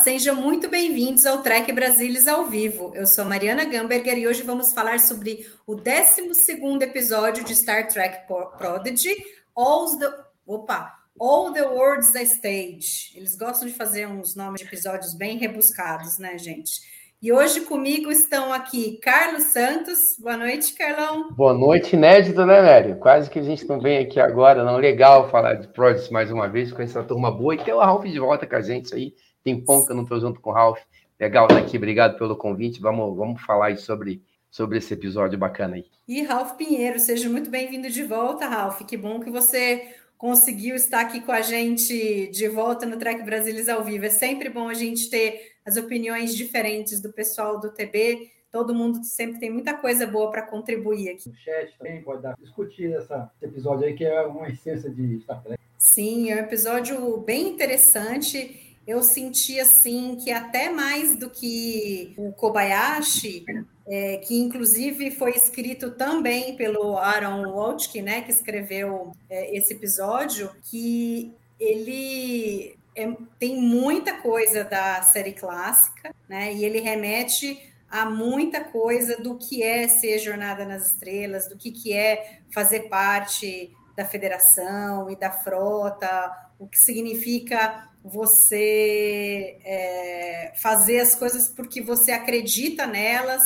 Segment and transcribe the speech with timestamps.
[0.00, 2.90] Sejam muito bem-vindos ao Trek Brasilis ao vivo.
[2.94, 8.20] Eu sou Mariana Gamberger e hoje vamos falar sobre o 12º episódio de Star Trek
[8.56, 9.14] Prodigy,
[9.54, 10.10] All the,
[10.46, 10.90] opa,
[11.20, 13.12] All the World's a Stage.
[13.14, 16.80] Eles gostam de fazer uns nomes de episódios bem rebuscados, né, gente?
[17.22, 20.16] E hoje comigo estão aqui Carlos Santos.
[20.18, 21.30] Boa noite, Carlão.
[21.34, 22.96] Boa noite, inédito, né, Mério?
[22.96, 24.78] Quase que a gente não vem aqui agora, não.
[24.78, 27.54] Legal falar de Prodigy mais uma vez, com essa turma boa.
[27.54, 29.12] E ter o Ralph de volta com a gente, aí.
[29.42, 30.80] Tem pão que eu não estou junto com o Ralph.
[31.18, 32.80] Legal estar aqui, obrigado pelo convite.
[32.80, 35.84] Vamos, vamos falar aí sobre, sobre esse episódio bacana aí.
[36.06, 38.82] E Ralph Pinheiro, seja muito bem-vindo de volta, Ralph.
[38.82, 43.68] Que bom que você conseguiu estar aqui com a gente de volta no Trek Brasilis
[43.68, 44.04] ao vivo.
[44.04, 48.30] É sempre bom a gente ter as opiniões diferentes do pessoal do TB.
[48.50, 51.28] Todo mundo sempre tem muita coisa boa para contribuir aqui.
[51.28, 55.20] no chat também pode dar, discutir essa, esse episódio aí, que é uma essência de
[55.20, 55.58] Star Trek.
[55.78, 58.69] Sim, é um episódio bem interessante.
[58.90, 63.44] Eu senti assim que até mais do que o Kobayashi,
[63.86, 70.50] é, que inclusive foi escrito também pelo Aaron Waltke, né, que escreveu é, esse episódio,
[70.64, 78.64] que ele é- tem muita coisa da série clássica, né, e ele remete a muita
[78.64, 84.04] coisa do que é ser Jornada nas Estrelas, do que, que é fazer parte da
[84.04, 92.86] federação e da frota, o que significa você é, fazer as coisas porque você acredita
[92.86, 93.42] nelas,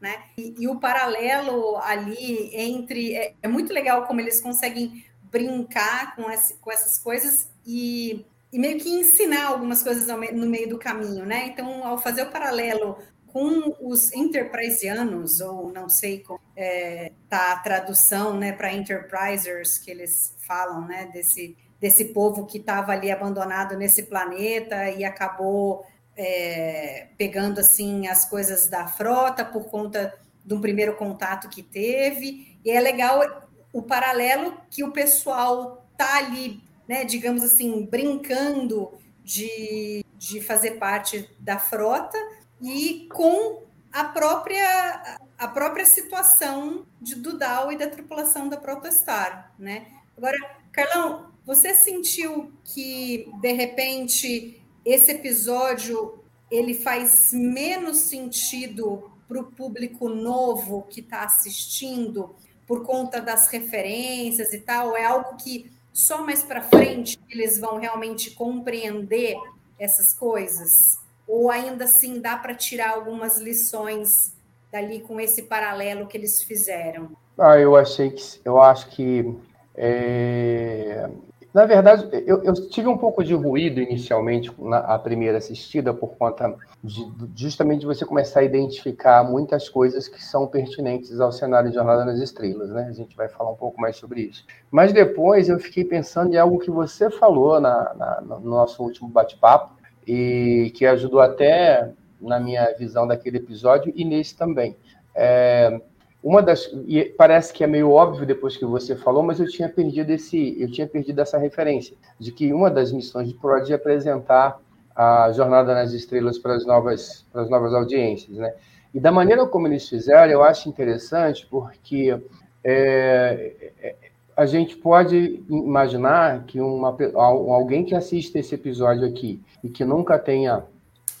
[0.00, 0.24] né?
[0.36, 6.30] E, e o paralelo ali entre é, é, muito legal como eles conseguem brincar com,
[6.30, 11.24] esse, com essas coisas e, e, meio que ensinar algumas coisas no meio do caminho,
[11.24, 11.46] né?
[11.46, 12.98] Então, ao fazer o paralelo
[13.32, 19.90] com os enterprisianos, ou não sei como é, tá a tradução, né, para enterprisers que
[19.90, 25.84] eles falam, né, desse desse povo que estava ali abandonado nesse planeta e acabou
[26.16, 32.56] é, pegando assim as coisas da frota por conta de um primeiro contato que teve.
[32.64, 38.92] E é legal o paralelo que o pessoal tá ali, né, digamos assim, brincando
[39.24, 42.16] de, de fazer parte da frota
[42.60, 49.88] e com a própria a própria situação de Dudal e da tripulação da Protostar, né?
[50.16, 50.38] Agora,
[50.70, 56.18] Carlão, você sentiu que de repente esse episódio
[56.50, 62.34] ele faz menos sentido para o público novo que está assistindo
[62.66, 64.96] por conta das referências e tal?
[64.96, 69.36] É algo que só mais para frente eles vão realmente compreender
[69.78, 70.98] essas coisas?
[71.26, 74.34] Ou ainda assim dá para tirar algumas lições
[74.70, 77.16] dali com esse paralelo que eles fizeram?
[77.38, 79.34] Ah, eu achei que eu acho que
[79.74, 81.08] é,
[81.52, 86.16] na verdade, eu, eu, tive um pouco de ruído inicialmente na a primeira assistida, por
[86.16, 91.68] conta de justamente de você começar a identificar muitas coisas que são pertinentes ao cenário
[91.68, 92.86] de Jornada nas Estrelas, né?
[92.88, 94.44] A gente vai falar um pouco mais sobre isso.
[94.70, 99.08] Mas depois eu fiquei pensando em algo que você falou na, na, no nosso último
[99.08, 101.90] bate-papo, e que ajudou até
[102.20, 104.76] na minha visão daquele episódio e nesse também.
[105.14, 105.80] É,
[106.22, 109.68] uma das e parece que é meio óbvio depois que você falou, mas eu tinha
[109.68, 113.74] perdido esse, eu tinha perdido essa referência de que uma das missões de Prod é
[113.74, 114.60] apresentar
[114.94, 118.54] a Jornada nas Estrelas para as novas, para as novas audiências, né?
[118.94, 122.16] E da maneira como eles fizeram, eu acho interessante porque
[122.62, 123.96] é,
[124.36, 130.18] a gente pode imaginar que uma, alguém que assiste esse episódio aqui e que nunca
[130.18, 130.62] tenha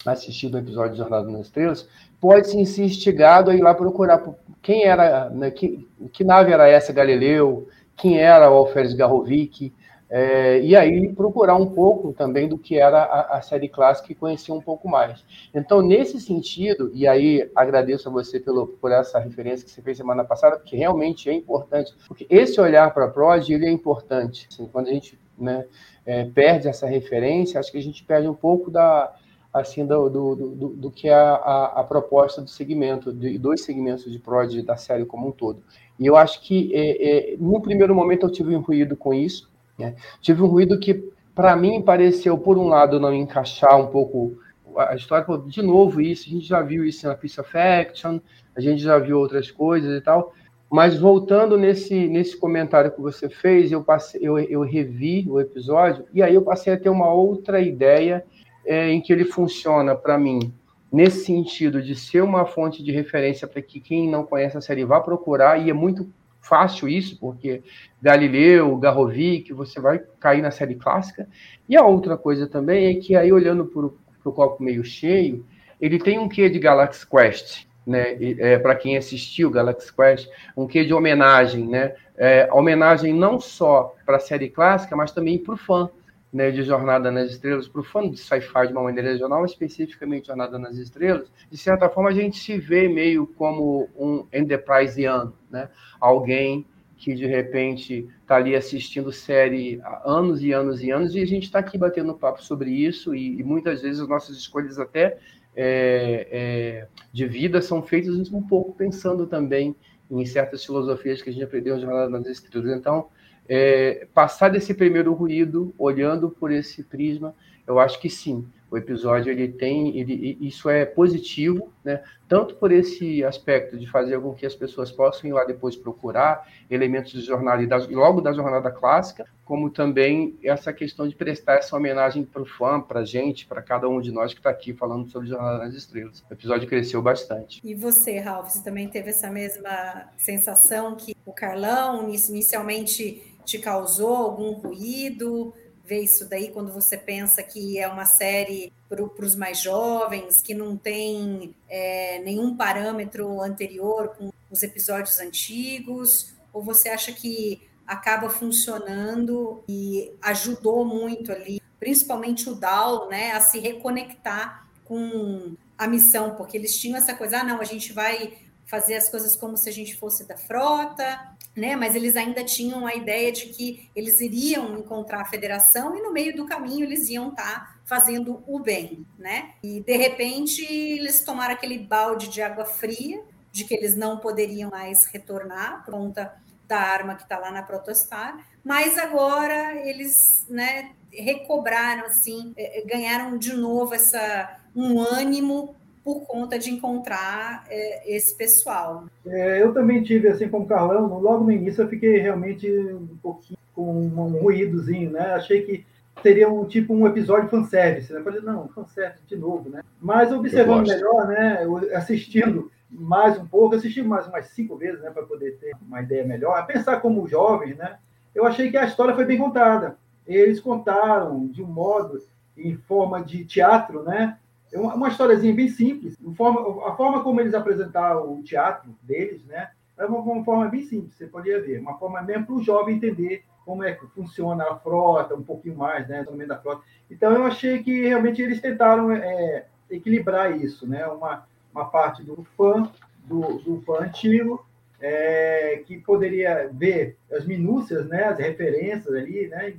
[0.04, 1.88] assistido o episódio de Jornada nas Estrelas
[2.22, 4.22] pode se instigado a ir lá procurar
[4.62, 9.72] quem era, né, que, que, nave era essa Galileu, quem era o Alferes Garrovic,
[10.08, 14.14] é, e aí procurar um pouco também do que era a, a, série clássica e
[14.14, 15.24] conhecer um pouco mais.
[15.52, 19.96] Então, nesse sentido, e aí agradeço a você pelo, por essa referência que você fez
[19.96, 24.46] semana passada, porque realmente é importante, porque esse olhar para a Prod, ele é importante.
[24.48, 25.64] Assim, quando a gente né,
[26.06, 29.12] é, perde essa referência, acho que a gente perde um pouco da,
[29.52, 34.10] assim do, do, do, do que a, a, a, proposta do segmento, de dois segmentos
[34.10, 35.62] de prod da série como um todo.
[36.00, 39.50] E eu acho que, é, é, no primeiro momento, eu tive um ruído com isso.
[39.78, 39.94] Né?
[40.20, 40.94] Tive um ruído que,
[41.34, 44.38] para mim, pareceu, por um lado, não encaixar um pouco
[44.76, 45.26] a história.
[45.46, 48.20] De novo, isso, a gente já viu isso na Piece of Action,
[48.56, 50.32] a gente já viu outras coisas e tal.
[50.70, 56.06] Mas voltando nesse, nesse comentário que você fez, eu, passei, eu, eu revi o episódio
[56.14, 58.24] e aí eu passei a ter uma outra ideia
[58.66, 60.52] é, em que ele funciona para mim
[60.92, 64.84] nesse sentido de ser uma fonte de referência para que quem não conhece a série
[64.84, 66.12] vá procurar, e é muito
[66.42, 67.62] fácil isso, porque
[68.00, 71.26] Galileu, Garrovic, você vai cair na série clássica.
[71.68, 75.46] E a outra coisa também é que aí, olhando para o copo meio cheio,
[75.80, 78.16] ele tem um quê de Galaxy Quest, né?
[78.38, 81.94] É, para quem assistiu Galaxy Quest, um quê de homenagem, né?
[82.16, 85.88] É, homenagem não só para a série clássica, mas também para o fã
[86.32, 90.28] né, de Jornada nas Estrelas, para o fã de sci-fi de uma maneira geral, especificamente
[90.28, 95.68] Jornada nas Estrelas, de certa forma a gente se vê meio como um Enterpriseano, né?
[96.00, 101.20] alguém que de repente está ali assistindo série há anos e anos e anos, e
[101.20, 104.78] a gente está aqui batendo papo sobre isso, e, e, muitas vezes as nossas escolhas
[104.78, 105.18] até
[105.54, 109.74] é, é, de vida são feitas um pouco pensando também
[110.10, 112.78] em certas filosofias que a gente aprendeu em Jornada nas Estrelas.
[112.78, 113.08] Então,
[113.48, 117.34] é, passar desse primeiro ruído, olhando por esse prisma,
[117.66, 118.46] eu acho que sim.
[118.70, 122.02] O episódio ele tem, ele, isso é positivo, né?
[122.26, 126.48] Tanto por esse aspecto de fazer com que as pessoas possam ir lá depois procurar
[126.70, 132.24] elementos de jornalidade, logo da jornada clássica, como também essa questão de prestar essa homenagem
[132.24, 135.06] para o fã, para a gente, para cada um de nós que está aqui falando
[135.10, 136.24] sobre Jornada nas Estrelas.
[136.30, 137.60] O episódio cresceu bastante.
[137.62, 144.14] E você, Ralph, você também teve essa mesma sensação que o Carlão inicialmente te causou
[144.14, 145.52] algum ruído?
[145.84, 150.54] Ver isso daí quando você pensa que é uma série para os mais jovens, que
[150.54, 156.34] não tem é, nenhum parâmetro anterior com os episódios antigos?
[156.52, 163.40] Ou você acha que acaba funcionando e ajudou muito ali, principalmente o Dal, né, a
[163.40, 168.34] se reconectar com a missão, porque eles tinham essa coisa, ah, não, a gente vai
[168.72, 171.76] fazer as coisas como se a gente fosse da frota, né?
[171.76, 176.10] Mas eles ainda tinham a ideia de que eles iriam encontrar a federação e no
[176.10, 179.50] meio do caminho eles iam estar tá fazendo o bem, né?
[179.62, 183.22] E de repente eles tomaram aquele balde de água fria
[183.52, 186.34] de que eles não poderiam mais retornar por conta
[186.66, 192.86] da arma que está lá na Protostar, mas agora eles, né, recobraram assim, é, é,
[192.86, 199.04] ganharam de novo essa um ânimo por conta de encontrar é, esse pessoal.
[199.26, 203.16] É, eu também tive, assim como o Carlão, logo no início eu fiquei realmente um
[203.22, 205.32] pouquinho com um ruídozinho, né?
[205.34, 205.86] Achei que
[206.22, 208.20] seria um tipo um episódio fanservice, né?
[208.22, 209.82] Falei, não, fanservice de novo, né?
[210.00, 211.66] Mas observando melhor, né?
[211.94, 215.10] Assistindo mais um pouco, assisti mais umas cinco vezes, né?
[215.10, 216.58] Para poder ter uma ideia melhor.
[216.58, 217.96] A pensar como jovens, né?
[218.34, 219.96] Eu achei que a história foi bem contada.
[220.26, 222.22] Eles contaram de um modo,
[222.56, 224.38] em forma de teatro, né?
[224.72, 226.16] É uma, uma historiazinha bem simples.
[226.34, 229.70] Forma, a forma como eles apresentaram o teatro deles, né?
[229.98, 231.78] É uma, uma forma bem simples, você poderia ver.
[231.78, 235.76] Uma forma mesmo para o jovem entender como é que funciona a frota, um pouquinho
[235.76, 236.24] mais, né?
[236.24, 236.82] Também da frota.
[237.10, 241.06] Então, eu achei que realmente eles tentaram é, equilibrar isso, né?
[241.06, 242.90] Uma, uma parte do fã,
[243.24, 244.64] do, do fã antigo,
[245.00, 248.24] é, que poderia ver as minúcias, né?
[248.24, 249.74] As referências ali, né?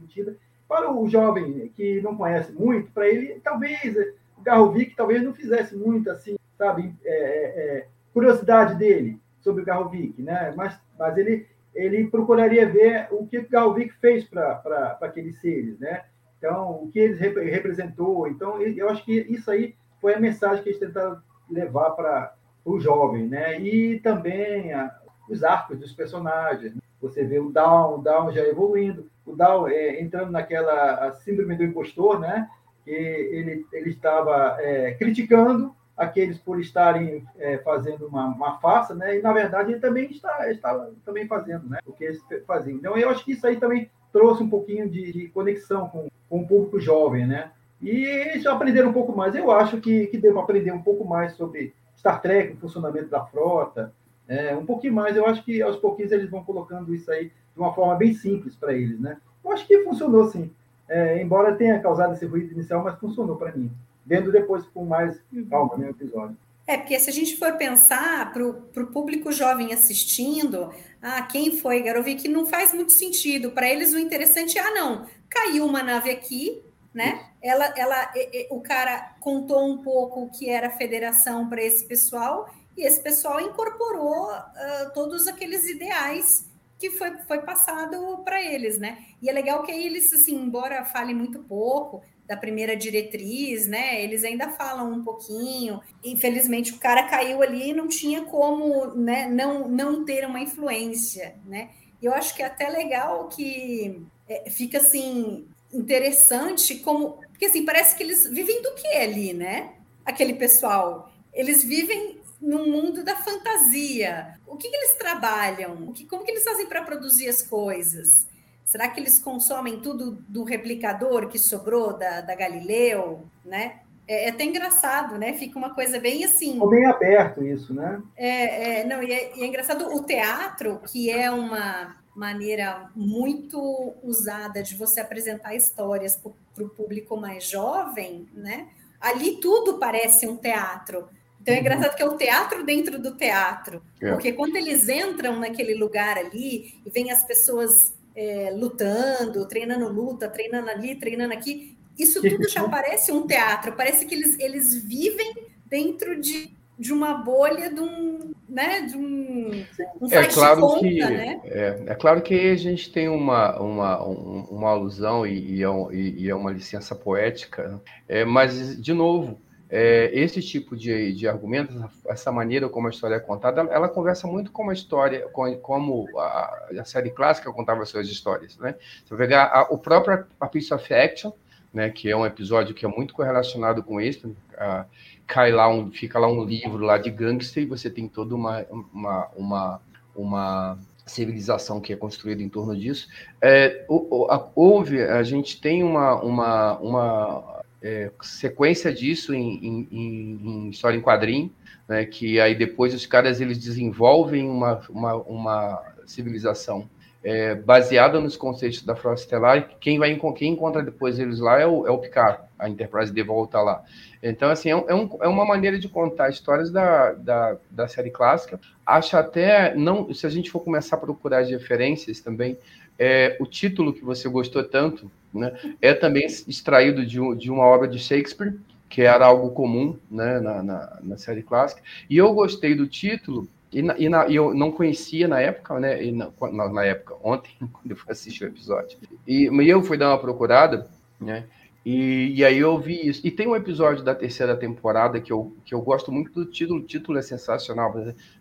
[0.68, 3.96] Para o jovem que não conhece muito, para ele, talvez
[4.44, 10.22] Garrovic talvez não fizesse muito assim, sabe, é, é, é, curiosidade dele sobre o Garrovic,
[10.22, 10.54] né?
[10.56, 16.06] Mas, mas ele, ele procuraria ver o que o Garrovic fez para aqueles seres, né?
[16.38, 18.28] Então, o que ele rep representou.
[18.28, 22.36] Então, eu acho que isso aí foi a mensagem que eles tentaram levar para
[22.66, 23.60] o jovem, né?
[23.60, 24.94] E também a,
[25.30, 26.76] os arcos dos personagens.
[26.76, 26.82] Né?
[27.02, 31.64] Você vê o Down, o Down já evoluindo, o Down é, entrando naquela síndrome do
[31.64, 32.50] impostor, né?
[32.84, 39.18] Que ele, ele estava é, criticando aqueles por estarem é, fazendo uma, uma farsa, né?
[39.18, 41.80] E na verdade ele também está, está também fazendo, né?
[41.86, 42.78] O que eles faziam.
[42.78, 46.42] Então eu acho que isso aí também trouxe um pouquinho de, de conexão com, com
[46.42, 47.52] o público jovem, né?
[47.82, 49.36] E eles aprenderam um pouco mais.
[49.36, 53.26] Eu acho que, que devo aprender um pouco mais sobre Star Trek, o funcionamento da
[53.26, 53.94] frota,
[54.28, 55.16] é, um pouquinho mais.
[55.16, 58.56] Eu acho que aos pouquinhos eles vão colocando isso aí de uma forma bem simples
[58.56, 59.18] para eles, né?
[59.44, 60.50] Eu acho que funcionou sim
[60.90, 63.72] é, embora tenha causado esse ruído inicial, mas funcionou para mim.
[64.06, 66.38] Vendo depois com mais calma no episódio.
[66.66, 70.70] É, porque se a gente for pensar para o público jovem assistindo,
[71.02, 73.52] ah, quem foi Garovic, não faz muito sentido.
[73.52, 76.62] Para eles, o interessante é, ah, não, caiu uma nave aqui,
[76.94, 77.34] né?
[77.44, 78.12] ela, ela,
[78.50, 83.02] o cara contou um pouco o que era a federação para esse pessoal e esse
[83.02, 86.50] pessoal incorporou uh, todos aqueles ideais
[86.84, 89.06] que foi, foi passado para eles, né?
[89.22, 94.04] E é legal que eles, assim, embora falem muito pouco da primeira diretriz, né?
[94.04, 95.80] Eles ainda falam um pouquinho.
[96.04, 99.30] Infelizmente, o cara caiu ali e não tinha como, né?
[99.30, 101.70] Não, não ter uma influência, né?
[102.02, 107.64] E eu acho que é até legal que é, fica assim interessante como porque assim
[107.64, 109.72] parece que eles vivem do que ali, né?
[110.06, 114.38] Aquele pessoal, eles vivem no mundo da fantasia.
[114.46, 115.88] O que, que eles trabalham?
[115.88, 118.28] O que, como que eles fazem para produzir as coisas?
[118.66, 123.80] Será que eles consomem tudo do replicador que sobrou da, da Galileu, né?
[124.06, 125.34] É, é até engraçado, né?
[125.34, 126.54] Fica uma coisa bem assim.
[126.54, 128.02] Ficou bem aberto isso, né?
[128.16, 133.94] É, é não, e é, e é engraçado o teatro, que é uma maneira muito
[134.04, 136.20] usada de você apresentar histórias
[136.54, 138.68] para o público mais jovem, né?
[139.00, 141.08] Ali tudo parece um teatro.
[141.44, 144.12] Então é engraçado que é o teatro dentro do teatro, é.
[144.12, 150.30] porque quando eles entram naquele lugar ali e vem as pessoas é, lutando, treinando luta,
[150.30, 153.74] treinando ali, treinando aqui, isso tudo já parece um teatro.
[153.74, 155.34] Parece que eles, eles vivem
[155.66, 159.66] dentro de, de uma bolha de um, né, de um,
[160.00, 161.42] um é claro conta, que né?
[161.44, 166.30] é, é, claro que a gente tem uma uma, uma alusão e, e, é, e
[166.30, 169.40] é uma licença poética, é, mas de novo
[169.76, 171.76] é, esse tipo de, de argumentos,
[172.06, 176.08] essa maneira como a história é contada, ela conversa muito com a história, com, como
[176.16, 178.56] a, a, série clássica contava suas histórias.
[178.60, 178.76] Né?
[179.04, 181.32] Você vai pegar a, o próprio A Piece of Action,
[181.74, 184.86] né, que é um episódio que é muito correlacionado com a,
[185.26, 188.64] cai lá um, fica lá um livro lá de gangster e você tem toda uma,
[188.70, 189.82] uma, uma,
[190.16, 193.08] uma civilização que é construída em torno disso.
[193.42, 197.53] É, houve, a gente tem uma, uma, uma
[197.84, 201.52] é, sequência disso em, em, em, história em quadrinho,
[201.88, 206.90] né, que aí depois os caras eles desenvolvem uma, uma, uma civilização
[207.22, 211.66] é, baseada nos conceitos da Frota Estelar, quem vai quem encontra depois eles lá é
[211.66, 213.84] o, é o Picard, a Enterprise de volta lá.
[214.22, 218.60] Então, assim, é, um, é uma maneira de contar histórias da, da, da série clássica.
[218.86, 222.58] Acho até, não, se a gente for começar a procurar as referências também,
[223.00, 227.88] é, o título que você gostou tanto né, é também extraído de, de uma obra
[227.88, 228.54] de Shakespeare,
[228.90, 231.82] que era algo comum né, na, na, na série clássica.
[232.10, 236.86] E eu gostei do título, e, na, e, eu não conhecia na época, né, na,
[236.86, 238.98] época, ontem, quando eu fui assistir o episódio.
[239.28, 240.88] E, e eu fui dar uma procurada,
[241.20, 241.46] né,
[241.86, 243.26] e, e, aí eu vi isso.
[243.26, 246.80] E tem um episódio da terceira temporada que eu, que eu gosto muito do título.
[246.80, 247.94] O título é sensacional.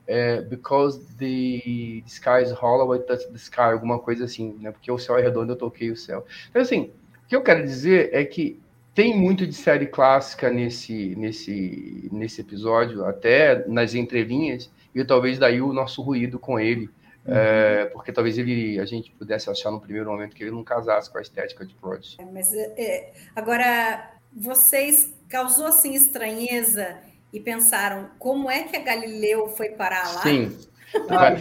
[0.07, 4.71] É Because the sky is hollow, I touch the sky, alguma coisa assim, né?
[4.71, 6.25] Porque o céu é redondo, eu toquei o céu.
[6.51, 6.93] Então, assim,
[7.25, 8.61] o que eu quero dizer é que
[8.95, 15.61] tem muito de série clássica nesse, nesse, nesse episódio, até nas entrelinhas, e talvez daí
[15.61, 16.89] o nosso ruído com ele.
[17.27, 21.11] É, porque talvez ele a gente pudesse achar no primeiro momento que ele não casasse
[21.11, 22.17] com a estética de Prodigy.
[22.21, 26.99] É, mas é, agora vocês causou assim estranheza
[27.33, 30.23] e pensaram como é que a Galileu foi parar lá?
[30.23, 30.57] Sim.
[31.09, 31.35] Ah,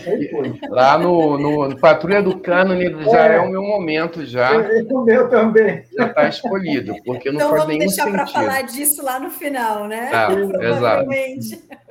[0.70, 3.36] lá no, no, no, Patrulha do Cânone já é.
[3.36, 3.40] é.
[3.40, 4.54] o meu momento já.
[4.54, 5.84] É o meu também.
[5.98, 8.10] Já está escolhido, porque não então, faz nenhum sentido.
[8.10, 10.10] Então vamos deixar para falar disso lá no final, né?
[10.14, 10.30] Ah,
[10.64, 11.10] exato.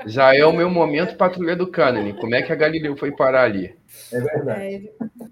[0.06, 2.14] Já é o meu momento Patrulha do Cânone.
[2.14, 3.74] Como é que a Galileu foi parar ali?
[4.12, 4.62] É verdade.
[4.62, 4.82] É,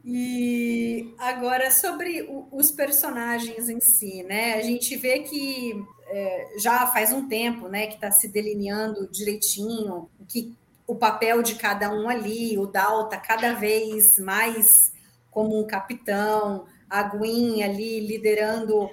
[0.05, 4.55] e agora, sobre o, os personagens em si, né?
[4.55, 5.75] A gente vê que
[6.11, 10.55] é, já faz um tempo, né, que está se delineando direitinho que
[10.89, 14.91] o papel de cada um ali, o Dal está cada vez mais
[15.31, 18.91] como um capitão, a Gwen ali liderando uh,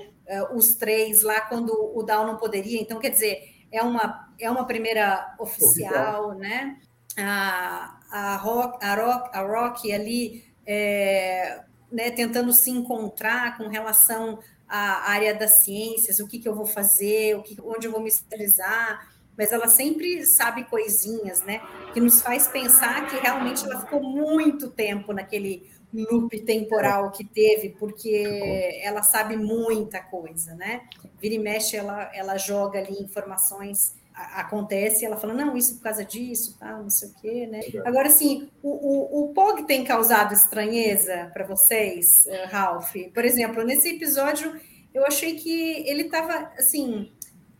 [0.53, 2.81] os três lá quando o Dal não poderia.
[2.81, 3.39] Então, quer dizer,
[3.71, 6.35] é uma, é uma primeira oficial, oficial.
[6.35, 6.77] né?
[7.17, 14.37] A, a, Rock, a, Rock, a Rock ali é, né, tentando se encontrar com relação
[14.67, 18.01] à área das ciências, o que, que eu vou fazer, o que, onde eu vou
[18.01, 21.61] me especializar, mas ela sempre sabe coisinhas, né?
[21.93, 27.69] Que nos faz pensar que realmente ela ficou muito tempo naquele loop temporal que teve,
[27.79, 30.81] porque ela sabe muita coisa, né?
[31.19, 36.05] Vira e mexe, ela, ela joga ali informações acontece, ela fala, não, isso por causa
[36.05, 37.59] disso, tá, não sei o quê, né?
[37.85, 42.95] Agora, assim, o, o, o POG tem causado estranheza para vocês, eh, Ralph?
[43.13, 44.57] Por exemplo, nesse episódio,
[44.93, 47.11] eu achei que ele estava, assim,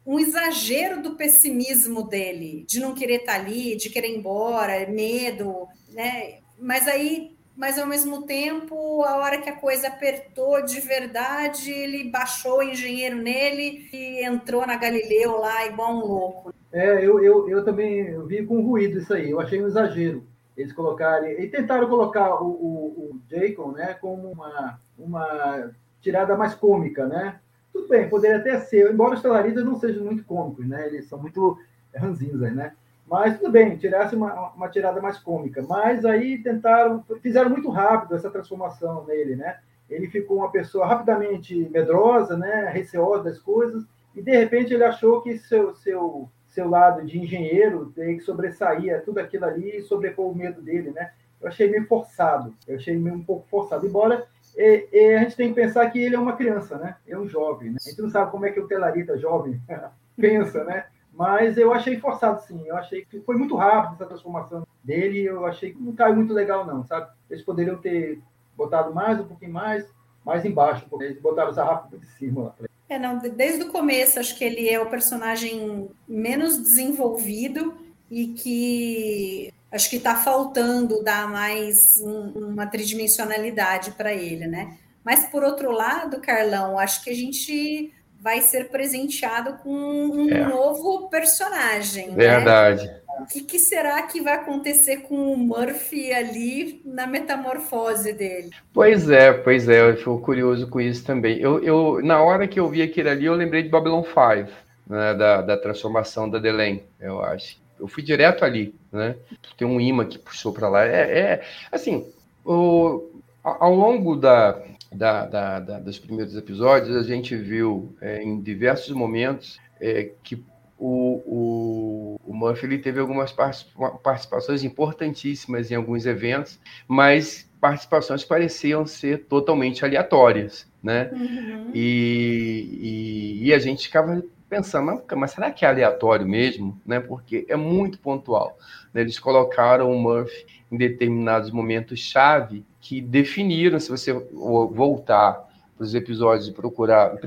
[0.05, 4.88] um exagero do pessimismo dele, de não querer estar tá ali, de querer ir embora,
[4.88, 6.39] medo, né?
[6.59, 12.09] Mas aí mas ao mesmo tempo, a hora que a coisa apertou de verdade, ele
[12.12, 16.53] baixou o engenheiro nele e entrou na Galileu lá igual um louco.
[16.71, 20.24] É, eu, eu, eu também vi com ruído isso aí, eu achei um exagero.
[20.57, 22.75] Eles colocarem, e tentaram colocar o, o,
[23.15, 25.71] o Jacob, né, como uma, uma
[26.01, 27.39] tirada mais cômica, né?
[27.75, 30.88] Tudo bem, poderia até ser, embora os Telaridas não sejam muito cômicos, né?
[30.88, 31.60] Eles são muito
[31.94, 32.72] ranzinhos, né?
[33.05, 35.62] Mas tudo bem, tirasse uma, uma tirada mais cômica.
[35.62, 39.60] Mas aí tentaram, fizeram muito rápido essa transformação nele, né?
[39.89, 42.70] Ele ficou uma pessoa rapidamente medrosa, né?
[42.74, 43.84] Receosa das coisas,
[44.15, 49.03] e de repente ele achou que seu, seu, seu lado de engenheiro tem que sobressair
[49.03, 51.12] tudo aquilo ali e sobrepor o medo dele, né?
[51.41, 54.25] Eu achei meio forçado, eu achei meio um pouco forçado, embora
[54.57, 56.95] a gente tem que pensar que ele é uma criança, né?
[57.07, 57.71] É um jovem.
[57.71, 57.77] Né?
[57.85, 59.59] A gente não sabe como é que o telarita jovem
[60.15, 60.85] pensa, né?
[61.13, 62.62] Mas eu achei forçado, sim.
[62.65, 65.24] Eu achei que foi muito rápido essa transformação dele.
[65.24, 67.09] Eu achei que não caiu muito legal, não, sabe?
[67.29, 68.21] Eles poderiam ter
[68.55, 69.89] botado mais, um pouquinho mais,
[70.25, 70.85] mais embaixo.
[70.89, 72.55] Porque eles botaram essa rápido de cima lá.
[72.88, 77.74] É, não, desde o começo, acho que ele é o personagem menos desenvolvido
[78.12, 84.77] e que acho que está faltando dar mais um, uma tridimensionalidade para ele, né?
[85.03, 90.48] Mas por outro lado, Carlão, acho que a gente vai ser presenteado com um é.
[90.48, 92.10] novo personagem.
[92.10, 92.15] Né?
[92.15, 92.88] Verdade.
[92.88, 93.00] Né?
[93.19, 98.50] O que, que, será que vai acontecer com o Murphy ali na metamorfose dele?
[98.74, 101.39] Pois é, pois é, eu fico curioso com isso também.
[101.39, 104.51] Eu, eu na hora que eu vi aquilo ali, eu lembrei de Babylon 5,
[104.88, 109.15] né, da, da transformação da Delen, eu acho eu fui direto ali, né?
[109.58, 110.86] Tem um imã que puxou para lá.
[110.86, 112.08] É, é, assim,
[112.44, 118.41] o, ao longo da, da, da, da, dos primeiros episódios, a gente viu é, em
[118.41, 120.44] diversos momentos é, que
[120.77, 128.86] o, o, o Murphy ele teve algumas participações importantíssimas em alguns eventos, mas participações pareciam
[128.86, 131.10] ser totalmente aleatórias, né?
[131.13, 131.72] Uhum.
[131.74, 134.24] E, e, e, a gente ficava
[134.55, 136.79] pensando, mas será que é aleatório mesmo?
[136.85, 137.00] Né?
[137.00, 138.57] Porque é muito pontual.
[138.93, 139.01] Né?
[139.01, 146.48] Eles colocaram o Murphy em determinados momentos-chave que definiram, se você voltar para os episódios
[146.48, 147.18] e procurar,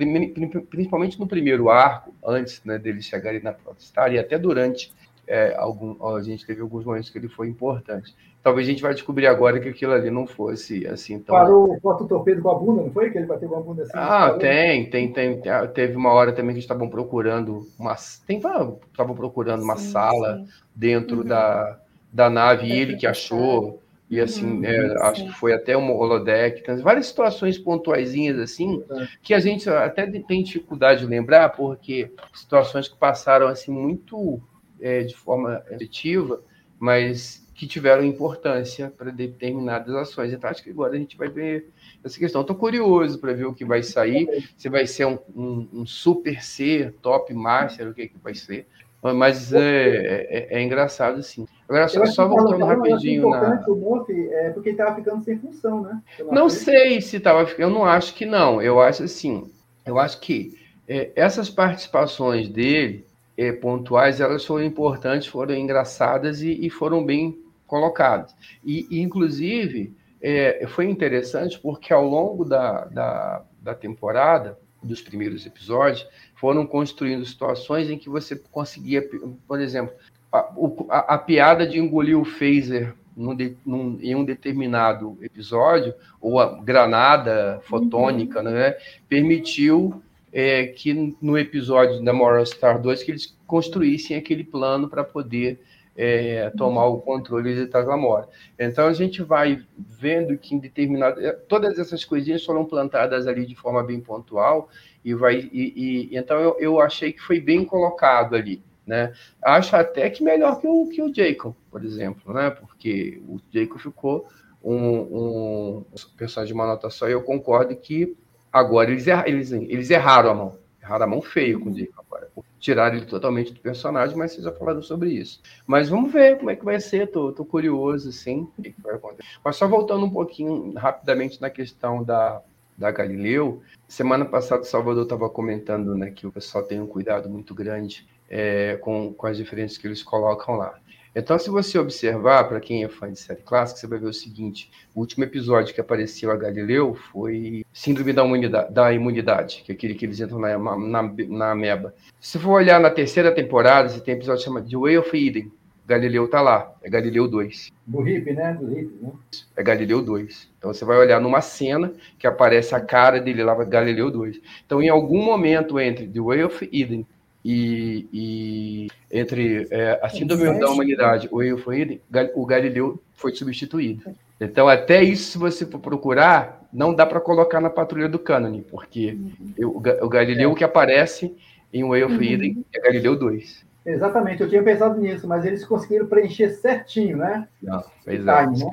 [0.70, 4.92] principalmente no primeiro arco, antes né, deles chegarem na Protestar, e até durante
[5.26, 8.14] é, algum, a gente teve alguns momentos que ele foi importante.
[8.42, 11.34] Talvez a gente vai descobrir agora que aquilo ali não fosse assim tão.
[11.34, 13.10] Parou o foto torpedo com a bunda, não foi?
[13.10, 13.92] Que ele bateu com a bunda assim?
[13.94, 15.40] Ah, tem, tem, tem.
[15.74, 17.94] Teve uma hora também que estavam procurando uma.
[17.94, 20.48] Estavam procurando uma sim, sala sim.
[20.74, 21.24] dentro uhum.
[21.24, 21.80] da,
[22.12, 23.82] da nave e ele que achou.
[24.10, 26.62] E assim, uhum, é, acho que foi até um holodeck.
[26.62, 28.82] Tem várias situações pontuaisinhas assim,
[29.22, 34.40] que a gente até tem dificuldade de lembrar, porque situações que passaram assim muito
[34.80, 36.40] é, de forma efetiva,
[36.78, 40.32] mas que tiveram importância para determinadas ações.
[40.32, 41.68] Então, acho que agora a gente vai ver
[42.04, 42.42] essa questão.
[42.42, 46.40] Estou curioso para ver o que vai sair, se vai ser um, um, um, super
[46.40, 48.64] C, top master, o que, que vai ser.
[49.02, 51.48] Mas é, é, é engraçado, sim.
[51.68, 53.64] Agora, só, só voltando rapidinho na.
[53.66, 56.00] O Murphy é porque ele estava ficando sem função, né?
[56.30, 57.70] Não sei se estava ficando.
[57.70, 58.62] Eu não acho que não.
[58.62, 59.50] Eu acho assim.
[59.84, 63.04] Eu acho que é, essas participações dele,
[63.36, 67.36] é, pontuais, elas foram importantes, foram engraçadas e, e foram bem
[67.68, 68.34] colocados.
[68.64, 75.46] E, e inclusive, é, foi interessante porque ao longo da, da, da, temporada, dos primeiros
[75.46, 79.08] episódios, foram construindo situações em que você conseguia,
[79.46, 79.94] por exemplo,
[80.32, 80.50] a,
[80.88, 86.38] a, a piada de engolir o phaser num de, num, em um determinado episódio, ou
[86.38, 88.50] a granada fotônica, uhum.
[88.50, 88.76] né,
[89.08, 90.00] permitiu
[90.32, 95.60] é, que no episódio da Moral Star 2 que eles construíssem aquele plano para poder
[96.00, 98.28] é, tomar o controle de Taslamora.
[98.56, 103.56] Então a gente vai vendo que em determinado todas essas coisinhas foram plantadas ali de
[103.56, 104.68] forma bem pontual
[105.04, 108.62] e vai e, e então eu, eu achei que foi bem colocado ali.
[108.86, 109.12] Né?
[109.42, 112.48] Acho até que melhor que o, que o Jacob, por exemplo, né?
[112.48, 114.28] porque o Jacob ficou
[114.62, 115.84] um, um
[116.16, 118.16] personagem de uma nota só e eu concordo que
[118.52, 120.58] agora eles, erra, eles, eles erraram a mão.
[120.80, 124.44] Erraram a mão feio com o Jacob agora tirar ele totalmente do personagem, mas vocês
[124.44, 125.40] já falaram sobre isso.
[125.66, 128.94] Mas vamos ver como é que vai ser, tô, tô curioso, sim, o que, vai
[128.94, 129.28] acontecer.
[129.44, 132.42] Mas só voltando um pouquinho rapidamente na questão da,
[132.76, 137.28] da Galileu, semana passada o Salvador estava comentando né, que o pessoal tem um cuidado
[137.28, 140.78] muito grande é, com, com as diferenças que eles colocam lá.
[141.18, 144.12] Então, se você observar, para quem é fã de série clássica, você vai ver o
[144.12, 149.72] seguinte: o último episódio que apareceu a Galileu foi Síndrome da Imunidade, da imunidade que
[149.72, 151.92] é aquele que eles entram na, na, na ameba.
[152.20, 155.50] Se for olhar na terceira temporada, você tem um episódio chamado The Way of Eden,
[155.88, 157.72] Galileu está lá, é Galileu 2.
[157.86, 158.52] Do hippie, né?
[158.52, 159.10] Do hippie, né?
[159.56, 160.50] É Galileu 2.
[160.56, 164.38] Então você vai olhar numa cena que aparece a cara dele lá, Galileu 2.
[164.64, 167.06] Então, em algum momento entre The Way of Eden
[167.50, 171.98] e, e entre é, a Síndrome da Humanidade, o of Eden,
[172.34, 174.14] o Galileu foi substituído.
[174.38, 178.60] Então, até isso, se você for procurar, não dá para colocar na patrulha do Cânone,
[178.70, 179.16] porque
[179.58, 179.70] uhum.
[179.70, 180.54] o, o Galileu é.
[180.56, 181.34] que aparece
[181.72, 182.22] em Way of uhum.
[182.22, 183.66] Eden é Galileu 2.
[183.86, 187.48] Exatamente, eu tinha pensado nisso, mas eles conseguiram preencher certinho, né?
[187.62, 188.70] Não, pois é, time,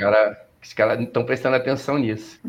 [0.73, 2.39] caras cara não estão prestando atenção nisso.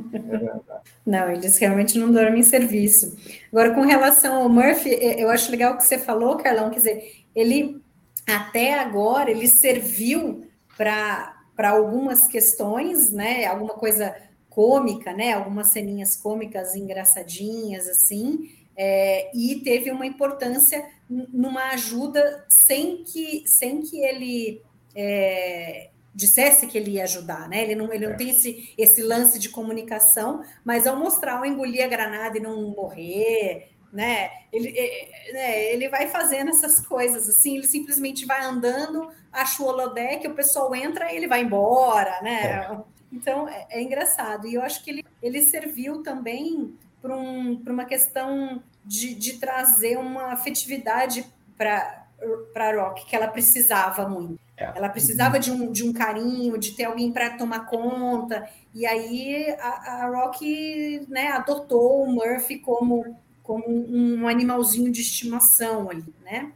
[1.04, 3.16] Não, eles realmente não dormem em serviço.
[3.52, 7.24] Agora, com relação ao Murphy, eu acho legal o que você falou, Carlão, quer dizer,
[7.34, 7.80] ele
[8.26, 13.46] até agora ele serviu para algumas questões, né?
[13.46, 14.14] Alguma coisa
[14.50, 15.32] cômica, né?
[15.32, 23.80] Algumas ceninhas cômicas engraçadinhas, assim, é, e teve uma importância numa ajuda sem que, sem
[23.80, 24.60] que ele
[24.94, 27.62] é, dissesse que ele ia ajudar, né?
[27.62, 28.16] Ele não, ele não é.
[28.16, 32.70] tem esse, esse lance de comunicação, mas ao mostrar o engolir a granada e não
[32.70, 34.30] morrer, né?
[34.50, 35.72] Ele, é, né?
[35.74, 40.74] ele vai fazendo essas coisas assim, ele simplesmente vai andando, acha o holodeck, o pessoal
[40.74, 42.66] entra e ele vai embora, né?
[42.70, 42.78] É.
[43.12, 44.46] Então é, é, engraçado.
[44.46, 49.98] E eu acho que ele, ele serviu também para um, uma questão de, de trazer
[49.98, 51.26] uma afetividade
[51.58, 52.06] para
[52.54, 54.40] para Rock que ela precisava muito.
[54.56, 54.72] É.
[54.74, 58.48] Ela precisava de um, de um carinho, de ter alguém para tomar conta.
[58.74, 65.90] E aí a, a Rock né, adotou o Murphy como, como um animalzinho de estimação
[65.90, 66.52] ali, né?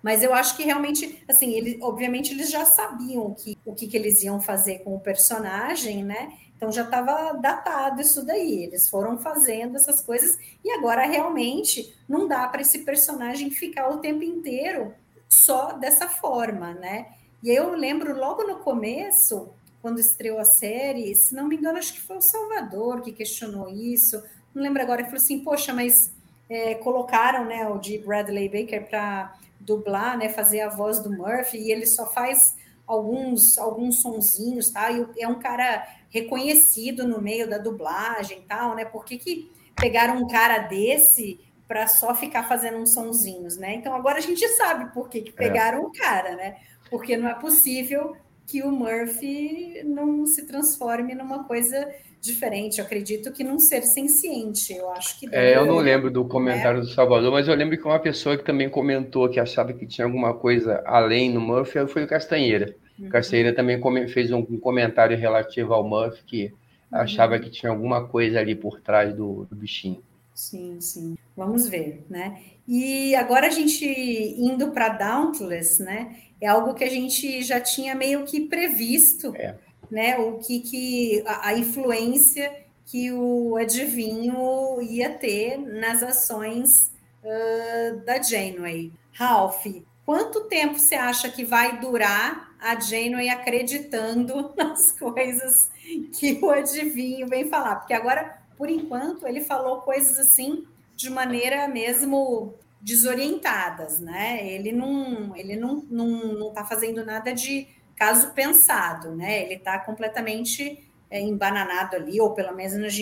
[0.00, 3.96] Mas eu acho que realmente, assim, ele, obviamente eles já sabiam que, o que, que
[3.96, 6.30] eles iam fazer com o personagem, né?
[6.56, 8.64] Então já estava datado isso daí.
[8.64, 13.98] Eles foram fazendo essas coisas e agora realmente não dá para esse personagem ficar o
[13.98, 14.94] tempo inteiro
[15.26, 17.06] só dessa forma, né?
[17.44, 19.50] E eu lembro logo no começo,
[19.82, 23.68] quando estreou a série, se não me engano, acho que foi o Salvador que questionou
[23.68, 24.24] isso.
[24.54, 26.10] Não lembro agora, ele falou assim: Poxa, mas
[26.48, 31.58] é, colocaram né, o de Bradley Baker para dublar, né, fazer a voz do Murphy,
[31.58, 34.90] e ele só faz alguns alguns sonzinhos, tá?
[34.90, 38.86] E é um cara reconhecido no meio da dublagem, tal, né?
[38.86, 43.74] Por que, que pegaram um cara desse para só ficar fazendo uns sonzinhos, né?
[43.74, 45.32] Então agora a gente sabe por que, que é.
[45.32, 46.56] pegaram o cara, né?
[46.90, 48.16] Porque não é possível
[48.46, 51.88] que o Murphy não se transforme numa coisa
[52.20, 52.78] diferente.
[52.78, 54.72] Eu acredito que num ser senciente.
[54.72, 55.28] Eu acho que.
[55.32, 56.84] É, eu não lembro do comentário né?
[56.84, 60.06] do Salvador, mas eu lembro que uma pessoa que também comentou que achava que tinha
[60.06, 62.74] alguma coisa além no Murphy foi o Castanheira.
[62.98, 63.08] Uhum.
[63.08, 66.98] Castanheira também fez um comentário relativo ao Murphy que uhum.
[66.98, 70.02] achava que tinha alguma coisa ali por trás do, do bichinho.
[70.34, 71.16] Sim, sim.
[71.36, 72.40] Vamos ver, né?
[72.66, 76.16] E agora a gente indo para Dauntless, né?
[76.40, 79.56] É algo que a gente já tinha meio que previsto, é.
[79.90, 80.18] né?
[80.18, 86.92] O que, que a, a, influência que o adivinho ia ter nas ações
[87.22, 88.92] uh, da Janeway.
[89.12, 89.64] Ralph,
[90.04, 95.70] quanto tempo você acha que vai durar a Janeway acreditando nas coisas
[96.18, 97.76] que o adivinho vem falar?
[97.76, 104.46] Porque agora por enquanto, ele falou coisas assim de maneira mesmo desorientadas, né?
[104.46, 107.66] Ele não, ele não, não, não tá fazendo nada de
[107.96, 109.42] caso pensado, né?
[109.42, 112.94] Ele está completamente é, embananado ali, ou pelo menos,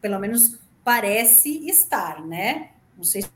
[0.00, 2.70] pelo menos parece estar, né?
[2.96, 3.30] Não sei se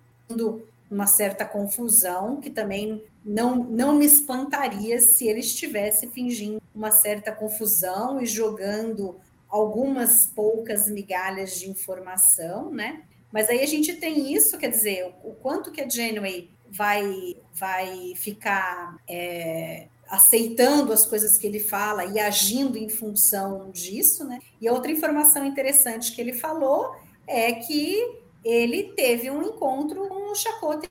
[0.88, 7.32] uma certa confusão, que também não, não me espantaria se ele estivesse fingindo uma certa
[7.32, 9.16] confusão e jogando
[9.48, 13.02] algumas poucas migalhas de informação, né?
[13.32, 18.14] Mas aí a gente tem isso, quer dizer, o quanto que a Janeway vai, vai
[18.16, 24.38] ficar é, aceitando as coisas que ele fala e agindo em função disso, né?
[24.60, 26.94] E outra informação interessante que ele falou
[27.26, 27.96] é que
[28.44, 30.88] ele teve um encontro com o Chakotay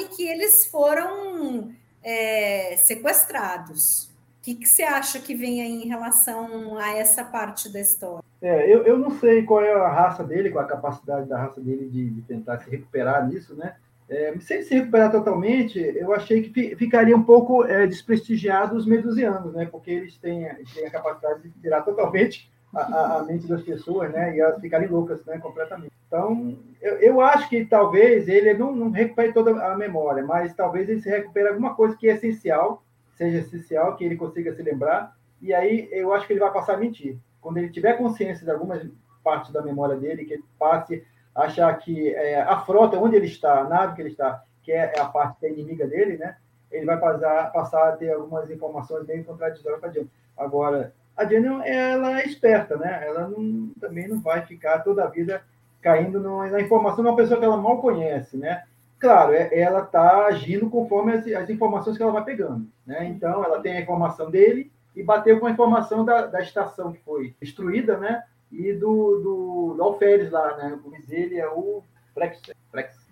[0.00, 4.04] e que eles foram é, sequestrados.
[4.04, 8.31] O que, que você acha que vem aí em relação a essa parte da história?
[8.42, 11.38] É, eu, eu não sei qual é a raça dele, qual é a capacidade da
[11.38, 13.76] raça dele de, de tentar se recuperar nisso, né?
[14.08, 18.84] É, se ele se recuperar totalmente, eu achei que ficaria um pouco é, desprestigiado os
[18.84, 19.66] medusianos, né?
[19.70, 24.36] Porque eles têm, têm a capacidade de tirar totalmente a, a, mente das pessoas, né?
[24.36, 25.38] E elas ficarem loucas, né?
[25.38, 25.92] Completamente.
[26.06, 30.88] Então, eu, eu acho que talvez ele não, não recupere toda a memória, mas talvez
[30.88, 32.82] ele se recupere alguma coisa que é essencial
[33.16, 36.74] seja essencial, que ele consiga se lembrar, e aí eu acho que ele vai passar
[36.74, 37.18] a mentir.
[37.42, 38.82] Quando ele tiver consciência de algumas
[39.22, 43.26] partes da memória dele, que ele passe a achar que é, a frota, onde ele
[43.26, 46.16] está, a nave que ele está, que é, é a parte que é inimiga dele,
[46.16, 46.36] né?
[46.72, 50.10] ele vai passar, passar a ter algumas informações meio contraditórias para Jenny.
[50.36, 53.06] Agora, a Jenny, ela é esperta, né?
[53.06, 55.42] Ela não, também não vai ficar toda a vida
[55.80, 58.64] caindo na informação de uma pessoa que ela mal conhece, né?
[58.98, 63.04] Claro, é, ela está agindo conforme as, as, informações que ela vai pegando, né?
[63.04, 67.00] Então, ela tem a informação dele e bateu com a informação da, da estação que
[67.00, 68.24] foi destruída, né?
[68.50, 70.78] E do, do, do Alferes lá, né?
[70.84, 71.82] O dele é o
[72.14, 73.02] Flex, Flex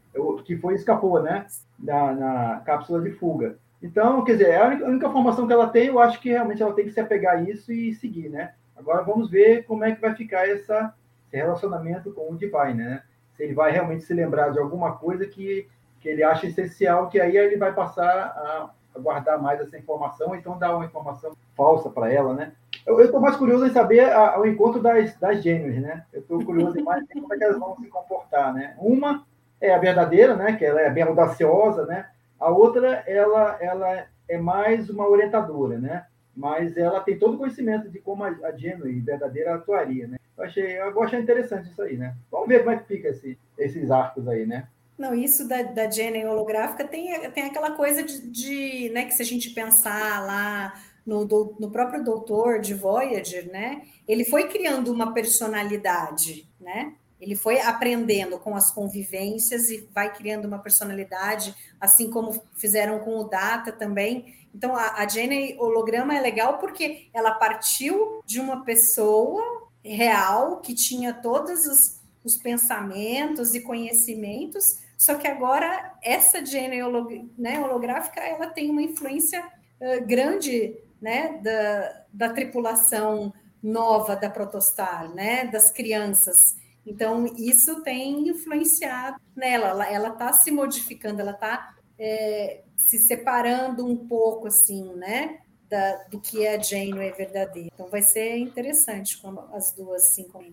[0.44, 1.46] que foi escapou, né?
[1.78, 3.58] Da, na cápsula de fuga.
[3.82, 6.28] Então, quer dizer, é a única, a única, formação que ela tem, eu acho que
[6.28, 8.52] realmente ela tem que se apegar a isso e seguir, né?
[8.76, 10.94] Agora vamos ver como é que vai ficar essa,
[11.26, 13.02] esse relacionamento com o Divine, né?
[13.36, 15.66] Se ele vai realmente se lembrar de alguma coisa que,
[16.00, 20.58] que ele acha essencial, que aí ele vai passar a guardar mais essa informação, então
[20.58, 22.52] dar uma informação falsa para ela, né?
[22.86, 26.04] Eu estou mais curioso em saber a, o encontro das, das gêmeas, né?
[26.12, 28.74] Eu estou curioso em mais como é que elas vão se comportar, né?
[28.78, 29.24] Uma
[29.60, 30.54] é a verdadeira, né?
[30.56, 32.06] Que ela é bem audaciosa, né?
[32.38, 36.06] A outra, ela, ela é mais uma orientadora, né?
[36.34, 40.16] Mas ela tem todo o conhecimento de como a, a Genui verdadeira atuaria, né?
[40.38, 42.14] Eu achei, eu achei interessante isso aí, né?
[42.30, 44.66] Vamos ver como é que fica esse, esses arcos aí, né?
[45.00, 49.22] Não, isso da, da Jenny holográfica tem, tem aquela coisa de, de, né, que se
[49.22, 54.92] a gente pensar lá no, do, no próprio doutor de Voyager, né, ele foi criando
[54.92, 62.10] uma personalidade, né, ele foi aprendendo com as convivências e vai criando uma personalidade, assim
[62.10, 64.34] como fizeram com o Data também.
[64.54, 70.74] Então, a, a Jenny holograma é legal porque ela partiu de uma pessoa real que
[70.74, 76.40] tinha todos os, os pensamentos e conhecimentos, só que agora essa
[76.84, 79.42] holog, né, holográfica ela tem uma influência
[79.80, 83.32] uh, grande né, da, da tripulação
[83.62, 86.54] nova da Protostar, né, das crianças.
[86.86, 93.96] Então, isso tem influenciado nela, ela está se modificando, ela está é, se separando um
[94.06, 97.70] pouco, assim, né, da, do que é a Janeway verdadeira.
[97.72, 100.52] Então, vai ser interessante quando as duas se encontrem.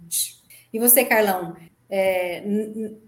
[0.71, 1.57] E você, Carlão,
[1.89, 2.41] é,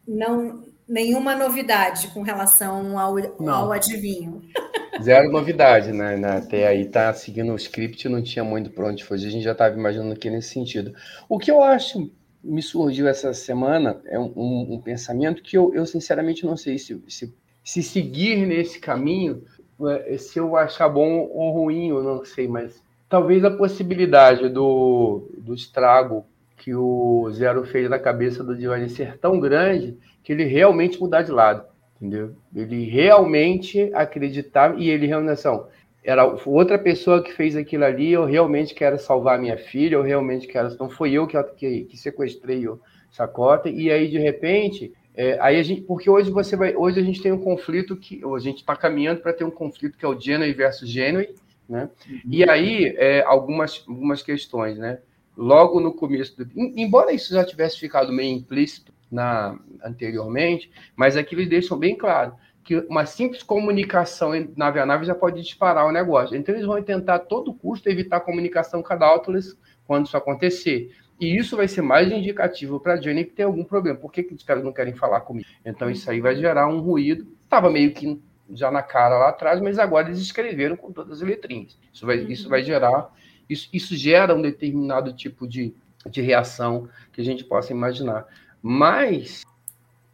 [0.06, 3.16] não nenhuma novidade com relação ao,
[3.48, 4.42] ao adivinho?
[5.02, 6.16] Zero novidade, né?
[6.26, 9.54] Até aí tá seguindo o script, não tinha muito para onde fugir, a gente já
[9.54, 10.94] estava imaginando aqui nesse sentido.
[11.30, 12.12] O que eu acho
[12.44, 16.78] me surgiu essa semana é um, um, um pensamento que eu, eu, sinceramente não sei
[16.78, 19.44] se, se, se seguir nesse caminho,
[19.88, 25.30] é, se eu achar bom ou ruim, eu não sei, mas talvez a possibilidade do,
[25.38, 26.26] do estrago
[26.60, 31.24] que o Zero fez na cabeça do Giovanni ser tão grande que ele realmente mudar
[31.24, 32.36] de lado, entendeu?
[32.54, 35.60] Ele realmente acreditar e ele realmente assim,
[36.04, 40.48] era outra pessoa que fez aquilo ali, eu realmente quero salvar minha filha, eu realmente
[40.48, 40.76] quero.
[40.78, 42.80] Não foi eu que, que, que sequestrei o
[43.12, 47.04] Chacota, e aí, de repente, é, aí a gente, porque hoje você vai, hoje a
[47.04, 50.08] gente tem um conflito que a gente está caminhando para ter um conflito que é
[50.08, 51.30] o Genui versus Genui,
[51.68, 51.90] né?
[52.10, 52.20] Uhum.
[52.30, 55.00] E aí é, algumas, algumas questões, né?
[55.42, 61.34] Logo no começo, do, embora isso já tivesse ficado meio implícito na anteriormente, mas aqui
[61.34, 65.94] eles deixam bem claro que uma simples comunicação nave a nave já pode disparar o
[65.94, 66.36] negócio.
[66.36, 70.92] Então, eles vão tentar a todo custo evitar comunicação com a Nautilus quando isso acontecer.
[71.20, 73.98] E isso vai ser mais indicativo para a Jenny que tem algum problema.
[73.98, 75.48] Por que, que os caras não querem falar comigo?
[75.66, 77.26] Então, isso aí vai gerar um ruído.
[77.46, 78.22] Estava meio que
[78.52, 81.78] já na cara lá atrás, mas agora eles escreveram com todas as letrinhas.
[81.94, 83.10] Isso vai, isso vai gerar.
[83.50, 85.74] Isso, isso gera um determinado tipo de,
[86.10, 88.26] de reação que a gente possa imaginar.
[88.62, 89.44] Mas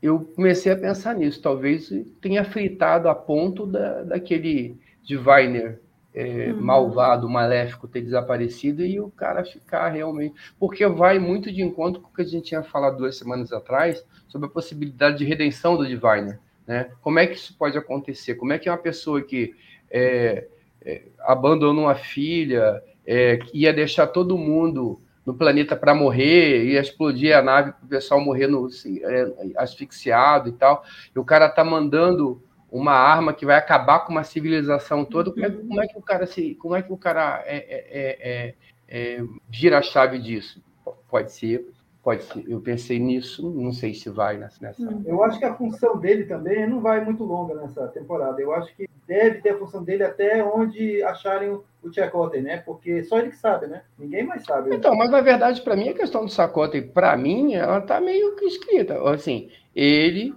[0.01, 1.41] eu comecei a pensar nisso.
[1.41, 5.79] Talvez tenha fritado a ponto da, daquele Diviner
[6.13, 6.61] é, uhum.
[6.61, 10.35] malvado, maléfico ter desaparecido e o cara ficar realmente.
[10.57, 14.05] Porque vai muito de encontro com o que a gente tinha falado duas semanas atrás
[14.27, 16.39] sobre a possibilidade de redenção do Diviner.
[16.65, 16.89] Né?
[17.01, 18.35] Como é que isso pode acontecer?
[18.35, 19.53] Como é que uma pessoa que
[19.91, 20.47] é,
[20.83, 27.35] é, abandonou uma filha, é, ia deixar todo mundo no planeta para morrer, ia explodir
[27.35, 30.83] a nave para o pessoal morrer no, assim, é, asfixiado e tal.
[31.15, 32.41] E o cara tá mandando
[32.71, 35.31] uma arma que vai acabar com uma civilização toda.
[35.31, 38.55] Como é, como é que o cara se, como é que o cara é, é,
[38.89, 40.63] é, é gira a chave disso?
[41.09, 41.65] Pode ser,
[42.05, 42.45] pode ser.
[42.47, 44.75] Eu pensei nisso, não sei se vai nessa.
[44.79, 45.01] Hum.
[45.07, 48.39] Eu acho que a função dele também não vai muito longa nessa temporada.
[48.39, 52.57] Eu acho que deve ter a função dele até onde acharem o, o Tchaikovsky, né?
[52.57, 53.81] Porque só ele que sabe, né?
[53.97, 54.75] Ninguém mais sabe.
[54.75, 58.35] Então, mas na verdade, para mim, a questão do Sacote, para mim, ela tá meio
[58.35, 59.01] que escrita.
[59.09, 60.31] Assim, ele,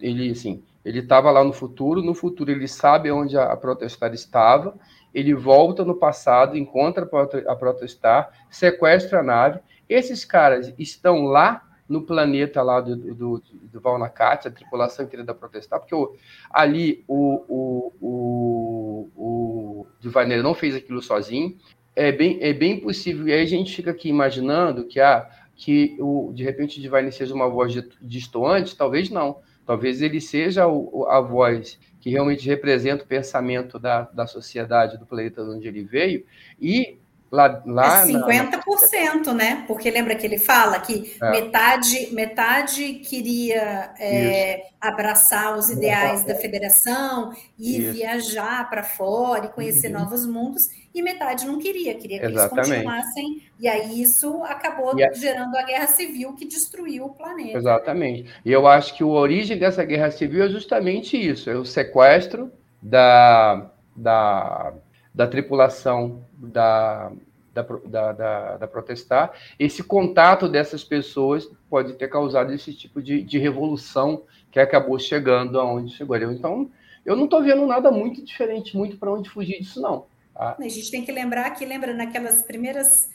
[0.00, 4.12] ele assim, ele estava lá no futuro, no futuro ele sabe onde a, a Protestar
[4.12, 4.74] estava,
[5.14, 7.08] ele volta no passado, encontra
[7.46, 9.60] a Protestar, sequestra a nave.
[9.88, 15.78] Esses caras estão lá no planeta lá do, do, do Valnacate, a tripulação querida protestar,
[15.78, 16.14] porque o,
[16.50, 21.56] ali o, o, o, o Divaneiro não fez aquilo sozinho.
[21.94, 25.96] É bem, é bem possível, e aí a gente fica aqui imaginando que, ah, que
[26.00, 29.38] o, de repente o Divine seja uma voz distoante, talvez não.
[29.64, 35.06] Talvez ele seja o, a voz que realmente representa o pensamento da, da sociedade, do
[35.06, 36.24] planeta onde ele veio,
[36.60, 36.98] e
[37.34, 39.34] Lá, lá é 50%, na...
[39.34, 39.64] né?
[39.66, 41.30] Porque lembra que ele fala que é.
[41.32, 47.92] metade, metade queria é, abraçar os ideais da federação e Isso.
[47.92, 50.00] viajar para fora e conhecer uhum.
[50.00, 52.70] novos mundos, e metade não queria, queria que Exatamente.
[52.70, 53.42] eles continuassem.
[53.58, 55.12] E aí isso acabou a...
[55.12, 57.58] gerando a guerra civil que destruiu o planeta.
[57.58, 58.32] Exatamente.
[58.44, 62.52] E eu acho que a origem dessa guerra civil é justamente isso: é o sequestro
[62.80, 64.72] da, da
[65.14, 67.12] da tripulação da,
[67.52, 73.22] da, da, da, da, protestar, esse contato dessas pessoas pode ter causado esse tipo de,
[73.22, 76.16] de revolução que acabou chegando aonde chegou.
[76.16, 76.70] Então,
[77.06, 80.06] eu não estou vendo nada muito diferente, muito para onde fugir disso, não.
[80.34, 80.56] Tá?
[80.58, 83.08] A gente tem que lembrar que, lembra naquelas primeiras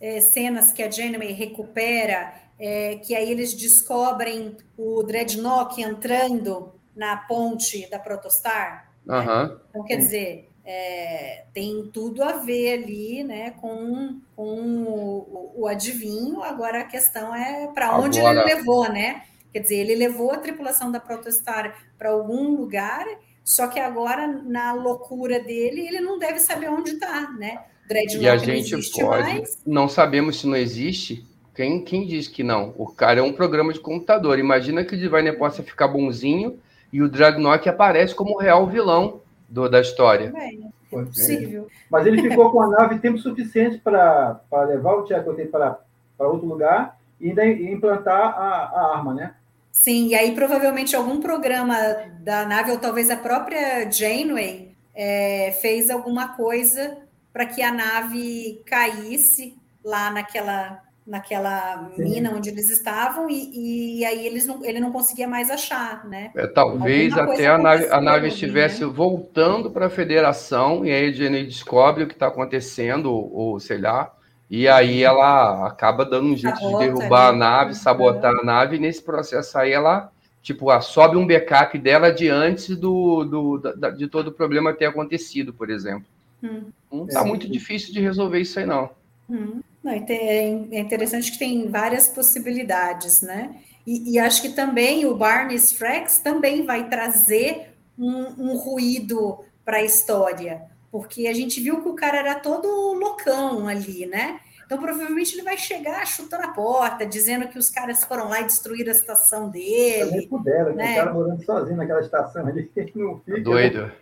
[0.00, 7.16] é, cenas que a Janeway recupera, é, que aí eles descobrem o Dreadnought entrando na
[7.16, 8.92] ponte da Protostar?
[9.06, 9.16] Uhum.
[9.24, 9.56] Né?
[9.70, 16.42] Então, quer dizer, é, tem tudo a ver ali né, com, com o, o adivinho.
[16.42, 18.40] Agora a questão é para onde Agora...
[18.40, 19.22] ele levou, né?
[19.52, 23.06] Quer dizer, ele levou a tripulação da Protostar para algum lugar,
[23.44, 27.62] só que agora, na loucura dele, ele não deve saber onde está, né?
[27.88, 29.22] Dreadnought e a gente não pode.
[29.22, 29.62] Mais.
[29.64, 31.24] Não sabemos se não existe.
[31.54, 32.74] Quem, quem diz que não?
[32.76, 34.38] O cara é um programa de computador.
[34.38, 36.58] Imagina que o Divine possa ficar bonzinho
[36.92, 40.32] e o Dreadnought aparece como o real vilão do, da história.
[40.36, 41.68] É possível.
[41.90, 45.78] Mas ele ficou com a nave tempo suficiente para levar o Chakotay para
[46.20, 49.34] outro lugar e ainda implantar a, a arma, né?
[49.72, 51.76] Sim, e aí provavelmente algum programa
[52.20, 56.96] da nave, ou talvez a própria Janeway, é, fez alguma coisa
[57.30, 59.54] para que a nave caísse
[59.84, 62.02] lá naquela naquela Sim.
[62.02, 66.32] mina onde eles estavam e, e aí eles não, ele não conseguia mais achar, né?
[66.34, 68.90] É, talvez até a nave, a nave estivesse né?
[68.92, 73.60] voltando para a federação e aí a Jenny descobre o que está acontecendo, ou, ou,
[73.60, 74.12] sei lá,
[74.50, 77.36] e aí ela acaba dando um jeito Sabota, de derrubar ali.
[77.36, 80.10] a nave, sabotar a nave, e nesse processo aí ela
[80.42, 84.72] tipo, ah, sobe um backup dela de antes do, do, da, de todo o problema
[84.72, 86.06] ter acontecido, por exemplo.
[86.40, 86.66] Hum.
[86.90, 88.90] Não está muito difícil de resolver isso aí, não.
[89.28, 89.60] Hum.
[89.86, 93.54] Não, é interessante que tem várias possibilidades, né?
[93.86, 99.76] E, e acho que também o Barney Frax também vai trazer um, um ruído para
[99.76, 104.40] a história, porque a gente viu que o cara era todo loucão ali, né?
[104.64, 108.44] Então, provavelmente ele vai chegar chutando a porta, dizendo que os caras foram lá e
[108.44, 110.10] destruíram a estação dele.
[110.10, 110.94] Nem puderam, né?
[110.94, 112.68] o cara morando sozinho naquela estação ali.
[112.92, 113.92] Não fica, Doido.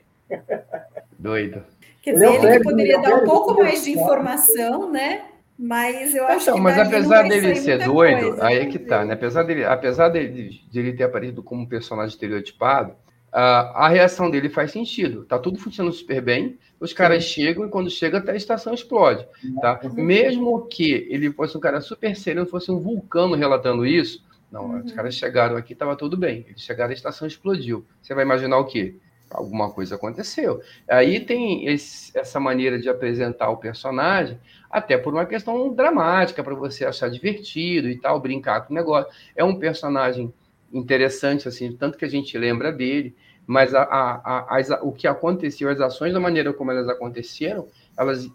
[1.19, 1.63] Doido.
[2.01, 5.27] Quer dizer, ele, ele que poderia dar um pouco mais de informação, né?
[5.59, 6.61] Mas eu acho então, que.
[6.61, 9.15] Mas apesar dele ser doido, coisa, aí é que tá, né?
[9.15, 12.95] Apesar dele, apesar dele, de ele ter aparecido como um personagem estereotipado,
[13.33, 15.25] a, a reação dele faz sentido.
[15.25, 16.59] Tá tudo funcionando super bem.
[16.81, 17.31] Os caras Sim.
[17.31, 19.27] chegam e quando chega, até a estação explode.
[19.61, 19.81] Tá?
[19.95, 24.85] Mesmo que ele fosse um cara super sereno, fosse um vulcano relatando isso, não, uhum.
[24.85, 26.47] os caras chegaram aqui, estava tudo bem.
[26.49, 27.85] Eles chegaram, a estação explodiu.
[28.01, 28.95] Você vai imaginar o quê?
[29.35, 30.61] Alguma coisa aconteceu.
[30.89, 34.39] Aí tem esse, essa maneira de apresentar o personagem,
[34.71, 39.13] até por uma questão dramática, para você achar divertido e tal, brincar com o negócio.
[39.37, 40.33] É um personagem
[40.73, 43.15] interessante, assim, tanto que a gente lembra dele,
[43.47, 48.29] mas a, a, a, o que aconteceu, as ações da maneira como elas aconteceram, elas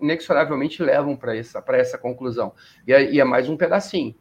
[0.00, 2.52] inexoravelmente levam para essa, essa conclusão.
[2.86, 4.14] E é, e é mais um pedacinho.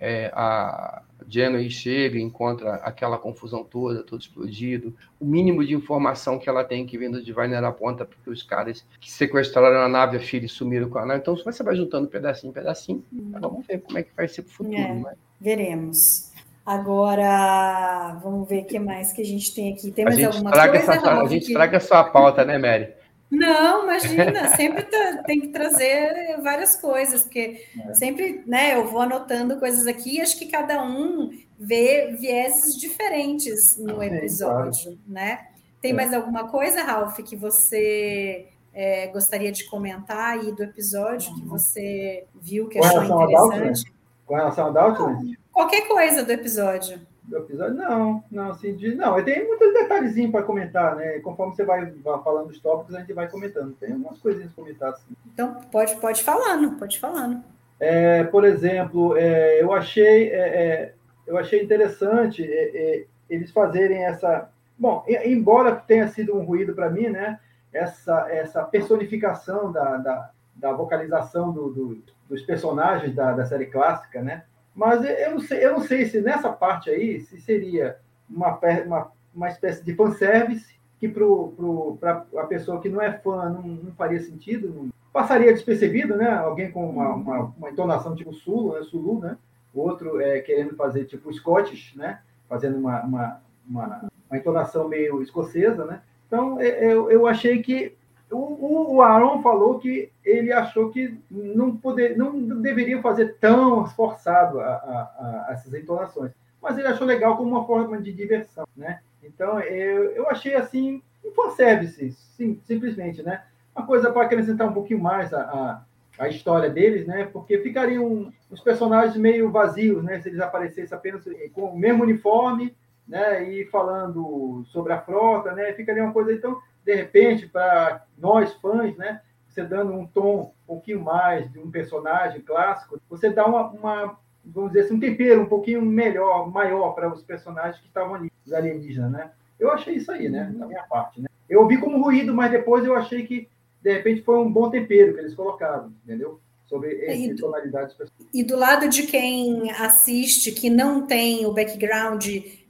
[0.00, 4.94] É, a, Janeway chega e encontra aquela confusão toda, tudo explodido.
[5.18, 8.84] O mínimo de informação que ela tem que vindo de Vainer aponta porque os caras
[9.00, 11.20] que sequestraram a nave, a filha e sumiram com a nave.
[11.20, 13.04] Então você vai juntando pedacinho, pedacinho.
[13.12, 13.32] Hum.
[13.40, 14.76] Vamos ver como é que vai ser para o futuro.
[14.76, 15.14] É, né?
[15.40, 16.30] Veremos.
[16.64, 19.90] Agora, vamos ver o que mais que a gente tem aqui.
[19.90, 20.76] Tem mais alguma coisa?
[20.76, 21.52] Essa, a gente que...
[21.52, 22.99] traga a sua pauta, né, Mary?
[23.30, 27.94] Não, imagina, sempre tá, tem que trazer várias coisas, porque é.
[27.94, 33.78] sempre, né, eu vou anotando coisas aqui e acho que cada um vê vieses diferentes
[33.78, 34.98] no episódio, claro.
[35.06, 35.46] né?
[35.80, 35.94] Tem é.
[35.94, 42.24] mais alguma coisa, Ralph, que você é, gostaria de comentar aí do episódio, que você
[42.34, 43.92] viu, que achou interessante?
[44.26, 45.34] Com relação a Dalton?
[45.52, 47.00] Qualquer coisa do episódio
[47.30, 47.74] do episódio?
[47.74, 51.20] Não, não, assim, de, não, tem muitos detalhezinhos para comentar, né?
[51.20, 53.72] Conforme você vai, vai falando dos tópicos, a gente vai comentando.
[53.78, 55.14] Tem umas coisinhas para comentar, assim.
[55.32, 57.42] Então, pode, pode falando, pode falando.
[57.78, 60.94] É, por exemplo, é, eu achei é, é
[61.30, 64.50] eu achei interessante é, eles fazerem essa.
[64.76, 67.38] Bom, embora tenha sido um ruído para mim, né?
[67.72, 74.20] Essa, essa personificação da, da, da vocalização do, do, dos personagens da, da série clássica,
[74.20, 74.42] né?
[74.80, 77.98] Mas eu não sei, eu não sei se nessa parte aí se seria
[78.30, 83.60] uma, uma, uma espécie de fanservice que para a pessoa que não é fã não,
[83.60, 86.30] não faria sentido, não, passaria despercebido, né?
[86.30, 88.82] Alguém com uma, uma, uma entonação tipo Sulu, né?
[88.84, 89.36] Sulu, né?
[89.74, 92.22] O outro é querendo fazer tipo Scottish, né?
[92.48, 96.00] Fazendo uma, uma, uma, uma entonação meio escocesa, né?
[96.26, 97.98] Então, é, eu, eu achei que
[98.30, 104.60] o, o Aaron falou que ele achou que não, poder, não deveria fazer tão forçado
[104.60, 109.00] a, a, a essas entonações, mas ele achou legal como uma forma de diversão, né?
[109.22, 113.42] Então, eu, eu achei assim, um fanservice, sim, simplesmente, né?
[113.74, 115.82] Uma coisa para acrescentar um pouquinho mais a, a,
[116.24, 117.28] a, história deles, né?
[117.32, 120.20] Porque ficariam os personagens meio vazios, né?
[120.20, 122.76] Se eles aparecessem apenas com o mesmo uniforme,
[123.06, 123.42] né?
[123.48, 125.72] E falando sobre a frota, né?
[125.72, 129.20] Ficaria uma coisa, então, de repente, para nós fãs, né?
[129.48, 134.18] Você dando um tom um pouquinho mais de um personagem clássico, você dá uma, uma
[134.44, 138.32] vamos dizer assim, um tempero um pouquinho melhor, maior para os personagens que estavam ali,
[138.44, 139.30] os alienígenas, né?
[139.58, 140.52] Eu achei isso aí, né?
[140.56, 141.28] Da minha parte, né?
[141.48, 143.48] Eu vi como ruído, mas depois eu achei que,
[143.82, 146.40] de repente, foi um bom tempero que eles colocaram, entendeu?
[146.66, 147.96] Sobre e, tonalidades
[148.32, 152.24] E do lado de quem assiste, que não tem o background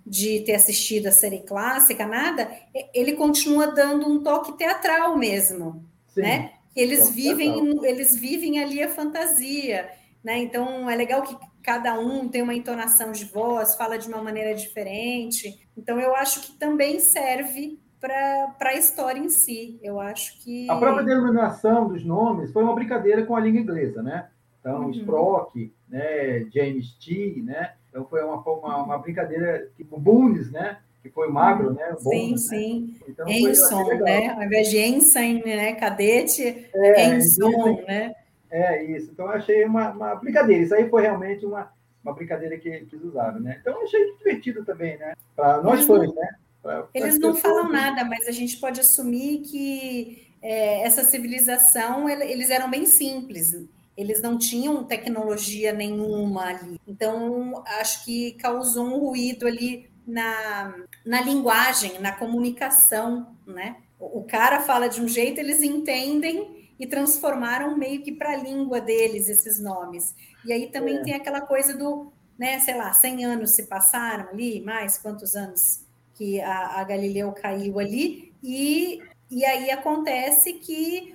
[0.07, 2.51] de ter assistido a série clássica, nada,
[2.95, 6.53] ele continua dando um toque teatral mesmo, Sim, né?
[6.75, 7.85] Eles vivem, teatral.
[7.85, 9.91] eles vivem ali a fantasia,
[10.23, 10.39] né?
[10.39, 14.55] Então é legal que cada um tem uma entonação de voz, fala de uma maneira
[14.55, 15.69] diferente.
[15.77, 19.79] Então, eu acho que também serve para a história em si.
[19.83, 20.69] Eu acho que.
[20.71, 24.29] A própria denominação dos nomes foi uma brincadeira com a língua inglesa, né?
[24.59, 24.91] Então, uhum.
[24.91, 26.47] Sprock, né?
[26.53, 27.75] James T, né?
[27.91, 30.79] Então, foi uma, uma, uma brincadeira, tipo Bones, né?
[31.03, 31.95] Que foi magro, né?
[31.99, 32.81] sim, Bones, sim.
[33.01, 33.07] Né?
[33.09, 34.29] Então, Enson, né?
[34.31, 35.75] Ao invés de Ensign, né?
[35.75, 38.15] Cadete, é, Enson, né?
[38.51, 39.11] É, isso.
[39.13, 40.63] Então, eu achei uma, uma brincadeira.
[40.63, 41.73] Isso aí foi realmente uma,
[42.05, 43.59] uma brincadeira que eles usaram, né?
[43.61, 45.15] Então, eu achei divertido também, né?
[45.35, 46.35] Para nós fãs, né?
[46.63, 52.51] Pra, eles não falam nada, mas a gente pode assumir que é, essa civilização, eles
[52.51, 53.55] eram bem simples.
[54.01, 56.81] Eles não tinham tecnologia nenhuma ali.
[56.87, 60.75] Então, acho que causou um ruído ali na,
[61.05, 63.77] na linguagem, na comunicação, né?
[63.99, 68.81] O cara fala de um jeito, eles entendem e transformaram meio que para a língua
[68.81, 70.15] deles esses nomes.
[70.47, 71.03] E aí também é.
[71.03, 75.85] tem aquela coisa do, né, sei lá, 100 anos se passaram ali, mais quantos anos
[76.15, 78.99] que a, a Galileu caiu ali, e,
[79.31, 81.15] e aí acontece que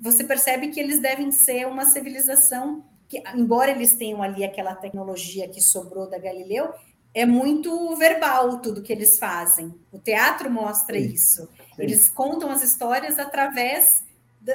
[0.00, 5.48] você percebe que eles devem ser uma civilização que, embora eles tenham ali aquela tecnologia
[5.48, 6.72] que sobrou da Galileu,
[7.14, 9.74] é muito verbal tudo que eles fazem.
[9.90, 11.06] O teatro mostra Sim.
[11.06, 11.42] isso.
[11.46, 11.82] Sim.
[11.82, 14.04] Eles contam as histórias através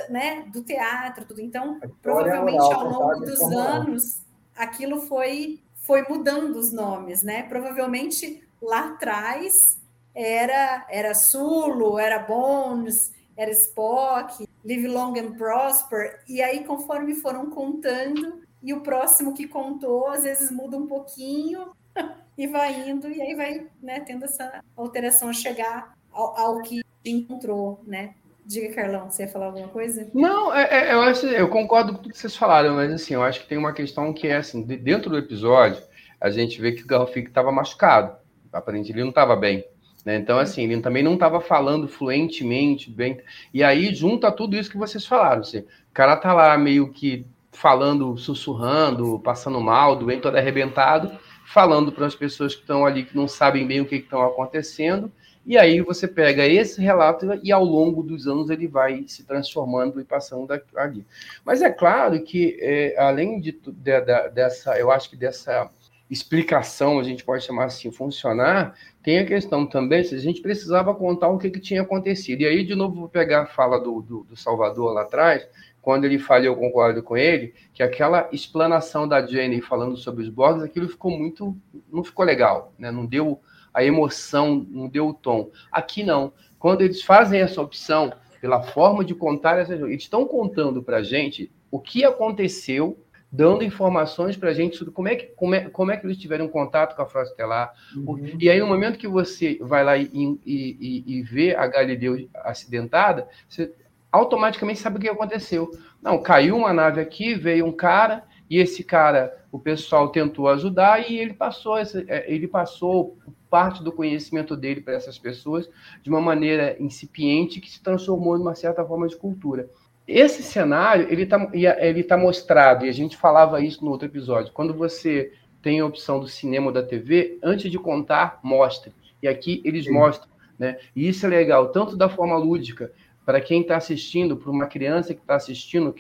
[0.10, 1.42] né, do teatro, tudo.
[1.42, 4.22] Então, provavelmente oral, ao longo dos anos,
[4.56, 7.44] aquilo foi foi mudando os nomes, né?
[7.44, 9.78] Provavelmente lá atrás
[10.16, 17.50] era era Sulo, era Bones, era Spock, Live Long and Prosper, e aí conforme foram
[17.50, 21.72] contando, e o próximo que contou às vezes muda um pouquinho
[22.38, 26.82] e vai indo, e aí vai né, tendo essa alteração a chegar ao, ao que
[27.06, 28.16] encontrou, né?
[28.46, 30.10] Diga, Carlão, você ia falar alguma coisa?
[30.14, 33.24] Não, é, é, eu acho, eu concordo com tudo que vocês falaram, mas assim, eu
[33.24, 35.82] acho que tem uma questão que é assim, dentro do episódio,
[36.20, 38.18] a gente vê que o Garfield estava machucado.
[38.52, 39.66] Aparentemente ele não estava bem.
[40.06, 40.18] Né?
[40.18, 43.20] Então, assim, ele também não estava falando fluentemente, bem.
[43.54, 45.42] E aí junta tudo isso que vocês falaram.
[45.42, 51.12] Assim, o cara tá lá meio que falando, sussurrando, passando mal, doente, todo arrebentado,
[51.46, 55.12] falando para as pessoas que estão ali que não sabem bem o que estão acontecendo
[55.46, 60.00] e aí você pega esse relato e ao longo dos anos ele vai se transformando
[60.00, 61.06] e passando ali.
[61.44, 65.70] Mas é claro que, é, além de, de, de, dessa, eu acho que dessa
[66.10, 70.94] explicação, a gente pode chamar assim, funcionar, tem a questão também se a gente precisava
[70.94, 72.42] contar o que, que tinha acontecido.
[72.42, 75.48] E aí, de novo, vou pegar a fala do, do, do Salvador lá atrás,
[75.82, 80.30] quando ele falou, eu concordo com ele, que aquela explanação da Jenny falando sobre os
[80.30, 81.58] Borgs, aquilo ficou muito.
[81.92, 82.90] não ficou legal, né?
[82.90, 83.42] não deu
[83.74, 85.52] a emoção, não deu o tom.
[85.70, 86.32] Aqui não.
[86.58, 91.52] Quando eles fazem essa opção pela forma de contar eles estão contando para a gente
[91.70, 92.98] o que aconteceu,
[93.36, 96.20] dando informações para a gente sobre como é, que, como, é, como é que eles
[96.20, 97.74] tiveram contato com a frota estelar.
[97.96, 98.38] Uhum.
[98.40, 102.30] E aí, no momento que você vai lá e, e, e, e vê a Galileu
[102.36, 103.74] acidentada, você
[104.12, 105.72] automaticamente sabe o que aconteceu.
[106.00, 111.10] Não, caiu uma nave aqui, veio um cara e esse cara, o pessoal tentou ajudar
[111.10, 113.18] e ele passou, essa, é, ele passou
[113.50, 115.68] parte do conhecimento dele para essas pessoas
[116.04, 119.70] de uma maneira incipiente que se transformou numa certa forma de cultura.
[120.08, 124.52] Esse cenário ele está ele tá mostrado e a gente falava isso no outro episódio.
[124.54, 125.32] Quando você
[125.62, 128.94] tem a opção do cinema ou da TV, antes de contar, mostre.
[129.22, 129.94] E aqui eles Sim.
[129.94, 130.30] mostram,
[130.60, 130.78] né?
[130.94, 132.92] E isso é legal, tanto da forma lúdica
[133.26, 135.96] para quem está assistindo, para uma criança que está assistindo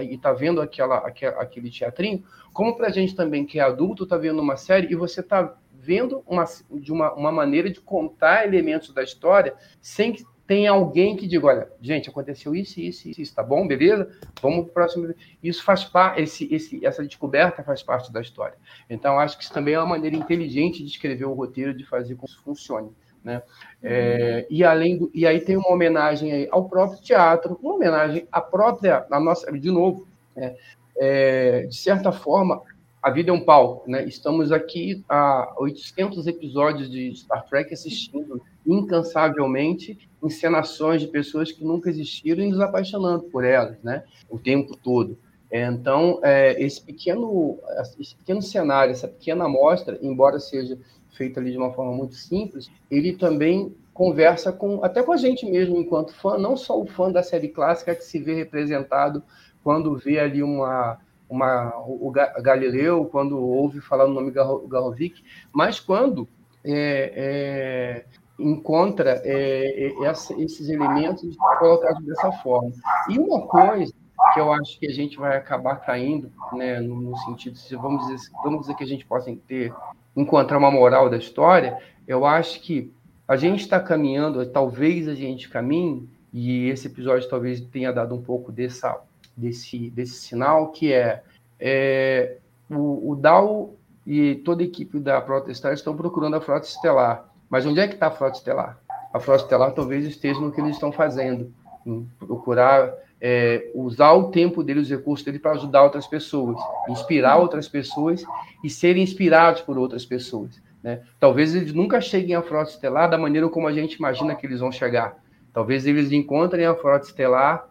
[0.00, 2.22] e está vendo aquela, aquele teatrinho,
[2.52, 5.56] como para a gente também que é adulto, está vendo uma série e você está
[5.72, 11.14] vendo uma, de uma, uma maneira de contar elementos da história sem que tenha alguém
[11.14, 14.10] que diga, olha, gente, aconteceu isso, isso, isso, tá bom, beleza?
[14.42, 15.14] Vamos para o próximo.
[15.40, 18.56] Isso faz parte, esse, esse, essa descoberta faz parte da história.
[18.90, 22.16] Então, acho que isso também é uma maneira inteligente de escrever o roteiro, de fazer
[22.16, 22.90] com que isso funcione.
[23.22, 23.40] Né?
[23.80, 28.40] É, e além do, e aí tem uma homenagem ao próprio teatro, uma homenagem à
[28.40, 30.56] própria, à nossa, de novo, é,
[30.96, 32.60] é, de certa forma,
[33.02, 34.04] a vida é um palco, né?
[34.04, 41.88] Estamos aqui há 800 episódios de Star Trek assistindo incansavelmente encenações de pessoas que nunca
[41.88, 44.04] existiram e nos apaixonando por elas, né?
[44.28, 45.18] O tempo todo.
[45.50, 47.58] Então, é, esse pequeno,
[47.98, 50.78] esse pequeno cenário, essa pequena amostra, embora seja
[51.10, 55.44] feito ali de uma forma muito simples, ele também conversa com até com a gente
[55.44, 59.22] mesmo enquanto fã, não só o fã da série clássica que se vê representado
[59.64, 60.98] quando vê ali uma
[61.30, 65.22] uma o Galileu, quando ouve falar o nome Garovic,
[65.52, 66.28] mas quando
[66.64, 68.04] é, é,
[68.38, 72.72] encontra é, é esses elementos colocados dessa forma.
[73.08, 73.92] E uma coisa
[74.34, 78.06] que eu acho que a gente vai acabar caindo, né, no, no sentido, se vamos
[78.06, 79.72] dizer, vamos dizer que a gente possa ter
[80.16, 82.92] encontrar uma moral da história, eu acho que
[83.26, 88.22] a gente está caminhando, talvez a gente caminhe, e esse episódio talvez tenha dado um
[88.22, 89.00] pouco dessa,
[89.40, 91.22] desse, desse sinal, que é,
[91.58, 92.36] é
[92.70, 93.76] o, o Dow
[94.06, 97.28] e toda a equipe da Frota Estelar estão procurando a Frota Estelar.
[97.48, 98.78] Mas onde é que está a Frota Estelar?
[99.12, 101.52] A Frota Estelar talvez esteja no que eles estão fazendo,
[101.86, 106.56] em procurar é, usar o tempo dele, os recursos dele para ajudar outras pessoas,
[106.88, 108.24] inspirar outras pessoas
[108.64, 110.60] e serem inspirados por outras pessoas.
[110.82, 111.02] Né?
[111.18, 114.60] Talvez eles nunca cheguem à frota estelar da maneira como a gente imagina que eles
[114.60, 115.22] vão chegar.
[115.52, 117.68] Talvez eles encontrem a frota estelar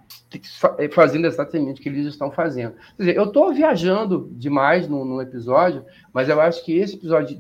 [0.92, 2.74] fazendo exatamente o que eles estão fazendo.
[2.98, 7.38] Quer dizer, eu estou viajando demais no, no, episódio, mas eu acho que esse episódio,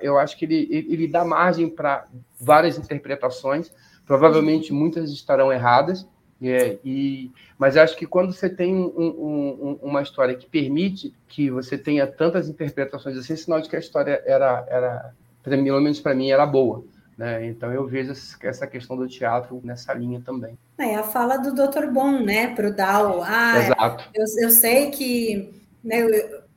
[0.00, 2.04] eu acho que ele, ele dá margem para
[2.38, 3.72] várias interpretações.
[4.06, 6.06] Provavelmente muitas estarão erradas,
[6.42, 11.50] é, e, mas acho que quando você tem um, um, uma história que permite que
[11.50, 16.00] você tenha tantas interpretações assim, é sinal de que a história era, era pelo menos
[16.00, 16.84] para mim, era boa.
[17.16, 17.46] Né?
[17.46, 18.12] Então eu vejo
[18.42, 20.58] essa questão do teatro nessa linha também.
[20.78, 21.86] É a fala do Dr.
[21.92, 23.22] Bom, né, para o Dal.
[23.22, 24.10] Ah, Exato.
[24.12, 26.00] Eu, eu sei que, né,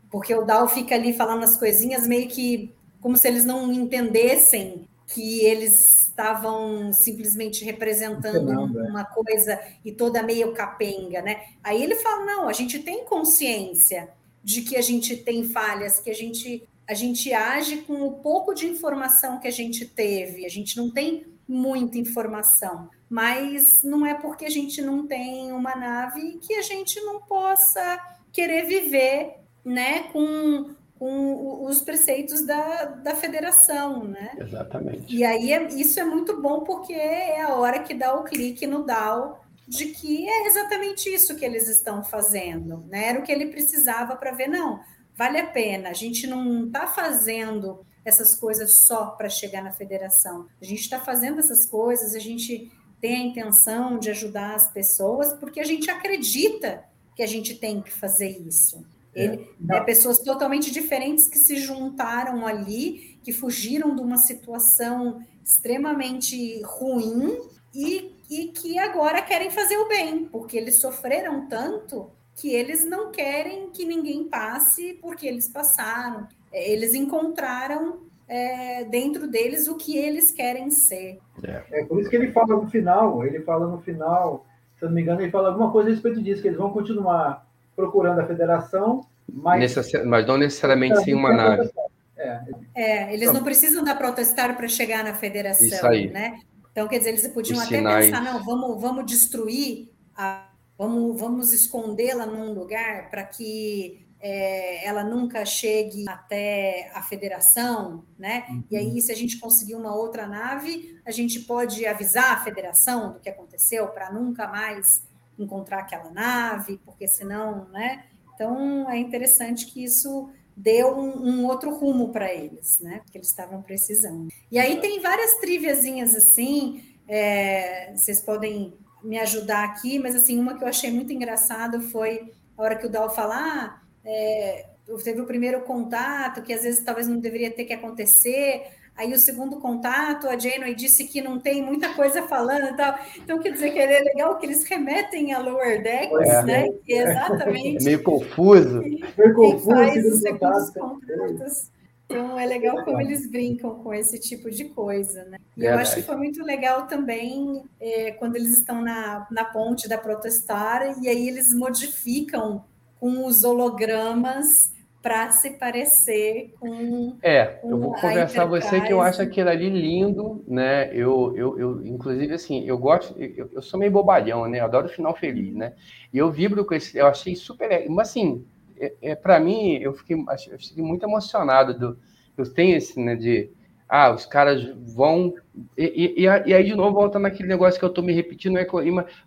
[0.10, 4.88] porque o Dal fica ali falando as coisinhas meio que como se eles não entendessem
[5.08, 8.90] que eles estavam simplesmente representando é.
[8.90, 11.42] uma coisa e toda meio capenga, né?
[11.64, 14.10] Aí ele fala: não, a gente tem consciência
[14.44, 18.54] de que a gente tem falhas, que a gente a gente age com o pouco
[18.54, 24.14] de informação que a gente teve, a gente não tem muita informação, mas não é
[24.14, 28.00] porque a gente não tem uma nave que a gente não possa
[28.32, 34.32] querer viver, né, com com os preceitos da, da federação, né?
[34.40, 35.16] Exatamente.
[35.16, 38.66] E aí é, isso é muito bom porque é a hora que dá o clique
[38.66, 43.10] no DAO de que é exatamente isso que eles estão fazendo, né?
[43.10, 44.80] Era o que ele precisava para ver, não,
[45.18, 50.48] vale a pena, a gente não está fazendo essas coisas só para chegar na federação,
[50.62, 55.34] a gente está fazendo essas coisas, a gente tem a intenção de ajudar as pessoas
[55.34, 56.84] porque a gente acredita
[57.16, 58.86] que a gente tem que fazer isso.
[59.14, 66.62] Ele, é, pessoas totalmente diferentes que se juntaram ali, que fugiram de uma situação extremamente
[66.64, 67.36] ruim
[67.74, 73.12] e, e que agora querem fazer o bem, porque eles sofreram tanto que eles não
[73.12, 76.28] querem que ninguém passe porque eles passaram.
[76.54, 81.20] É, eles encontraram é, dentro deles o que eles querem ser.
[81.44, 81.64] É.
[81.72, 84.46] é por isso que ele fala no final, ele fala no final,
[84.78, 86.70] se eu não me engano, ele fala alguma coisa a respeito disso, que eles vão
[86.70, 89.76] continuar procurando a federação, mas,
[90.06, 91.70] mas não necessariamente sem uma nave.
[92.16, 92.42] É,
[92.76, 96.10] é eles não precisam da protestar para chegar na federação, Isso aí.
[96.10, 96.40] né?
[96.72, 98.06] Então, quer dizer, eles podiam Os até sinais...
[98.06, 100.47] pensar, não, vamos, vamos destruir, a,
[100.78, 108.46] vamos, vamos escondê-la num lugar para que é, ela nunca chegue até a federação, né?
[108.50, 108.64] Uhum.
[108.72, 113.14] E aí, se a gente conseguir uma outra nave, a gente pode avisar a federação
[113.14, 115.04] do que aconteceu para nunca mais
[115.38, 118.06] encontrar aquela nave, porque senão, né?
[118.34, 123.02] Então é interessante que isso deu um, um outro rumo para eles, né?
[123.04, 124.30] Porque eles estavam precisando.
[124.52, 128.74] E aí tem várias triviazinhas assim, é, vocês podem
[129.04, 132.86] me ajudar aqui, mas assim, uma que eu achei muito engraçado foi a hora que
[132.86, 134.66] o Dal falar, ah, é,
[135.04, 138.64] teve o primeiro contato, que às vezes talvez não deveria ter que acontecer,
[138.98, 142.98] Aí o segundo contato, a Janeway disse que não tem muita coisa falando e tal.
[143.16, 146.68] Então, quer dizer que é legal que eles remetem a Lower Decks, é, né?
[146.90, 147.84] É exatamente.
[147.84, 148.82] É meio confuso.
[148.82, 149.70] Meio confuso.
[149.70, 151.72] faz os segundos contatos.
[152.10, 155.38] Então, é legal como eles brincam com esse tipo de coisa, né?
[155.58, 155.78] E Verdade.
[155.78, 159.98] eu acho que foi muito legal também é, quando eles estão na, na ponte da
[159.98, 162.64] Protestar e aí eles modificam
[162.98, 167.18] com os hologramas para se parecer com.
[167.22, 170.90] É, eu vou conversar com você que eu acho aquilo ali lindo, né?
[170.94, 174.60] Eu, eu, eu inclusive, assim, eu gosto, eu, eu sou meio bobalhão, né?
[174.60, 175.74] Eu adoro final feliz, né?
[176.14, 177.88] E eu vibro com esse, eu achei super.
[177.90, 178.46] Mas, assim,
[178.80, 181.78] é, é para mim, eu fiquei, eu fiquei muito emocionado.
[181.78, 182.00] Do,
[182.38, 183.50] eu tenho esse, né, de
[183.90, 184.62] ah, os caras
[184.94, 185.34] vão.
[185.78, 188.58] E, e, e, aí, de novo, volta naquele negócio que eu estou me repetindo.
[188.58, 188.68] É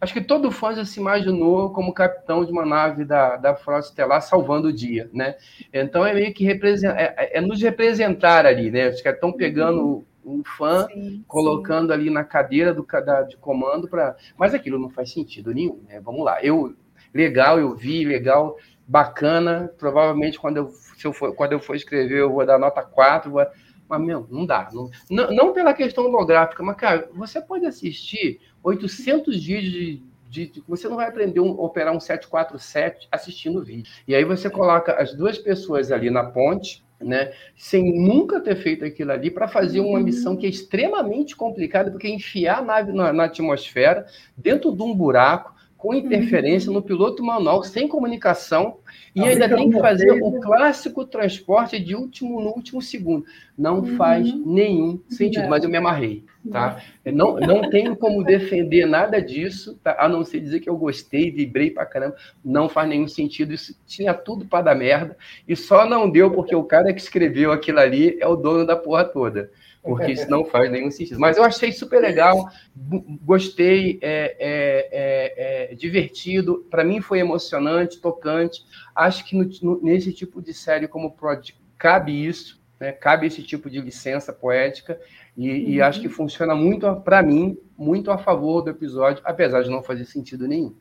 [0.01, 3.86] acho que todo fã já se imaginou como capitão de uma nave da, da Frota
[3.86, 5.36] Estelar salvando o dia, né?
[5.72, 8.90] Então é meio que represent, é, é, é nos representar ali, né?
[8.90, 11.94] Os caras estão pegando um fã, sim, colocando sim.
[11.94, 14.14] ali na cadeira do, da, de comando para.
[14.36, 16.01] Mas aquilo não faz sentido nenhum, né?
[16.01, 16.44] Vamos lá.
[16.44, 16.74] Eu,
[17.14, 18.59] legal, eu vi, legal,
[18.91, 19.72] bacana.
[19.78, 23.30] Provavelmente, quando eu, se eu for, quando eu for escrever, eu vou dar nota 4.
[23.30, 23.47] Vou
[23.88, 24.68] mas, meu, não dá.
[25.11, 30.64] Não, não, pela questão holográfica, mas, cara, você pode assistir 800 vídeos de, de, de,
[30.66, 33.91] você não vai aprender a um, operar um 747 assistindo vídeo.
[34.07, 38.84] E aí você coloca as duas pessoas ali na ponte, né, sem nunca ter feito
[38.84, 43.12] aquilo ali, para fazer uma missão que é extremamente complicada, porque enfiar a nave na,
[43.12, 48.76] na atmosfera, dentro de um buraco, com interferência no piloto manual, sem comunicação,
[49.14, 53.24] e ainda tem que fazer o clássico transporte de último no último segundo.
[53.57, 53.97] Não uhum.
[53.97, 56.22] faz nenhum sentido, mas eu me amarrei,
[56.53, 56.83] tá?
[57.07, 59.97] Não, não tenho como defender nada disso, tá?
[59.99, 62.14] a não ser dizer que eu gostei, vibrei pra caramba.
[62.45, 65.16] Não faz nenhum sentido, isso tinha tudo para dar merda,
[65.49, 68.76] e só não deu porque o cara que escreveu aquilo ali é o dono da
[68.76, 69.51] porra toda
[69.83, 71.18] porque isso não faz nenhum sentido.
[71.18, 72.49] Mas eu achei super legal,
[73.22, 78.64] gostei, é, é, é, é divertido, para mim foi emocionante, tocante.
[78.95, 82.93] Acho que no, no, nesse tipo de série como Project cabe isso, né?
[82.93, 85.01] cabe esse tipo de licença poética,
[85.37, 85.57] e, uhum.
[85.57, 89.83] e acho que funciona muito, para mim, muito a favor do episódio, apesar de não
[89.83, 90.74] fazer sentido nenhum.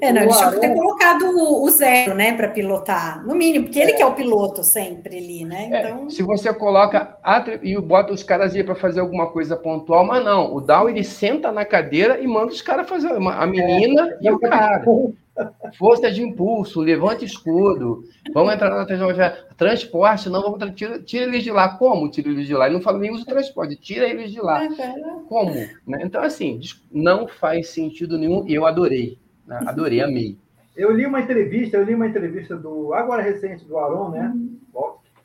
[0.00, 1.24] É, não, eles tinham que ter colocado
[1.62, 5.44] o, zero, né, para pilotar, no mínimo, porque ele que é o piloto sempre ali,
[5.44, 5.68] né?
[5.70, 6.06] É, então...
[6.06, 7.16] É, se você coloca
[7.62, 11.04] e bota os caras aí para fazer alguma coisa pontual, mas não, o Dow ele
[11.04, 14.82] senta na cadeira e manda os caras fazer a menina é, e o cara.
[15.78, 18.02] Força de impulso, levante escudo,
[18.34, 19.46] vamos entrar na tecnologia.
[19.56, 21.68] Transporte, não, vamos tira, tira eles de lá.
[21.76, 22.66] Como tira eles de lá?
[22.66, 24.66] Ele não fala nem usa o transporte, tira eles de lá.
[25.28, 25.54] Como?
[25.86, 26.00] Né?
[26.02, 26.58] Então, assim,
[26.90, 29.16] não faz sentido nenhum e eu adorei.
[29.48, 29.60] Né?
[29.66, 30.38] Adorei, amei.
[30.76, 34.32] Eu li uma entrevista, eu li uma entrevista do agora recente do Aron, né?
[34.32, 34.58] Uhum.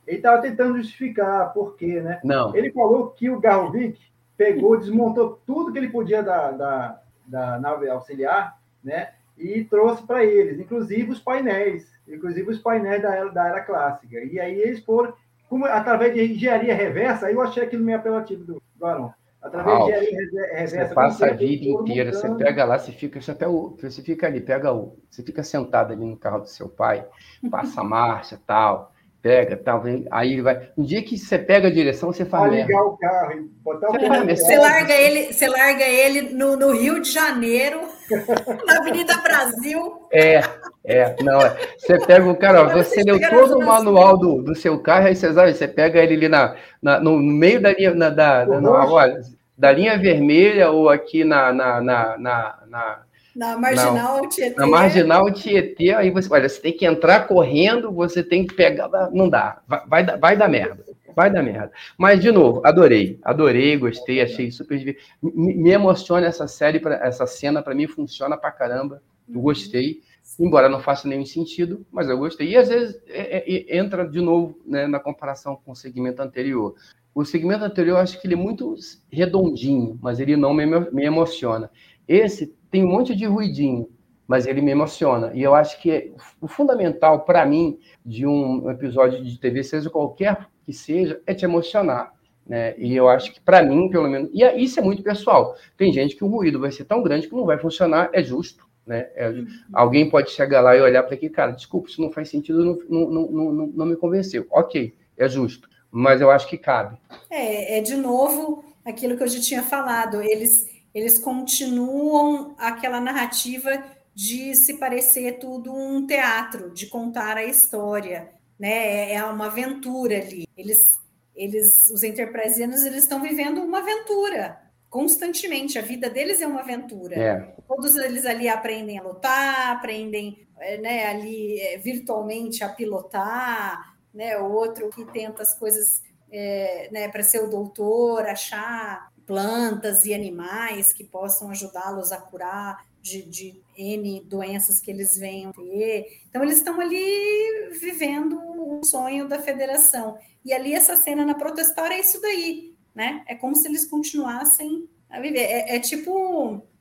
[0.07, 2.19] Ele estava tentando justificar por quê, né?
[2.23, 2.55] Não.
[2.55, 3.99] Ele falou que o Garrovic
[4.35, 9.11] pegou, desmontou tudo que ele podia da, da, da nave auxiliar, né?
[9.37, 14.19] E trouxe para eles, inclusive os painéis, inclusive os painéis da era, da era clássica.
[14.19, 15.13] E aí eles foram,
[15.49, 19.13] como, através de engenharia reversa, aí eu achei aquilo meio apelativo do, do Aron.
[19.43, 20.87] Através Alf, de reversa.
[20.87, 24.25] Você passa a vida inteira, você pega lá, você fica, você, até o, você fica
[24.25, 24.97] ali, pega o.
[25.09, 27.05] Você fica sentado ali no carro do seu pai,
[27.51, 30.69] passa a marcha tal, pega, tal, aí ele vai.
[30.77, 32.49] Um dia que você pega a direção, você faz.
[32.51, 34.29] Vai ligar o carro e botar o carro.
[34.29, 37.81] Você larga ele, você larga ele no, no Rio de Janeiro,
[38.65, 40.07] na Avenida Brasil.
[40.09, 40.39] É,
[40.85, 41.55] é, não, é.
[41.77, 45.15] Você pega o cara, ó, você leu todo o manual do, do seu carro, aí
[45.15, 48.85] você, sabe, você pega ele ali na, na, no meio da linha, na, da, na,
[48.85, 49.21] olha,
[49.57, 52.99] da linha vermelha ou aqui na, na, na, na
[53.35, 54.59] na marginal na, Tietê.
[54.59, 58.89] Na marginal Tietê, aí você, olha, você tem que entrar correndo, você tem que pegar,
[59.11, 60.83] não dá, vai, vai, dar, vai dar merda,
[61.15, 61.71] vai dar merda.
[61.97, 64.77] Mas, de novo, adorei, adorei, gostei, achei super...
[65.21, 69.01] Me, me emociona essa série, essa cena, para mim funciona pra caramba,
[69.33, 70.01] eu gostei
[70.39, 72.49] embora não faça nenhum sentido, mas eu gostei.
[72.49, 76.75] E às vezes é, é, entra de novo né, na comparação com o segmento anterior.
[77.13, 78.75] O segmento anterior, eu acho que ele é muito
[79.11, 81.69] redondinho, mas ele não me, me emociona.
[82.07, 83.87] Esse tem um monte de ruidinho,
[84.27, 85.31] mas ele me emociona.
[85.33, 86.11] E eu acho que é,
[86.41, 91.45] o fundamental para mim de um episódio de TV, seja qualquer que seja, é te
[91.45, 92.11] emocionar.
[92.45, 92.75] Né?
[92.77, 95.55] E eu acho que, para mim, pelo menos, e isso é muito pessoal.
[95.77, 98.62] Tem gente que o ruído vai ser tão grande que não vai funcionar, é justo
[98.85, 99.07] Né?
[99.15, 99.47] É, uhum.
[99.71, 103.09] Alguém pode chegar lá e olhar para aqui, cara, desculpa, isso não faz sentido, não,
[103.09, 104.45] não, não, não, me convenceu.
[104.51, 106.97] Ok, é justo, mas eu acho que cabe.
[107.29, 113.83] É, é de novo aquilo que eu já tinha falado, eles, eles continuam aquela narrativa
[114.13, 118.29] de se parecer tudo um teatro, de contar a história,
[118.59, 119.11] né?
[119.11, 120.47] É, é uma aventura ali.
[120.55, 120.99] Eles,
[121.35, 124.62] eles, os enterpriseanos, eles estão vivendo uma aventura
[124.93, 125.79] constantemente.
[125.79, 127.15] A vida deles é uma aventura.
[127.15, 127.55] É.
[127.67, 131.07] Todos eles ali aprendem a lutar, aprendem, é, né?
[131.07, 134.37] Ali é, virtualmente a pilotar, né?
[134.37, 137.09] O outro que tenta as coisas, é, né?
[137.09, 143.61] Para ser o doutor, achar plantas e animais que possam ajudá-los a curar de, de
[143.75, 146.21] N doenças que eles venham ter.
[146.29, 150.19] Então, eles estão ali vivendo o sonho da federação.
[150.45, 153.23] E ali, essa cena na protestora é isso daí, né?
[153.27, 155.41] É como se eles continuassem a viver.
[155.41, 156.11] É, é tipo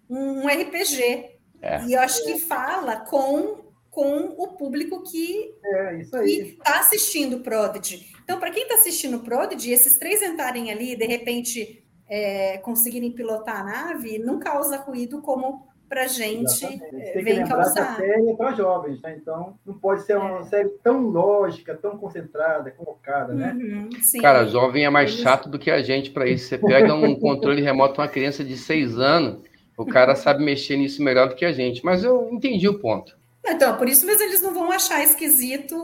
[0.08, 1.30] um, um RPG.
[1.60, 1.84] É.
[1.84, 8.10] E eu acho que fala com com o público que é, está assistindo o Prodigy.
[8.24, 12.56] Então, para quem está assistindo o Prodigy, esses três entrarem ali e de repente é,
[12.58, 17.82] conseguirem pilotar a nave, não causa ruído como para gente é, Tem vem causar.
[17.82, 19.14] a série é para jovens, né?
[19.20, 20.43] Então não pode ser uma é.
[20.45, 23.53] série tão lógica, tão concentrada, colocada, né?
[23.53, 23.90] Uhum,
[24.22, 26.49] Cara, jovem é mais chato do que a gente para isso.
[26.49, 29.43] Você pega um controle remoto uma criança de seis anos,
[29.76, 31.84] o cara sabe mexer nisso melhor do que a gente.
[31.84, 33.14] Mas eu entendi o ponto.
[33.45, 35.74] Então, por isso mesmo eles não vão achar esquisito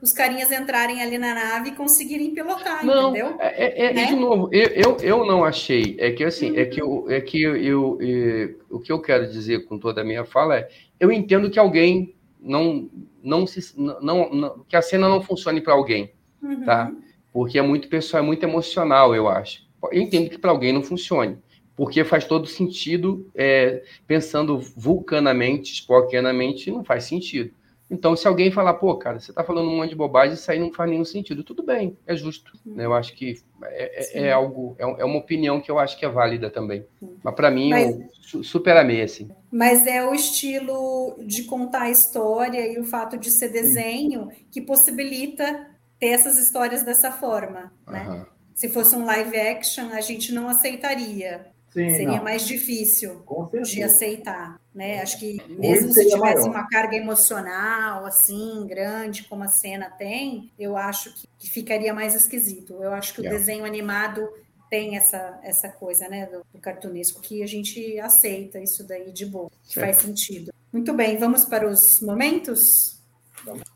[0.00, 3.36] os carinhas entrarem ali na nave e conseguirem pilotar, não, entendeu?
[3.40, 4.06] É, é, é né?
[4.06, 5.96] de novo, eu, eu, eu não achei.
[5.98, 6.58] É que assim, uhum.
[6.58, 10.02] é que, eu, é que eu, eu, eu, o que eu quero dizer com toda
[10.02, 10.68] a minha fala é,
[11.00, 12.88] eu entendo que alguém não,
[13.22, 16.64] não se, não, não que a cena não funcione para alguém, uhum.
[16.64, 16.92] tá?
[17.32, 19.64] Porque é muito pessoal, é muito emocional, eu acho.
[19.90, 21.38] Eu entendo que para alguém não funcione
[21.76, 27.52] porque faz todo sentido, é, pensando vulcanamente, spockianamente, não faz sentido.
[27.90, 30.58] Então, se alguém falar, pô, cara, você está falando um monte de bobagem, isso aí
[30.58, 32.52] não faz nenhum sentido, tudo bem, é justo.
[32.64, 32.84] Né?
[32.84, 36.04] Eu acho que é, é, é algo, é, é, uma opinião que eu acho que
[36.04, 36.86] é válida também.
[37.22, 37.96] Mas para mim, Mas,
[38.32, 39.30] eu super amei, assim.
[39.50, 44.62] Mas é o estilo de contar a história e o fato de ser desenho que
[44.62, 45.68] possibilita
[45.98, 48.08] ter essas histórias dessa forma, né?
[48.08, 48.24] Uhum.
[48.54, 51.53] Se fosse um live action, a gente não aceitaria.
[51.74, 52.22] Sim, seria não.
[52.22, 53.20] mais difícil
[53.64, 55.00] de aceitar, né?
[55.00, 56.48] Acho que mesmo se tivesse maior.
[56.48, 62.74] uma carga emocional assim grande como a cena tem, eu acho que, ficaria mais esquisito.
[62.80, 63.36] Eu acho que yeah.
[63.36, 64.26] o desenho animado
[64.70, 69.26] tem essa essa coisa, né, do, do cartunesco que a gente aceita isso daí de
[69.26, 70.52] boa, faz sentido.
[70.72, 73.00] Muito bem, vamos para os momentos.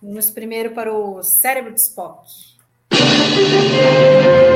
[0.01, 2.27] Vamos primeiro para o cérebro de Spock.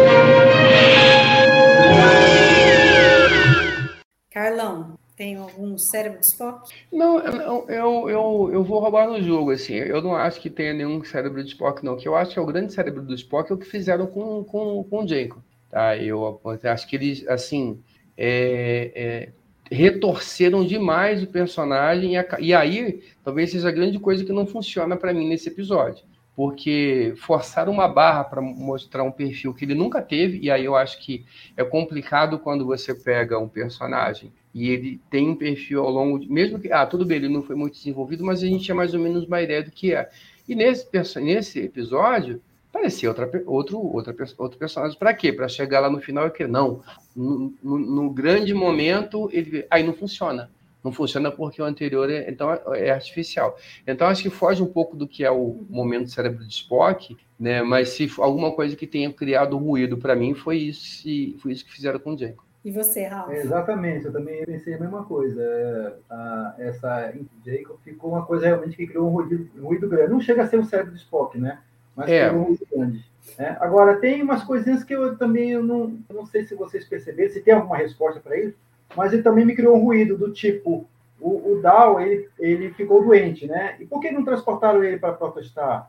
[4.43, 6.69] Carlão, tem algum cérebro de Spock?
[6.93, 9.75] Não, eu, eu, eu, eu, vou roubar no jogo, assim.
[9.75, 11.95] Eu não acho que tenha nenhum cérebro de Spock, não.
[11.95, 14.09] O que eu acho que é o grande cérebro do Spock é o que fizeram
[14.09, 15.41] com, com, com o Jacob.
[15.71, 15.97] Tá?
[15.97, 17.81] Eu acho que eles, assim,
[18.17, 19.29] é, é,
[19.73, 22.17] retorceram demais o personagem.
[22.17, 26.05] E, e aí, talvez seja a grande coisa que não funciona para mim nesse episódio
[26.35, 30.75] porque forçaram uma barra para mostrar um perfil que ele nunca teve, e aí eu
[30.75, 31.25] acho que
[31.57, 36.31] é complicado quando você pega um personagem e ele tem um perfil ao longo de,
[36.31, 38.95] mesmo que, ah, tudo bem, ele não foi muito desenvolvido, mas a gente tinha mais
[38.95, 40.11] ou menos uma ideia do que é.
[40.49, 40.87] E nesse,
[41.21, 44.99] nesse episódio, parecia outra, outro, outra, outro personagem.
[44.99, 45.33] Para quê?
[45.33, 46.83] Para chegar lá no final e que não.
[47.15, 50.51] No, no, no grande momento, ele aí não funciona
[50.83, 53.57] não funciona porque o anterior é, então, é artificial.
[53.87, 57.63] Então, acho que foge um pouco do que é o momento cérebro de Spock, né?
[57.63, 61.03] mas se alguma coisa que tenha criado ruído para mim foi isso,
[61.39, 62.45] foi isso que fizeram com o Jacob.
[62.65, 63.33] E você, Raul?
[63.33, 65.43] exatamente, eu também pensei a mesma coisa.
[65.43, 67.13] É, a, essa
[67.45, 70.13] Jacob ficou uma coisa realmente que criou um ruído, um ruído grande.
[70.13, 71.59] Não chega a ser um cérebro de Spock, né?
[71.97, 72.29] Mas é.
[72.29, 73.05] criou um ruído grande.
[73.37, 73.57] Né?
[73.61, 77.33] Agora, tem umas coisinhas que eu também eu não, eu não sei se vocês perceberam,
[77.33, 78.57] se tem alguma resposta para isso,
[78.97, 80.87] mas ele também me criou um ruído do tipo,
[81.21, 83.77] o, o Dow, ele, ele ficou doente, né?
[83.81, 85.89] E por que não transportaram ele para protestar?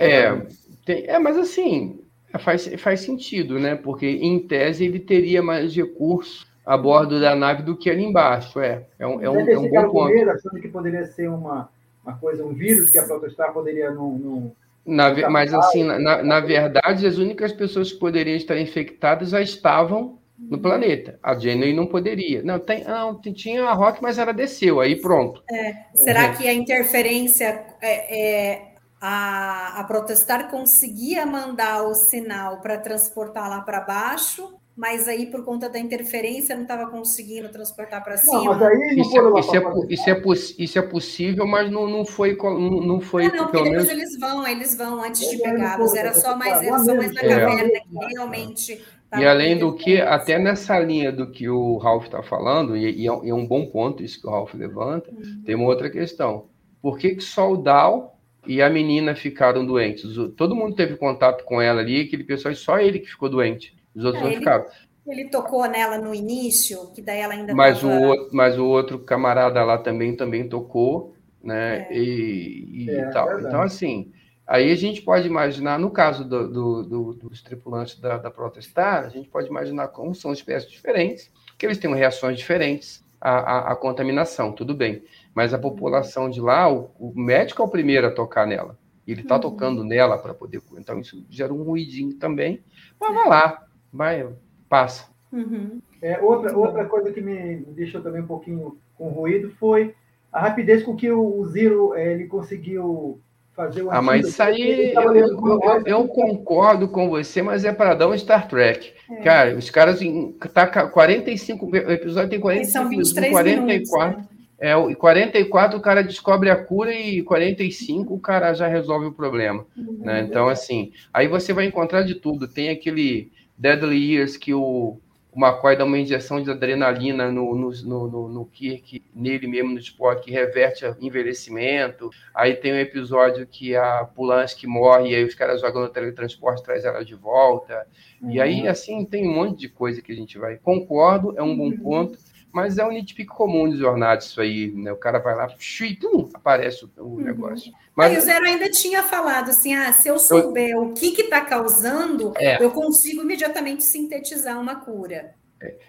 [0.00, 0.36] É,
[0.84, 2.00] tem, é, mas assim,
[2.38, 3.76] faz, faz sentido, né?
[3.76, 8.58] Porque, em tese, ele teria mais recursos a bordo da nave do que ali embaixo,
[8.58, 8.84] é.
[8.98, 10.06] É um, é um, é um bom ponto.
[10.06, 11.68] Primeiro, achando que poderia ser uma,
[12.04, 14.18] uma coisa, um vírus que a protestar poderia não...
[14.18, 14.52] não...
[14.84, 20.18] Na, mas, assim, na, na verdade, as únicas pessoas que poderiam estar infectadas já estavam
[20.38, 21.18] no planeta.
[21.22, 22.42] A Jenny não poderia.
[22.42, 25.42] Não, tem, não, tinha a Rock, mas ela desceu, aí pronto.
[25.50, 25.74] É.
[25.94, 33.48] Será que a interferência é, é, a, a protestar conseguia mandar o sinal para transportar
[33.48, 38.40] lá para baixo mas aí por conta da interferência não estava conseguindo transportar para Não,
[38.40, 38.54] cima.
[38.54, 39.60] mas aí não Isso foram é, isso, é,
[39.90, 40.22] isso, é,
[40.58, 43.86] isso é possível, mas não, não foi, não, não foi Ah, não, porque pelo depois
[43.86, 43.88] menos.
[43.88, 45.92] eles vão, eles vão antes de pegá-los.
[45.92, 47.28] pô, Era só mais, era só mais na é.
[47.28, 48.84] caverna que realmente.
[49.14, 53.06] E além do que, até nessa linha do que o Ralph está falando, e, e
[53.06, 55.42] é um- e é um bom ponto isso que o Ralph levanta, Uhum.
[55.44, 56.46] tem uma outra questão.
[56.82, 60.14] Por que, que só o Dal e a menina ficaram doentes?
[60.36, 63.74] Todo mundo teve contato com ela ali, aquele pessoal, e só ele que ficou doente.
[63.96, 64.66] Os outros É, não ele- ficaram.
[65.06, 68.66] Ele tocou nela no início, que daí ela ainda Mas o, tava- outro, mas o
[68.66, 71.86] outro camarada lá também, também tocou, né?
[71.88, 71.96] É.
[71.96, 73.38] E, e É, tal.
[73.40, 74.10] Então, assim,
[74.44, 79.04] aí a gente pode imaginar, no caso do- do- do- dos tripulantes da, da Protestar,
[79.04, 83.72] a gente pode imaginar como são espécies diferentes, que eles têm reações diferentes à, à-
[83.72, 85.04] à contaminação, tudo bem.
[85.32, 88.76] Mas a população de lá, o, o médico é o primeiro a tocar nela.
[89.06, 89.40] Ele está Uhum.
[89.40, 90.60] tocando nela para poder.
[90.76, 92.60] Então, isso gera um ruidinho também.
[93.00, 93.65] Mas vai lá,
[93.96, 94.26] vai,
[94.68, 95.06] passa.
[95.32, 95.80] Uhum.
[96.02, 99.94] É, outra, outra coisa que me deixou também um pouquinho com ruído foi
[100.32, 103.18] a rapidez com que o Zero eh, ele conseguiu
[103.54, 107.72] fazer o Ah, mas isso aí eu, eu, eu- eu concordo com você, mas é
[107.72, 108.92] para dar um Star Trek.
[109.10, 109.16] É.
[109.22, 113.28] Cara, os caras em, tá ca- 45, o episódio tem Eles são 45 minutos, 23
[113.28, 113.90] em 44, minutos.
[114.30, 114.36] né?
[114.58, 119.06] é, o- em 44 o cara descobre a cura e 45 o cara já resolve
[119.06, 119.98] o problema, Uhum.
[120.00, 120.20] né?
[120.28, 122.46] Então assim, aí você vai encontrar de tudo.
[122.48, 124.98] Tem aquele Deadly Years que o,
[125.32, 129.78] o McCoy dá uma injeção de adrenalina no, no, no, no, Kirk, nele mesmo no
[129.78, 132.10] Spock, que reverte o envelhecimento.
[132.34, 136.62] Aí tem um episódio que a Pulansky morre e aí os caras jogam no teletransporte
[136.62, 137.86] traz ela de volta.
[138.22, 140.56] E aí, assim, tem um monte de coisa que a gente vai.
[140.56, 142.18] Concordo, é um bom ponto,
[142.56, 144.90] mas é um nitpick comum de jornada isso aí, né?
[144.90, 147.70] O cara vai lá, e pum, aparece o, o negócio.
[147.70, 151.42] Aí o Mas Zero ainda tinha falado assim: ah, se eu souber o que está
[151.42, 152.56] causando, É.
[152.64, 155.34] eu consigo imediatamente sintetizar uma cura.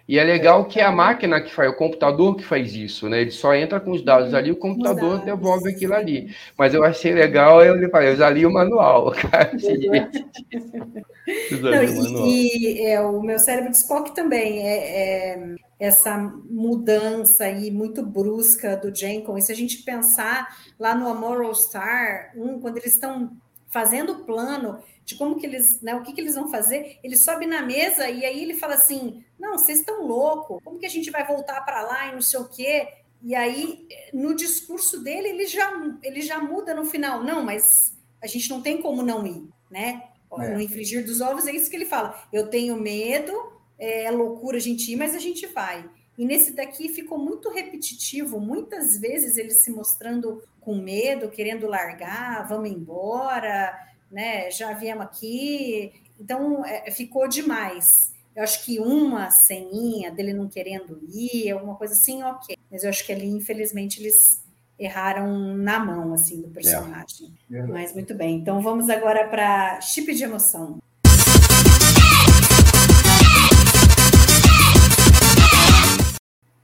[0.07, 3.21] E é legal que é a máquina que faz, o computador que faz isso, né?
[3.21, 6.33] Ele só entra com os dados ali, o computador devolve aquilo ali.
[6.57, 9.51] Mas eu achei legal, eu falei, eu já li o manual, cara.
[9.57, 9.69] Já
[11.59, 12.27] Não, o manual.
[12.27, 16.17] e, e, é, o meu cérebro de Spock também é, é essa
[16.49, 19.43] mudança aí muito brusca do Jenkins.
[19.43, 20.47] E se a gente pensar
[20.79, 23.31] lá no Amoral Star, um, quando eles estão
[23.77, 27.15] fazendo o plano de como que eles, né, o que, que eles vão fazer, ele
[27.15, 30.89] sobe na mesa e aí ele fala assim: não, vocês estão loucos, como que a
[30.89, 32.87] gente vai voltar para lá e não sei o quê?
[33.21, 35.71] E aí, no discurso dele, ele já,
[36.01, 37.23] ele já muda no final.
[37.23, 40.03] Não, mas a gente não tem como não ir, né?
[40.39, 40.53] É.
[40.53, 42.19] No infringir dos ovos, é isso que ele fala.
[42.33, 43.31] Eu tenho medo,
[43.77, 45.87] é loucura a gente ir, mas a gente vai.
[46.17, 52.47] E nesse daqui ficou muito repetitivo, muitas vezes ele se mostrando com medo, querendo largar,
[52.47, 53.77] vamos embora,
[54.11, 54.49] né?
[54.49, 55.93] Já viemos aqui.
[56.19, 58.11] Então é, ficou demais.
[58.35, 62.55] Eu acho que uma ceninha dele não querendo ir, alguma coisa assim, ok.
[62.69, 64.43] Mas eu acho que ali, infelizmente, eles
[64.77, 67.33] erraram na mão, assim, do personagem.
[67.49, 67.73] Verdade.
[67.73, 68.37] Mas muito bem.
[68.37, 70.79] Então vamos agora para chip de emoção.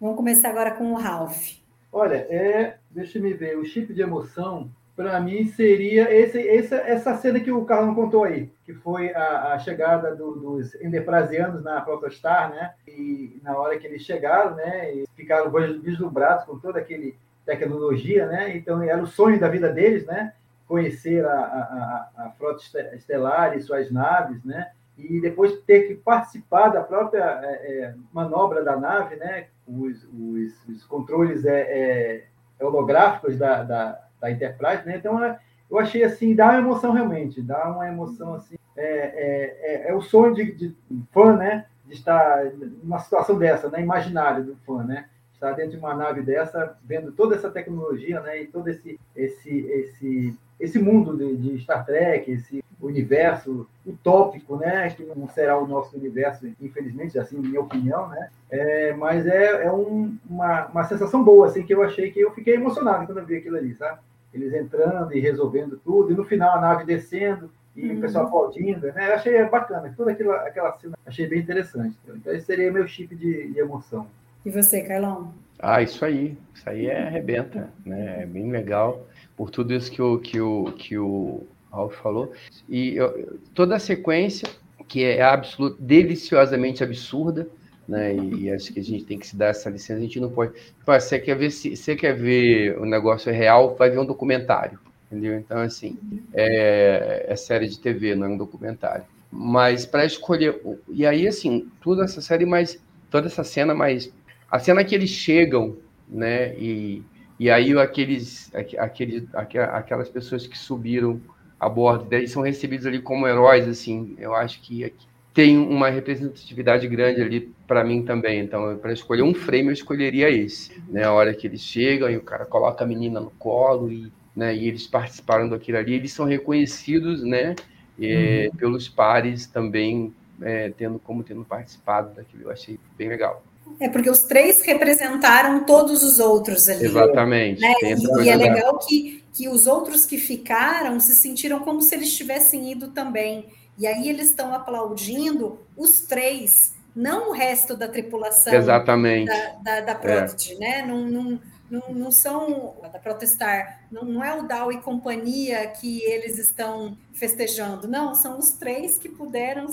[0.04, 1.60] Vamos começar agora com o Ralph.
[1.90, 7.16] Olha, é, deixa me ver, o chip de emoção, para mim, seria esse, essa, essa
[7.16, 11.80] cena que o Carlão contou aí, que foi a, a chegada do- dos enderprasianos na
[11.80, 12.74] Protostar, né?
[12.86, 14.94] E na hora que eles chegaram, né?
[14.94, 15.50] E ficaram
[15.82, 18.58] vislumbrados com toda aquele tecnologia, né?
[18.58, 20.34] Então, era o sonho da vida deles, né?
[20.68, 24.72] Conhecer a, a, a, a frota este- estelar e suas naves, né?
[24.98, 29.48] E depois ter que participar da própria é, é, manobra da nave, né?
[29.68, 34.98] Os, os, os controles é, é, holográficos da, da, da Enterprise, né?
[34.98, 35.40] Então, é,
[35.70, 38.56] eu achei assim, dá uma emoção realmente, dá uma emoção assim.
[38.76, 40.76] É, é, é, é o sonho de, de
[41.12, 41.66] fã, né?
[41.86, 42.46] De estar
[42.84, 43.82] numa situação dessa, né?
[43.82, 45.10] Imaginário do fã, né?
[45.34, 48.44] Estar dentro de uma nave dessa, vendo toda essa tecnologia, né?
[48.44, 54.90] E todo esse, esse, esse, esse mundo de, de Star Trek, esse universo utópico, né?
[54.90, 58.30] Que não será o nosso universo, infelizmente, assim, minha opinião, né?
[58.52, 62.32] É, mas é, é um, uma, uma sensação boa, assim, que eu achei que eu
[62.32, 64.00] fiquei emocionado quando eu vi aquilo ali, sabe?
[64.34, 67.98] Eles entrando e resolvendo tudo, e no final a nave descendo, e Uhum.
[67.98, 69.10] o pessoal aplaudindo, né?
[69.10, 71.98] Eu achei bacana, toda aquela, aquela cena, achei bem interessante.
[72.08, 74.06] Então, esse seria meu chip de, de emoção.
[74.46, 75.34] E você, Carlão?
[75.58, 76.38] Ah, isso aí.
[76.54, 78.24] Isso aí é arrebenta, né?
[78.24, 82.32] É bem legal por tudo isso que o, que o, que o Ralph falou.
[82.68, 84.48] E eu- toda a sequência,
[84.88, 87.48] que é absolut, deliciosamente absurda,
[87.88, 88.16] né?
[88.16, 90.54] E, acho que a gente tem que se dar essa licença, a gente não pode.
[90.86, 94.80] Pô, você quer ver se você quer ver o negócio real, vai ver um documentário.
[95.12, 95.38] Entendeu?
[95.38, 95.98] Então, assim,
[96.34, 99.06] é, é série de TV, não é um documentário.
[99.32, 100.60] Mas para escolher.
[100.90, 102.82] E aí, assim, toda essa série, mas.
[103.10, 104.12] Toda essa cena, mas.
[104.50, 105.78] A cena que eles chegam,
[106.08, 106.56] né?
[106.58, 107.04] E,
[107.40, 111.20] e aí aqueles, aqueles, aquelas pessoas que subiram
[111.60, 114.16] a bordo, daí são recebidos ali como heróis, assim.
[114.20, 114.94] Eu acho que
[115.34, 118.42] tem uma representatividade grande ali para mim também.
[118.42, 120.72] Então, para escolher um frame, eu escolheria esse.
[120.90, 121.04] Né?
[121.04, 124.56] A hora que eles chegam e o cara coloca a menina no colo e, né,
[124.56, 127.56] e eles participaram daquilo ali, eles são reconhecidos, né?
[127.96, 128.58] Uhum.
[128.58, 130.12] pelos pares também
[130.42, 132.44] é, tendo como tendo participado daquilo.
[132.44, 133.44] Eu achei bem legal.
[133.80, 136.86] É porque os três representaram todos os outros ali.
[136.86, 137.62] Exatamente.
[137.62, 137.74] Né?
[137.82, 142.16] E, e, é legal que, que os outros que ficaram se sentiram como se eles
[142.16, 143.46] tivessem ido também.
[143.78, 149.28] E aí eles estão aplaudindo os três, não o resto da tripulação Exatamente.
[149.28, 150.58] da, da, da Prodigy, é.
[150.60, 150.86] né?
[150.86, 151.40] Não, não,
[151.74, 156.96] não, não, são da protestar, não, não é o Dow e companhia que eles estão
[157.14, 159.66] festejando, não, são os três que puderam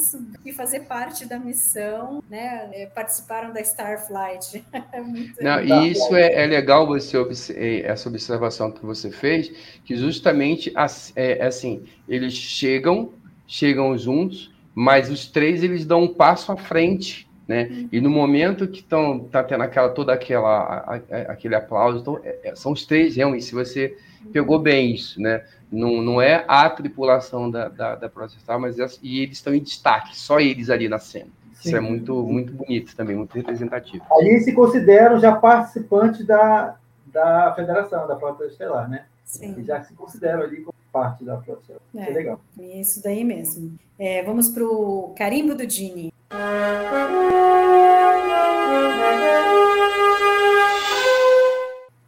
[0.42, 2.70] e fazer parte da missão, né?
[2.72, 4.64] É, participaram da Starflight.
[4.92, 9.53] É não, e isso é, é, legal você essa observação que você fez,
[9.84, 10.72] que justamente
[11.14, 13.12] é, assim eles chegam
[13.46, 17.68] chegam juntos, mas os três eles dão um passo à frente, né?
[17.68, 17.88] Uhum.
[17.90, 22.20] E no momento que estão tá tendo aquela toda aquela a, a, aquele aplauso, então,
[22.22, 23.44] é, é, são os três realmente.
[23.44, 23.98] Se você
[24.32, 25.44] pegou bem isso, né?
[25.70, 29.61] Não, não é a tripulação da, da, da Processar, mas é, e eles estão em
[29.61, 31.26] destaque, só eles ali na cena.
[31.55, 31.68] Sim.
[31.68, 34.05] Isso é muito, muito bonito também, muito representativo.
[34.12, 36.76] Ali se consideram já participantes da,
[37.07, 39.07] da federação, da Frota Estelar, né?
[39.24, 39.62] Sim.
[39.64, 42.40] já se consideram ali como parte da frota É, é legal.
[42.59, 43.78] Isso daí mesmo.
[43.98, 46.12] É, vamos para o carimbo do Dini.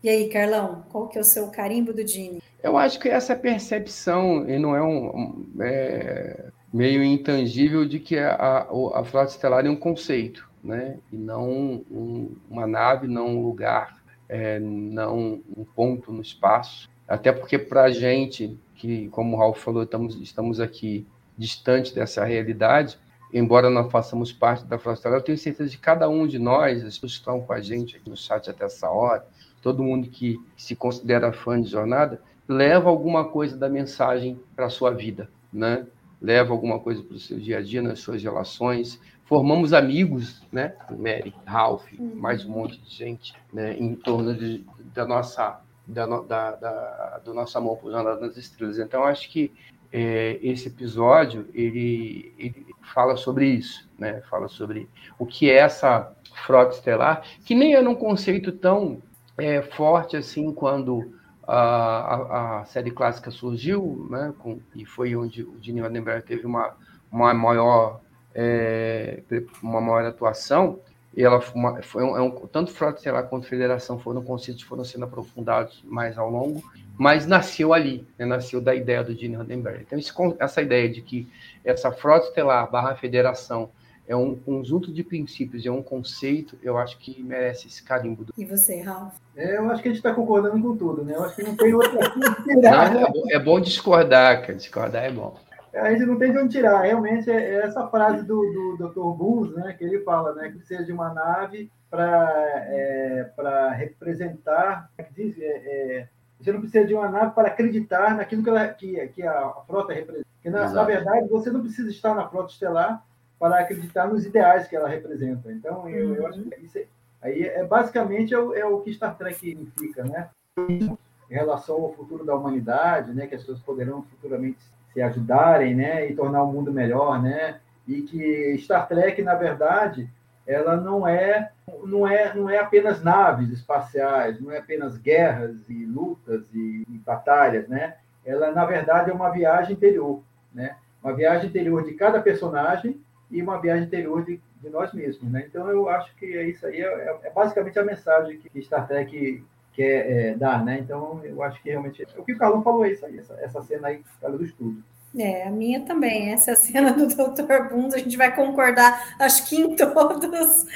[0.02, 2.42] E aí, Carlão, qual que é o seu carimbo do Dini?
[2.60, 8.34] Eu acho que essa percepção, e não é um é, meio intangível, de que a,
[8.34, 10.98] a, a frota estelar é um conceito, né?
[11.12, 16.90] E não um, uma nave, não um lugar, é, não um ponto no espaço.
[17.06, 21.06] Até porque para a gente, que, como o Ralf falou, estamos, estamos aqui
[21.38, 22.98] distante dessa realidade,
[23.32, 26.94] embora não façamos parte da Frota eu tenho certeza de cada um de nós, as
[26.94, 29.24] pessoas que estão com a gente aqui no chat até essa hora,
[29.62, 34.70] todo mundo que se considera fã de jornada, leva alguma coisa da mensagem para a
[34.70, 35.86] sua vida, né?
[36.20, 39.00] Leva alguma coisa para o seu dia a dia, nas suas relações.
[39.24, 40.74] Formamos amigos, né?
[40.90, 43.76] Mary, Ralph, mais um monte de gente, né?
[43.78, 48.78] Em torno de, da nossa da, da, da, do nosso amor por Jornada nas Estrelas.
[48.78, 49.52] Então, acho que
[49.92, 54.22] é, esse episódio ele, ele fala sobre isso, né?
[54.30, 54.88] Fala sobre
[55.18, 56.12] o que é essa
[56.46, 59.02] frota estelar, que nem era um conceito tão
[59.42, 61.12] é, forte assim quando
[61.42, 64.32] a, a, a, série clássica surgiu, né?
[64.38, 66.76] Com, e foi onde o Gene Roddenberry teve uma,
[67.10, 68.00] uma maior
[68.32, 69.20] é,
[69.60, 70.78] uma maior atuação
[71.14, 74.84] e ela uma, foi um, é um, tanto Frota Estelar quanto Federação foram conceitos foram
[74.84, 76.62] sendo aprofundados mais ao longo,
[76.96, 79.82] mas nasceu ali, né, nasceu da ideia do Gene Roddenberry.
[79.82, 81.28] Então, esse, essa ideia de que
[81.64, 83.70] essa Frota Estelar barra Federação
[84.12, 88.26] é um conjunto de princípios, é um conceito, eu acho que merece esse carimbo.
[88.36, 89.14] E você, Ralf?
[89.34, 91.14] É, eu acho que a gente está concordando com tudo, né?
[91.16, 92.36] Eu acho que não tem outra coisa.
[92.98, 94.54] é, bom, é bom discordar, cara.
[94.54, 95.36] Discordar é bom
[95.74, 96.82] a gente não tem de onde tirar.
[96.82, 99.16] Realmente é, é essa frase do, do Dr.
[99.16, 102.30] Bulls, né, que ele fala, né, que precisa de uma nave para
[102.66, 106.08] é, para representar, é diz, é, é,
[106.38, 109.92] você não precisa de uma nave para acreditar naquilo que, ela, que, que a frota
[109.92, 110.26] representa.
[110.34, 113.02] Porque, na, na, verdade, você não precisa estar na frota estelar
[113.42, 115.50] para acreditar nos ideais que ela representa.
[115.50, 116.84] Então, eu, eu acho que isso é,
[117.20, 120.28] aí é basicamente é o, é o que Star Trek significa, né?
[120.68, 120.96] Em
[121.28, 124.58] relação ao futuro da humanidade, né, que as pessoas poderão futuramente
[124.92, 127.58] se ajudarem, né, e tornar o mundo melhor, né?
[127.88, 130.08] E que Star Trek, na verdade,
[130.46, 131.50] ela não é
[131.82, 136.98] não é não é apenas naves espaciais, não é apenas guerras e lutas e, e
[137.04, 137.96] batalhas, né?
[138.24, 140.22] Ela na verdade é uma viagem interior,
[140.54, 140.76] né?
[141.02, 143.02] Uma viagem interior de cada personagem
[143.32, 145.44] e uma viagem interior de, de nós mesmos, né?
[145.48, 149.42] Então eu acho que é isso aí é, é basicamente a mensagem que Star Trek
[149.72, 150.78] quer é, dar, né?
[150.80, 152.06] Então, eu acho que realmente.
[152.16, 154.82] O que o Carlão falou é isso aí, essa, essa cena aí, cara do estudo.
[155.18, 156.32] É, a minha também.
[156.32, 157.68] Essa é cena do Dr.
[157.70, 160.66] Bundes, a gente vai concordar, acho que em todos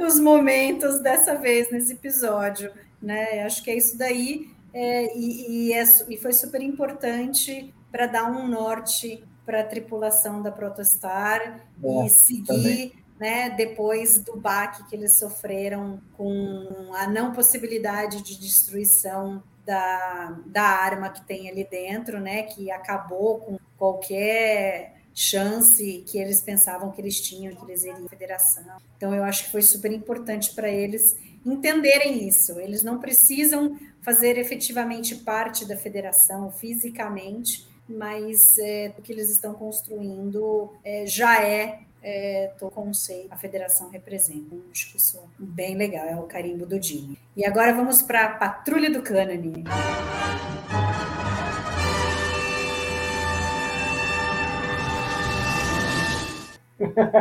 [0.00, 2.72] os momentos dessa vez, nesse episódio.
[3.00, 3.44] Né?
[3.44, 8.30] Acho que é isso daí, é, e, e, é, e foi super importante para dar
[8.30, 12.44] um norte para a tripulação da Protostar é, e seguir.
[12.44, 20.38] Também né, depois do baque que eles sofreram com a não possibilidade de destruição da,
[20.46, 26.92] da arma que tem ali dentro, né, que acabou com qualquer chance que eles pensavam
[26.92, 28.64] que eles tinham, que eles iriam à federação.
[28.98, 32.60] Então, eu acho que foi super importante para eles entenderem isso.
[32.60, 39.54] Eles não precisam fazer efetivamente parte da federação fisicamente, mas é, o que eles estão
[39.54, 44.56] construindo é, já é, é o conceito a federação representa.
[44.70, 47.18] Acho que isso é bem legal, é o carimbo do Dini.
[47.36, 49.64] E agora vamos para a Patrulha do Cânone.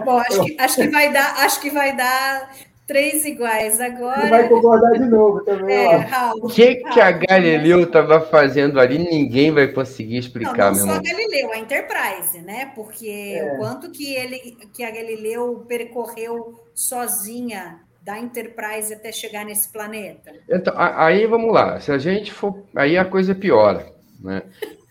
[0.04, 2.52] Bom, acho que, acho que vai dar, acho que vai dar
[2.86, 4.22] três iguais agora.
[4.22, 5.76] Você vai concordar de novo também.
[5.76, 8.98] É, Raul, o que, Raul, que a Galileu estava fazendo ali?
[8.98, 12.72] Ninguém vai conseguir explicar, não, não meu só a Galileu, a Enterprise, né?
[12.76, 13.54] Porque é.
[13.54, 20.32] o quanto que ele, que a Galileu percorreu sozinha da Enterprise até chegar nesse planeta.
[20.48, 21.80] Então, aí vamos lá.
[21.80, 24.44] Se a gente for, aí a coisa piora, né?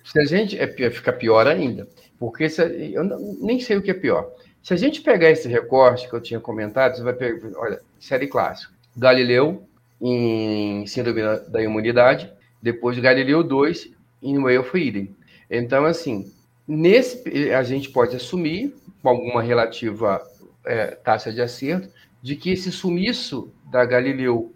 [0.05, 1.89] Se a gente é, fica pior ainda,
[2.19, 3.05] porque se, eu
[3.41, 4.29] nem sei o que é pior.
[4.65, 8.27] Se a gente pegar esse recorte que eu tinha comentado, você vai pegar, olha, série
[8.27, 8.73] clássica.
[8.97, 9.63] Galileu
[10.01, 13.91] em Síndrome da Imunidade, depois Galileu 2
[14.23, 15.15] em Way of Eden.
[15.51, 16.33] Então, assim,
[16.67, 20.23] nesse a gente pode assumir, com alguma relativa
[20.65, 21.91] é, taxa de acerto,
[22.23, 24.51] de que esse sumiço da Galileu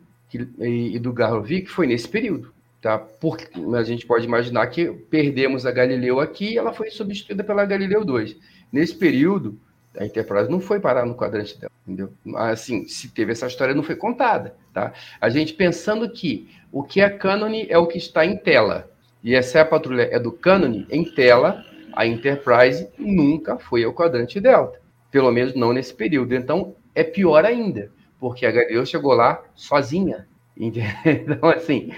[0.58, 2.50] e do Garrovic foi nesse período.
[2.80, 2.96] Tá?
[2.98, 3.46] Porque
[3.76, 8.06] a gente pode imaginar que perdemos a Galileu aqui e ela foi substituída pela Galileu
[8.06, 8.36] 2.
[8.72, 9.58] Nesse período,
[9.98, 12.12] a Enterprise não foi parar no quadrante dela, entendeu?
[12.36, 14.92] Assim, se teve essa história, não foi contada, tá?
[15.20, 18.90] A gente pensando que o que é cânone é o que está em tela,
[19.22, 23.92] e essa é a patrulha é do cânone em tela, a Enterprise nunca foi ao
[23.92, 24.80] quadrante delta,
[25.10, 26.34] pelo menos não nesse período.
[26.34, 27.90] Então, é pior ainda,
[28.20, 30.28] porque a Galileu chegou lá sozinha,
[30.58, 31.92] então, assim,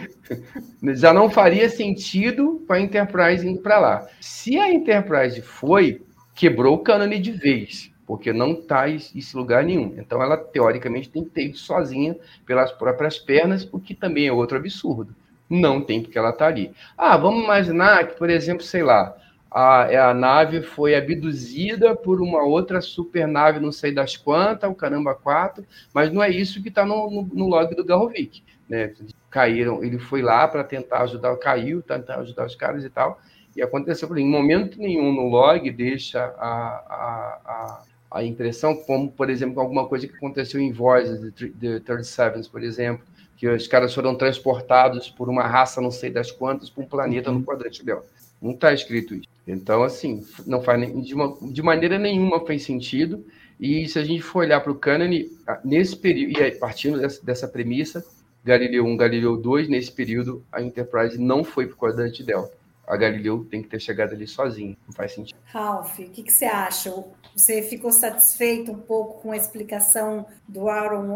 [0.94, 4.06] já não faria sentido para a Enterprise indo para lá.
[4.20, 6.02] Se a Enterprise foi,
[6.34, 9.94] quebrou o cânone de vez, porque não está esse lugar nenhum.
[9.96, 14.32] Então ela, teoricamente, tem que ter ido sozinha pelas próprias pernas, o que também é
[14.32, 15.14] outro absurdo.
[15.48, 16.72] Não tem porque ela está ali.
[16.98, 19.16] Ah, vamos imaginar que, por exemplo, sei lá,
[19.48, 25.14] a, a nave foi abduzida por uma outra supernave, não sei das quantas, o caramba
[25.14, 28.42] 4, mas não é isso que está no, no, no, log do Garrovic.
[28.68, 28.92] Né?
[29.30, 33.20] Caíram, ele foi lá para tentar ajudar, caiu, tentar ajudar os caras e tal,
[33.54, 39.30] e aconteceu, em momento nenhum no log deixa a, a, a, a impressão, como, por
[39.30, 43.04] exemplo, alguma coisa que aconteceu em Voices de 37, por exemplo,
[43.36, 47.30] que os caras foram transportados por uma raça, não sei das quantas, para um planeta
[47.30, 47.44] no uhum.
[47.44, 48.04] quadrante dela.
[48.42, 49.28] Não está escrito isso.
[49.46, 53.24] Então, assim, não faz de, uma, de maneira nenhuma faz sentido.
[53.58, 55.30] E se a gente for olhar para o cânone,
[55.64, 58.04] nesse período, e aí, partindo dessa, dessa premissa,
[58.44, 62.59] Galileu 1, Galileu 2, nesse período, a Enterprise não foi para o quadrante Delta
[62.90, 64.76] a Galileu tem que ter chegado ali sozinho.
[64.84, 65.38] Não faz sentido.
[65.44, 66.92] Ralph, o que, que, você acha?
[67.36, 71.06] Você ficou satisfeito um pouco com a explicação do Aaron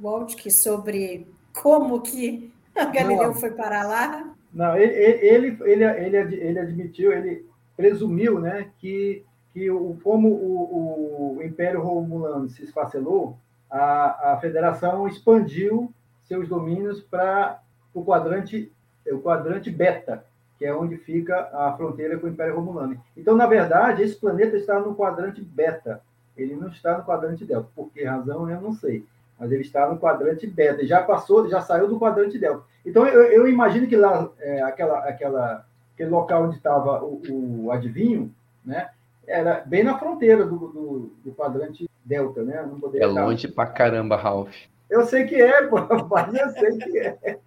[0.00, 3.34] Waltke sobre como que a Galileu não.
[3.34, 4.34] foi parar lá?
[4.52, 7.46] Não, ele, ele, ele, ele, ele admitiu, ele
[7.76, 13.38] presumiu né, que, que o, como o, o Império Romulano se esfacelou,
[13.70, 15.92] a, a Federação expandiu
[16.24, 17.60] seus domínios para
[17.92, 18.72] o quadrante,
[19.06, 20.24] o quadrante beta,
[20.64, 22.98] que é onde fica a fronteira com o Império Romulano.
[23.14, 26.00] Então, na verdade, esse planeta está no quadrante beta,
[26.34, 27.68] ele não está no quadrante delta.
[27.76, 29.04] Por que razão, eu não sei.
[29.38, 32.64] Mas ele está no quadrante beta, já passou, já saiu do quadrante delta.
[32.82, 37.20] Então, eu, eu imagino que lá, é, aquela, aquela, aquele local onde estava o,
[37.64, 38.34] o, adivinho,
[38.64, 38.88] né,
[39.26, 42.66] era bem na fronteira do, do, do quadrante delta, né?
[42.94, 44.56] é longe pra caramba, Ralph.
[44.90, 45.76] Eu sei que é, pô,
[46.10, 47.16] mas eu sei que é.
[47.22, 47.38] é.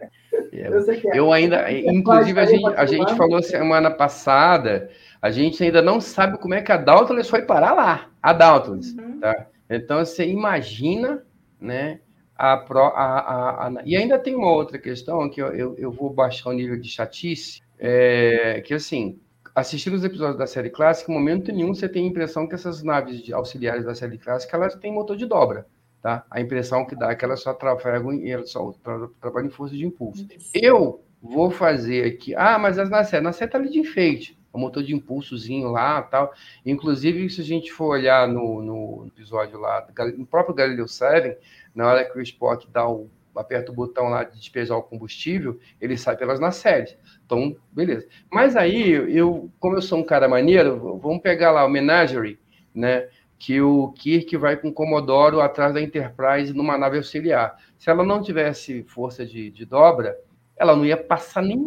[0.51, 1.17] Eu, sei que é.
[1.17, 4.89] eu ainda, inclusive, a gente, a gente falou semana passada,
[5.21, 8.95] a gente ainda não sabe como é que a Dauntless foi parar lá, a Dauntless,
[8.99, 9.19] uhum.
[9.19, 9.47] tá?
[9.69, 11.23] Então, você imagina,
[11.59, 11.99] né,
[12.35, 15.91] a, pro, a, a, a, E ainda tem uma outra questão, que eu, eu, eu
[15.91, 19.19] vou baixar o nível de chatice, é, que, assim,
[19.53, 22.83] assistindo os episódios da série clássica, em momento nenhum você tem a impressão que essas
[22.83, 25.65] naves auxiliares da série clássica, elas têm motor de dobra.
[26.01, 26.25] Tá?
[26.29, 29.51] A impressão que dá é que elas só trafegam e elas só tra trabalham em
[29.51, 30.27] força de impulso.
[30.53, 32.35] Eu vou fazer aqui.
[32.35, 34.37] Ah, mas as na série, na série tá ali de enfeite.
[34.53, 36.33] O motor de impulsozinho lá tal.
[36.65, 41.37] Inclusive, se a gente for olhar no, no episódio lá, no próprio Galileu 7,
[41.75, 45.59] na hora que o Spock dá o, aperta o botão lá de despejar o combustível,
[45.79, 46.97] ele sai pelas nacelles.
[47.25, 48.07] Então, beleza.
[48.31, 52.39] Mas aí, eu, como eu sou um cara maneiro, vamos pegar lá o Menagerie,
[52.73, 53.07] né?
[53.39, 57.55] Que o Kirk vai com o Comodoro atrás da Enterprise numa nave auxiliar.
[57.77, 60.17] Se ela não tivesse força de, de dobra,
[60.55, 61.57] ela não ia passar nem,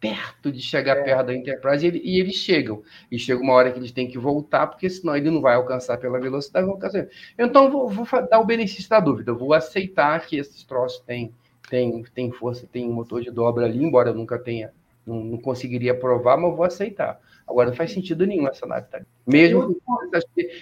[0.00, 1.02] perto de chegar é.
[1.02, 2.82] perto da Enterprise e, ele, e, eles chegam.
[3.10, 5.98] E chega uma hora que eles têm que voltar, porque senão ele não vai alcançar
[5.98, 6.68] pela velocidade.
[6.68, 7.08] Alcançar.
[7.38, 9.30] Então, vou, vou dar o benefício da dúvida.
[9.30, 11.32] Eu vou aceitar que esses troços têm,
[11.68, 14.72] têm, têm força, tem um motor de dobra ali, embora eu nunca tenha,
[15.06, 17.20] não, não conseguiria provar, mas vou aceitar.
[17.46, 19.76] Agora, não faz sentido nenhum essa nave tá Mesmo.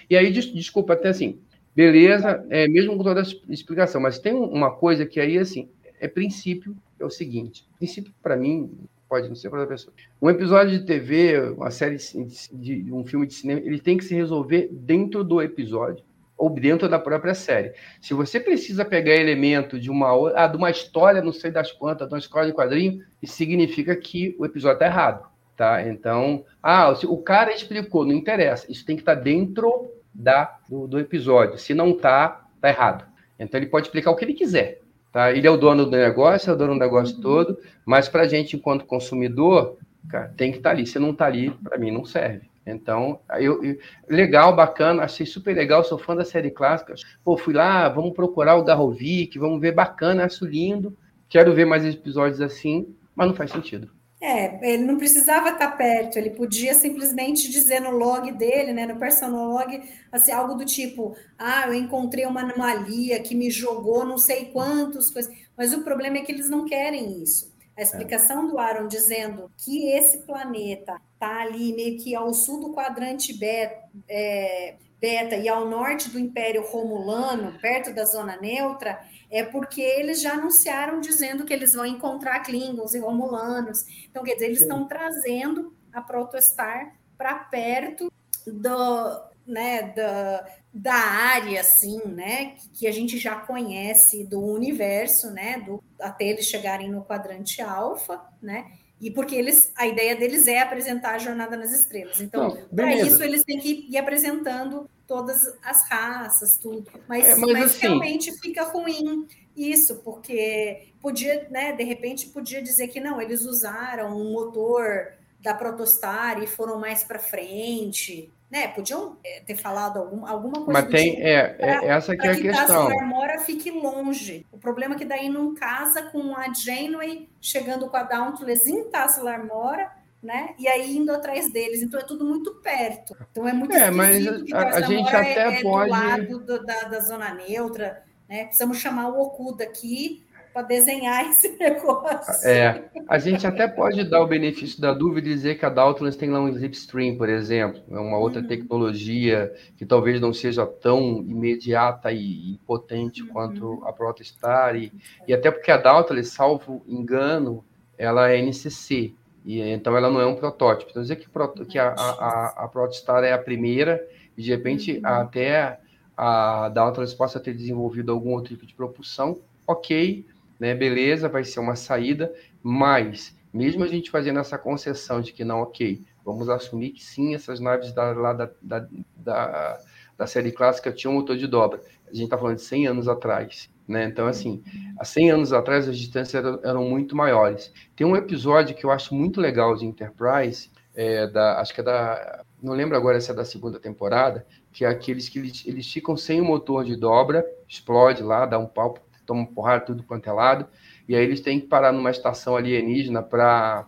[0.08, 1.40] E aí, desculpa, até assim,
[1.74, 6.06] beleza, é, mesmo com toda a explicação, mas tem uma coisa que aí, assim, é
[6.06, 8.70] princípio, é o seguinte: princípio, para mim,
[9.08, 9.94] pode não ser para outra pessoa.
[10.20, 14.04] Um episódio de TV, uma série de, de um filme de cinema, ele tem que
[14.04, 16.04] se resolver dentro do episódio
[16.36, 17.72] ou dentro da própria série.
[18.00, 22.08] Se você precisa pegar elemento de uma ah, de uma história, não sei das quantas,
[22.08, 25.86] de uma escola de quadrinho, isso significa que o episódio está errado, tá?
[25.86, 28.70] Então, ah, o cara explicou, não interessa.
[28.70, 31.58] Isso tem que estar tá dentro da do, do episódio.
[31.58, 33.04] Se não está, está errado.
[33.38, 34.80] Então ele pode explicar o que ele quiser.
[35.12, 35.32] Tá?
[35.32, 38.28] Ele é o dono do negócio, é o dono do negócio todo, mas para a
[38.28, 39.78] gente, enquanto consumidor,
[40.08, 40.86] cara, tem que estar tá ali.
[40.86, 42.50] Se não está ali, para mim não serve.
[42.66, 43.78] Então, eu, eu,
[44.08, 46.94] legal, bacana, achei super legal, sou fã da série clássica.
[47.22, 50.96] Pô, fui lá, vamos procurar o Garrovic, vamos ver bacana, acho lindo.
[51.28, 53.90] Quero ver mais episódios assim, mas não faz sentido.
[54.26, 58.96] É, ele não precisava estar perto, ele podia simplesmente dizer no log dele, né, no
[58.98, 64.16] personal log, assim, algo do tipo, ah, eu encontrei uma anomalia que me jogou não
[64.16, 65.30] sei quantos coisas.
[65.54, 67.52] Mas o problema é que eles não querem isso.
[67.76, 72.72] A explicação do Aaron dizendo que esse planeta está ali meio que ao sul do
[72.72, 73.76] quadrante beta,
[74.08, 78.98] é, beta e ao norte do Império Romulano, perto da zona neutra,
[79.30, 83.84] é porque eles já anunciaram dizendo que eles vão encontrar Klingons e Romulanos.
[84.08, 84.64] Então, quer dizer, eles Sim.
[84.64, 88.12] estão trazendo a Protostar para perto
[88.46, 95.60] do, né, da, da área, assim, né, que a gente já conhece do universo, né,
[95.60, 100.60] do, até eles chegarem no quadrante alfa, né, e porque eles, a ideia deles é
[100.60, 102.20] apresentar a jornada nas estrelas.
[102.20, 106.90] Então, para isso, eles têm que ir apresentando todas as raças, tudo.
[107.08, 109.26] Mas, é, mas, mas assim, realmente fica ruim
[109.56, 115.54] isso, porque podia, né, de repente, podia dizer que não, eles usaram um motor da
[115.54, 118.68] Protostar e foram mais para frente, né?
[118.68, 120.72] Podiam é, ter falado algum, alguma coisa.
[120.72, 122.88] Mas tem, tipo, é, pra, é, essa que é a que questão.
[122.88, 124.46] Que Mora fique longe.
[124.50, 128.84] O problema é que daí não casa com a Janeway chegando com a Dauntless em
[128.84, 129.92] Tassalar Mora
[130.24, 130.54] né?
[130.58, 131.82] E aí indo atrás deles.
[131.82, 133.14] Então é tudo muito perto.
[133.30, 135.90] Então é muito é, mas a, a gente até é, é pode...
[135.90, 138.44] do lado do, da, da zona neutra, né?
[138.44, 140.24] Precisamos chamar o Okuda aqui
[140.54, 142.48] para desenhar esse negócio.
[142.48, 146.16] É, a gente até pode dar o benefício da dúvida e dizer que a Dauntless
[146.16, 148.46] tem lá um Slipstream, por exemplo, é uma outra uhum.
[148.46, 153.28] tecnologia que talvez não seja tão imediata e, potente uhum.
[153.28, 154.92] quanto a Protostar, e,
[155.26, 157.64] e até porque a Dauntless, salvo engano,
[157.98, 159.12] ela é NCC,
[159.44, 160.90] e, então ela não é um protótipo.
[160.90, 161.28] Então, dizer que,
[161.66, 164.06] que a, a, a Protostar é a primeira,
[164.36, 165.00] e de repente uhum.
[165.04, 165.78] até
[166.16, 170.26] a Downtrans possa ter desenvolvido algum outro tipo de propulsão, ok,
[170.58, 175.44] né, beleza, vai ser uma saída, mas mesmo a gente fazendo essa concessão de que
[175.44, 179.80] não, ok, vamos assumir que sim, essas naves da, lá da, da, da,
[180.16, 181.80] da série clássica tinham motor de dobra.
[182.06, 183.68] A gente está falando de 100 anos atrás.
[183.86, 184.04] Né?
[184.04, 184.62] Então, assim,
[184.98, 187.72] há 100 anos atrás as distâncias eram, eram, muito maiores.
[187.94, 191.84] Tem um episódio que eu acho muito legal de Enterprise, é, da, acho que é
[191.84, 192.42] da.
[192.62, 196.16] Não lembro agora se é da segunda temporada, que é aqueles que eles, eles ficam
[196.16, 198.96] sem o motor de dobra, explode lá, dá um pau,
[199.26, 200.66] toma porrada, tudo quanto é lado,
[201.06, 203.86] e aí eles têm que parar numa estação alienígena para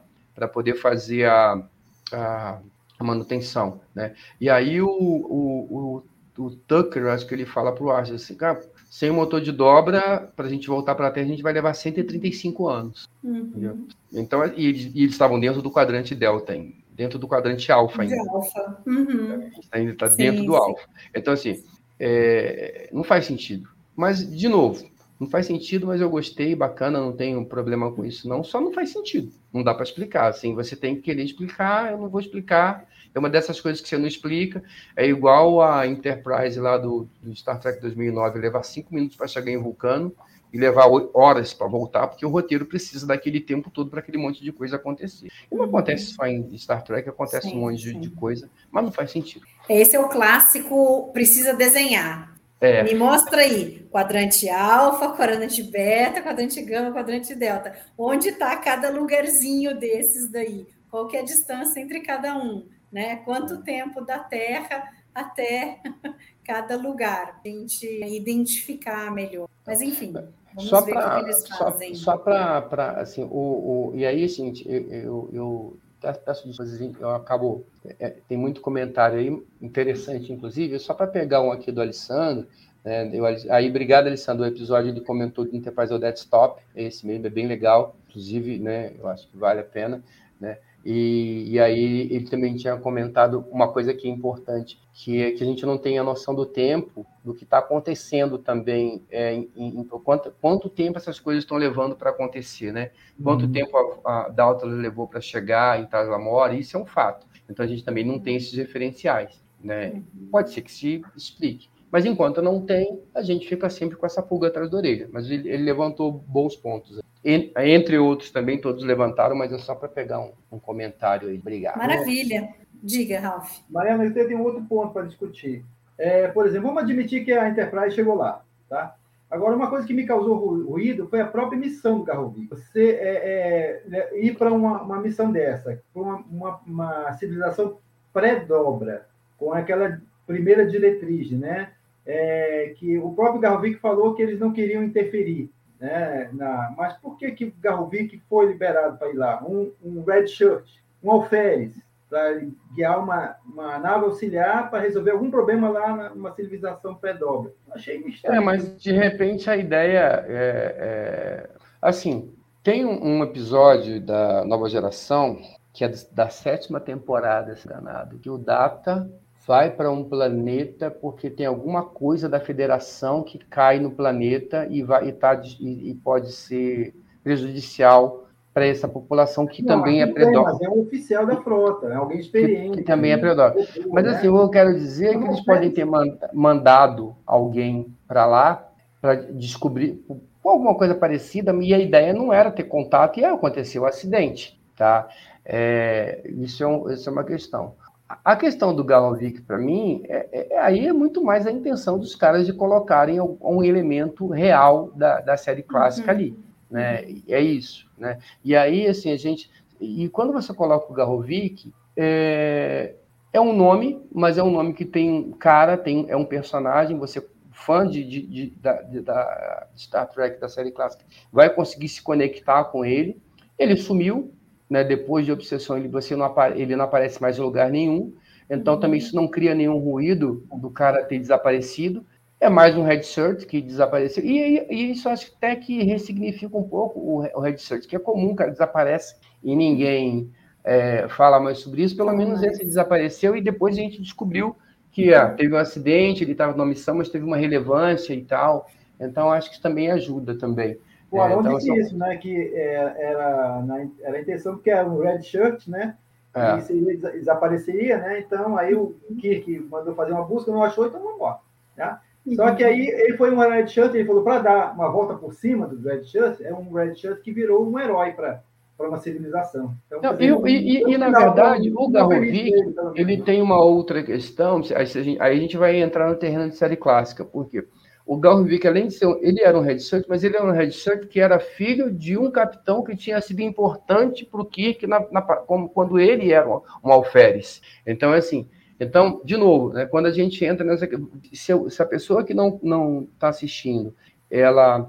[0.53, 1.67] poder fazer a,
[2.13, 2.59] a,
[2.99, 3.81] a, manutenção.
[3.95, 4.15] Né?
[4.39, 6.03] E aí o, o,
[6.37, 8.61] o, o Tucker, acho que ele fala para o Arthur assim, cara
[8.91, 11.53] sem o motor de dobra, para a gente voltar para a Terra, a gente vai
[11.53, 13.09] levar 135 anos.
[13.23, 13.87] Uhum.
[14.13, 16.55] Então, e eles, e eles, estavam dentro do quadrante Delta,
[16.93, 18.15] dentro do quadrante Alfa ainda.
[18.15, 18.83] De alfa.
[18.87, 19.51] Uhum.
[19.73, 20.89] Ainda está dentro do Alfa.
[21.15, 21.63] Então, assim,
[21.99, 23.69] é, não faz sentido.
[23.95, 24.89] Mas, de novo,
[25.19, 28.45] não faz sentido, mas eu gostei, bacana, não tenho problema com isso, não.
[28.45, 29.33] Só não faz sentido.
[29.53, 30.29] Não dá para explicar.
[30.29, 33.89] Assim, você tem que querer explicar, eu não vou explicar é uma dessas coisas que
[33.89, 34.63] você não explica.
[34.95, 39.51] É igual a Enterprise lá do, do Star Trek 2009, levar cinco minutos para chegar
[39.51, 40.15] em Vulcano
[40.53, 44.43] e levar horas para voltar, porque o roteiro precisa daquele tempo todo para aquele monte
[44.43, 45.29] de coisa acontecer.
[45.51, 48.85] E não acontece só em Star Trek, acontece sim, um monte de, de, coisa, mas
[48.85, 49.47] não faz sentido.
[49.69, 52.37] Esse é o clássico, precisa desenhar.
[52.61, 52.83] É.
[52.83, 57.75] Me mostra aí, quadrante alfa, quadrante beta, quadrante gama, quadrante delta.
[57.99, 60.67] Onde está cada lugarzinho desses daí?
[60.91, 62.65] Qual que é a distância entre cada um?
[62.97, 63.17] Né?
[63.17, 65.83] Quanto tempo da Terra até
[66.43, 69.51] cada lugar, a gente identificar melhor.
[69.67, 70.15] Mas enfim.
[70.55, 71.95] Vamos só ver o que eles só, fazem.
[71.95, 75.79] só para assim o, o e aí gente eu, eu, eu
[76.25, 77.67] peço desculpas, eu acabo
[78.01, 82.47] é, tem muito comentário aí interessante inclusive só para pegar um aqui do Alessandro
[82.83, 87.27] né, eu, aí obrigado Alessandro o episódio ele comentou do Enterprise ao Desktop esse mesmo
[87.27, 90.03] é bem legal inclusive né eu acho que vale a pena
[90.41, 90.57] né
[90.89, 95.43] e, e, aí ele também tinha comentado uma coisa que é importante, que é que
[95.43, 99.51] a gente não tem a noção do tempo, do que está acontecendo também, é, em,
[99.57, 102.93] em, quanto, quanto tempo essas coisas estão levando para acontecer, né?
[103.21, 103.53] Quanto uhum.
[103.53, 107.27] tempo a, a Dalton levou para chegar em Taslamora, isso é um fato.
[107.51, 109.91] Então a gente também não tem esses referenciais, né?
[109.91, 110.29] Uhum.
[110.31, 111.69] Pode ser que se explique.
[111.97, 115.09] Mas enquanto não tem, a gente fica sempre com essa pulga atrás da orelha.
[115.11, 119.89] Mas ele, ele levantou bons pontos entre outros também, todos levantaram, mas é só para
[119.89, 121.39] pegar um, um, comentário aí.
[121.39, 121.79] Obrigado.
[121.79, 122.51] Maravilha.
[122.83, 123.61] Diga, Ralf.
[123.71, 125.65] Mariana, eu tenho um outro ponto para discutir.
[125.97, 128.95] É, por exemplo, vamos admitir que a Enterprise chegou lá, tá?
[129.31, 130.37] Agora, uma coisa que me causou
[130.67, 132.47] ruído foi a própria missão do Garrovi.
[132.51, 137.79] Você é, é, é ir para uma, uma, missão dessa, para uma, uma, uma, civilização
[138.13, 139.09] pré-dobra,
[139.39, 141.71] com aquela primeira diretriz, né?
[142.07, 145.51] É, que o próprio Garrovic falou que eles não queriam interferir.
[145.79, 149.45] Né, na, mas por que que Garrovic foi liberado para ir lá?
[149.45, 150.65] Um, um red shirt,
[151.03, 151.75] um alferes,
[152.09, 152.41] para
[152.75, 157.53] guiar uma, uma nave auxiliar para resolver algum problema lá numa civilização pré-dobra.
[157.71, 158.41] Achei estranho.
[158.41, 161.51] É, mas de repente a ideia é, é...
[161.83, 165.39] assim, tem um, episódio da Nova Geração
[165.73, 169.11] que é da sétima temporada, esse danado, que o Data
[169.47, 174.83] vai para um planeta porque tem alguma coisa da federação que cai no planeta e,
[174.83, 180.07] vai, e, tá, e, e pode ser prejudicial para essa população que não, também é
[180.07, 180.65] predominante.
[180.65, 182.71] É um oficial da frota, é alguém experiente.
[182.71, 183.87] Que, que também é predominante.
[183.91, 184.11] Mas né?
[184.13, 185.87] assim, eu quero dizer é que eles podem ter
[186.33, 188.67] mandado alguém para lá
[189.01, 190.03] para descobrir
[190.43, 194.59] alguma coisa parecida, e a ideia não era ter contato, e aconteceu o um acidente,
[194.77, 195.09] tá?
[195.45, 197.75] É, isso, é um, isso é uma questão.
[198.09, 201.99] A questão do Galovic, para mim, é, é, é, aí é muito mais a intenção
[201.99, 206.17] dos caras de colocarem um, um elemento real da, da série clássica uhum.
[206.17, 206.39] ali.
[206.71, 207.05] Né?
[207.29, 207.89] É isso.
[207.99, 208.19] Né?
[208.45, 209.51] E aí, assim, a gente.
[209.81, 212.95] E quando você coloca o Garovic, é,
[213.33, 217.21] é um nome, mas é um nome que tem cara, tem, é um personagem, você
[217.57, 222.03] fã de, de, de, da, de, da Star Trek, da série clássica, vai conseguir se
[222.03, 223.21] conectar com ele.
[223.59, 224.33] Ele sumiu,
[224.69, 228.13] né, depois de obsessão ele, você não, ele não aparece mais em lugar nenhum,
[228.51, 228.81] então uhum.
[228.81, 232.05] também isso não cria nenhum ruído do cara ter desaparecido,
[232.39, 236.69] é mais um red shirt que desapareceu, e, e isso acho até que ressignifica um
[236.69, 240.31] pouco o, o red shirt, que é comum, cara, desaparece e ninguém
[240.65, 244.57] é, fala mais sobre isso, pelo menos esse desapareceu e depois a gente descobriu
[244.91, 248.69] que é, teve um acidente, ele estava numa missão, mas teve uma relevância e tal,
[248.99, 250.79] então acho que isso também ajuda também.
[251.17, 252.17] O Arão é, então, disse isso, né?
[252.17, 253.65] Que é, era,
[254.03, 255.97] era a intenção, porque era um red shirt, né?
[256.35, 256.59] É.
[256.59, 258.21] E seria, desapareceria, né?
[258.21, 261.39] Então aí o Kirk mandou fazer uma busca, não achou, então vamos embora.
[261.75, 262.03] Tá?
[262.35, 265.33] Só que aí ele foi um red shirt, ele falou para dar uma volta por
[265.33, 268.43] cima do red shirt, é um red shirt que virou um herói para
[268.77, 269.75] para uma civilização.
[269.87, 272.53] Então, não, eu, e, e, e, na verdade, o Garrovic,
[272.95, 276.51] ele tem uma outra questão, aí a, gente, aí a gente vai entrar no terreno
[276.51, 277.67] de série clássica, por quê?
[278.07, 281.09] O Galvik, além de ser, ele era um shirt, mas ele era um red shirt
[281.09, 285.21] que era filho de um capitão que tinha sido importante para o Kirk na, na,
[285.21, 287.61] como, quando ele era um, um alferes.
[287.85, 290.89] Então, assim, então, de novo, né, quando a gente entra nessa.
[291.33, 293.93] Se, se a pessoa que não está assistindo,
[294.31, 294.89] ela,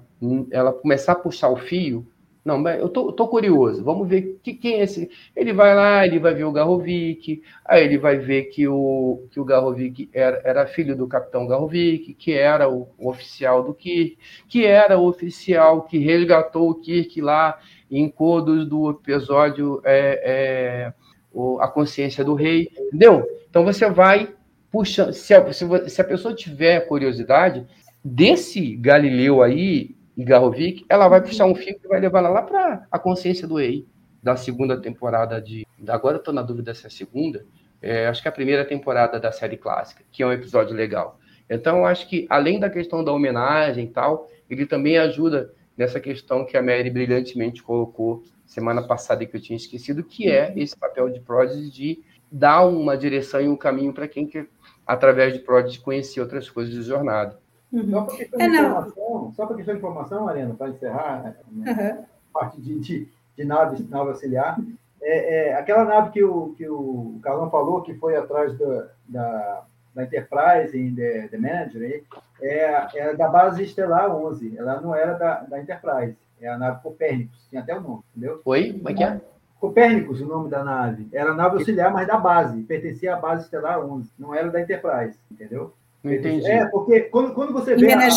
[0.52, 2.06] ela começar a puxar o fio,
[2.48, 3.84] não, eu tô, tô curioso.
[3.84, 5.12] Vamos ver que, quem é esse.
[5.36, 9.38] Ele vai lá, ele vai ver o Garrovic, aí ele vai ver que o, que
[9.38, 14.18] o Garrovic era, era filho do capitão Garrovic, que era o, o, oficial do Kirk,
[14.48, 17.60] que era o oficial que resgatou o Kirk lá
[17.92, 20.94] em codos do episódio é, é,
[21.34, 22.70] o, A Consciência do Rei.
[22.80, 23.28] Entendeu?
[23.50, 24.34] Então você vai
[24.72, 25.12] puxando.
[25.12, 27.68] Se a, se a pessoa tiver curiosidade,
[28.02, 32.42] desse Galileu aí, e Garrovic, ela vai puxar um fio que vai levar ela lá
[32.42, 33.86] para a consciência do EI,
[34.22, 35.66] da segunda temporada de.
[35.88, 37.46] Agora eu estou na dúvida se é a segunda,
[37.82, 41.20] é, acho que é a primeira temporada da série clássica, que é um episódio legal.
[41.48, 46.44] Então, acho que, além da questão da homenagem e tal, ele também ajuda nessa questão
[46.44, 50.76] que a Mary brilhantemente colocou semana passada e que eu tinha esquecido, que é esse
[50.76, 54.48] papel de Prodigy de dar uma direção e um caminho para quem quer,
[54.86, 57.40] através de Prodigy, conhecer outras coisas de jornada.
[57.72, 57.90] Uhum.
[57.90, 62.06] Só para questão, é, de informação, só questão de informação, Mariana, para encerrar né, uhum.
[62.34, 64.58] parte de, de, de nave, nave auxiliar,
[65.02, 69.64] é, é, aquela nave que o, que o Carlão falou, que foi atrás da, da,
[69.94, 72.04] da Enterprise em The, The Manager,
[72.42, 74.58] é, é da base Estelar 11.
[74.58, 76.18] Ela não era da, da Enterprise.
[76.42, 77.48] É a nave Copérnicos.
[77.50, 78.42] Tinha até o nome, entendeu?
[78.46, 78.74] Oi?
[78.74, 79.22] Como é que é?
[79.60, 81.08] Copérnicos, o nome da nave.
[81.12, 82.62] Era nave auxiliar, mas da base.
[82.64, 84.12] Pertencia à base Estelar 11.
[84.18, 85.74] Não era da Enterprise, entendeu?
[86.04, 86.48] Não entendi.
[86.48, 87.92] É, porque quando, quando você vê...
[87.94, 88.08] A,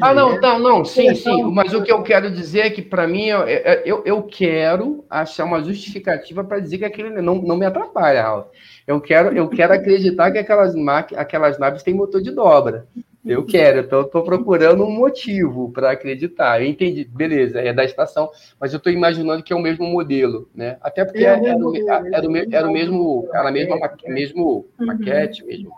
[0.00, 1.44] ah, não, não, não, sim, sim.
[1.52, 3.46] Mas o que eu quero dizer é que, para mim, eu,
[3.84, 8.46] eu, eu quero achar uma justificativa para dizer que aquele não, não me atrapalha, Raul.
[8.84, 10.74] Eu quero, eu quero acreditar que aquelas,
[11.16, 12.88] aquelas naves têm motor de dobra.
[13.24, 16.62] Eu quero, então estou procurando um motivo para acreditar.
[16.62, 20.48] Eu entendi, beleza, é da estação, mas eu estou imaginando que é o mesmo modelo,
[20.54, 20.78] né?
[20.80, 23.76] Até porque era, era, era, o, era o mesmo, era a mesma
[24.06, 25.70] mesmo maquete, mesmo.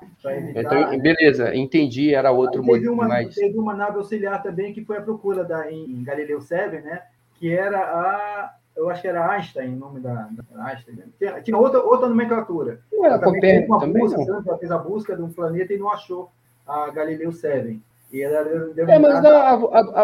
[0.55, 2.95] Então, beleza, entendi, era outro modelo.
[2.95, 3.35] Uma, mas...
[3.35, 7.03] Teve uma nave auxiliar também que foi a procura da, em, Galileu 7, né?
[7.35, 10.97] Que era a eu acho que era Einstein, o nome da, da Einstein.
[10.97, 11.05] Né?
[11.19, 12.81] Tinha, tinha, outra, outra nomenclatura.
[12.91, 14.43] Não era Copérnico também, busca, não?
[14.47, 16.31] Ela fez a busca de um planeta e não achou
[16.73, 17.81] a Galileu 7.
[18.13, 18.45] E ela
[18.75, 19.21] deu é, mas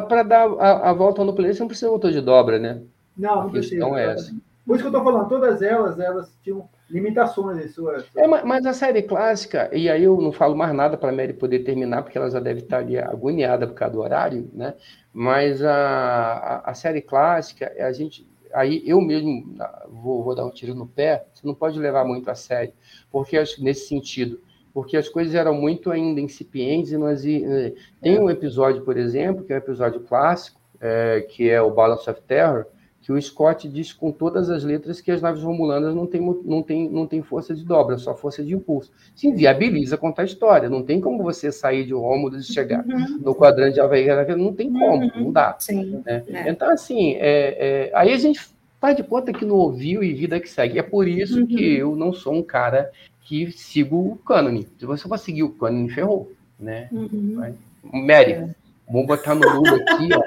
[0.09, 2.81] para dar a, a, volta no planeta, você não precisa motor de dobra, né?
[3.17, 3.77] Não, não precisa.
[3.77, 4.35] Então é essa.
[4.69, 8.05] Por isso que eu estou falando, todas elas, elas tinham limitações em suas.
[8.15, 11.33] É, mas a série clássica, e aí eu não falo mais nada para a Mary
[11.33, 14.75] poder terminar, porque ela já deve estar ali agoniada por causa do horário, né?
[15.13, 18.27] Mas a, a, a série clássica, a gente.
[18.53, 19.55] Aí eu mesmo
[19.89, 22.73] vou, vou dar um tiro no pé, você não pode levar muito a sério,
[23.11, 24.41] porque nesse sentido,
[24.79, 29.43] porque as coisas eram muito ainda incipientes e nós eh, tem um episódio, por exemplo,
[29.43, 32.65] que é um episódio clássico, é, que é o Balance of Terror,
[33.03, 36.63] que o Scott diz com todas as letras que as naves romulanas não têm não
[36.63, 38.93] tem, não tem força de dobra, só força de impulso.
[39.17, 40.71] Se inviabiliza contar a história.
[40.71, 43.19] Não tem como você sair de Rômulos e chegar uhum.
[43.21, 44.07] no quadrante de Havaí.
[44.37, 45.25] Não tem como, uhum.
[45.25, 45.57] não dá.
[45.59, 46.23] Sim, né?
[46.29, 46.49] é.
[46.49, 48.41] Então, assim, é, é, aí a gente
[48.81, 50.79] faz de conta que não ouviu e vida que segue.
[50.79, 51.47] É por isso uhum.
[51.47, 52.93] que eu não sou um cara
[53.29, 54.67] que sigo o cânone.
[54.81, 56.89] Se você for seguir o cânone, ferrou, né?
[56.91, 57.55] Uhum.
[57.93, 58.49] Mary, é.
[58.91, 60.23] vamos botar no mudo aqui, ó.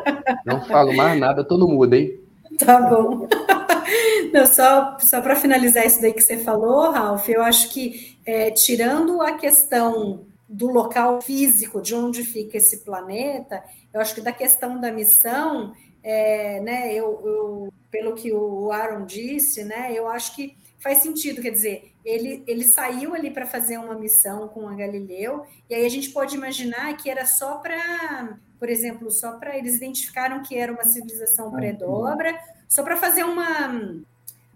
[0.46, 2.20] Não falo mais nada, tô no mudo, hein?
[2.60, 3.28] Tá bom.
[4.32, 8.52] Não, só só para finalizar isso daí que você falou, Ralph, eu acho que, é,
[8.52, 14.32] tirando a questão do local físico, de onde fica esse planeta, eu acho que da
[14.32, 15.74] questão da missão,
[16.04, 21.42] é, né, eu, eu, pelo que o Aaron disse, né, eu acho que faz sentido,
[21.42, 25.86] quer dizer, ele, ele saiu ali para fazer uma missão com a Galileu, e aí
[25.86, 30.58] a gente pode imaginar que era só para, por exemplo, só para eles identificaram que
[30.58, 32.38] era uma civilização ah, pré-dobra,
[32.68, 34.02] só para fazer uma,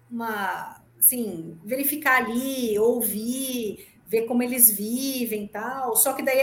[0.09, 5.95] uma, assim, verificar ali, ouvir, ver como eles vivem tal.
[5.95, 6.39] Só que daí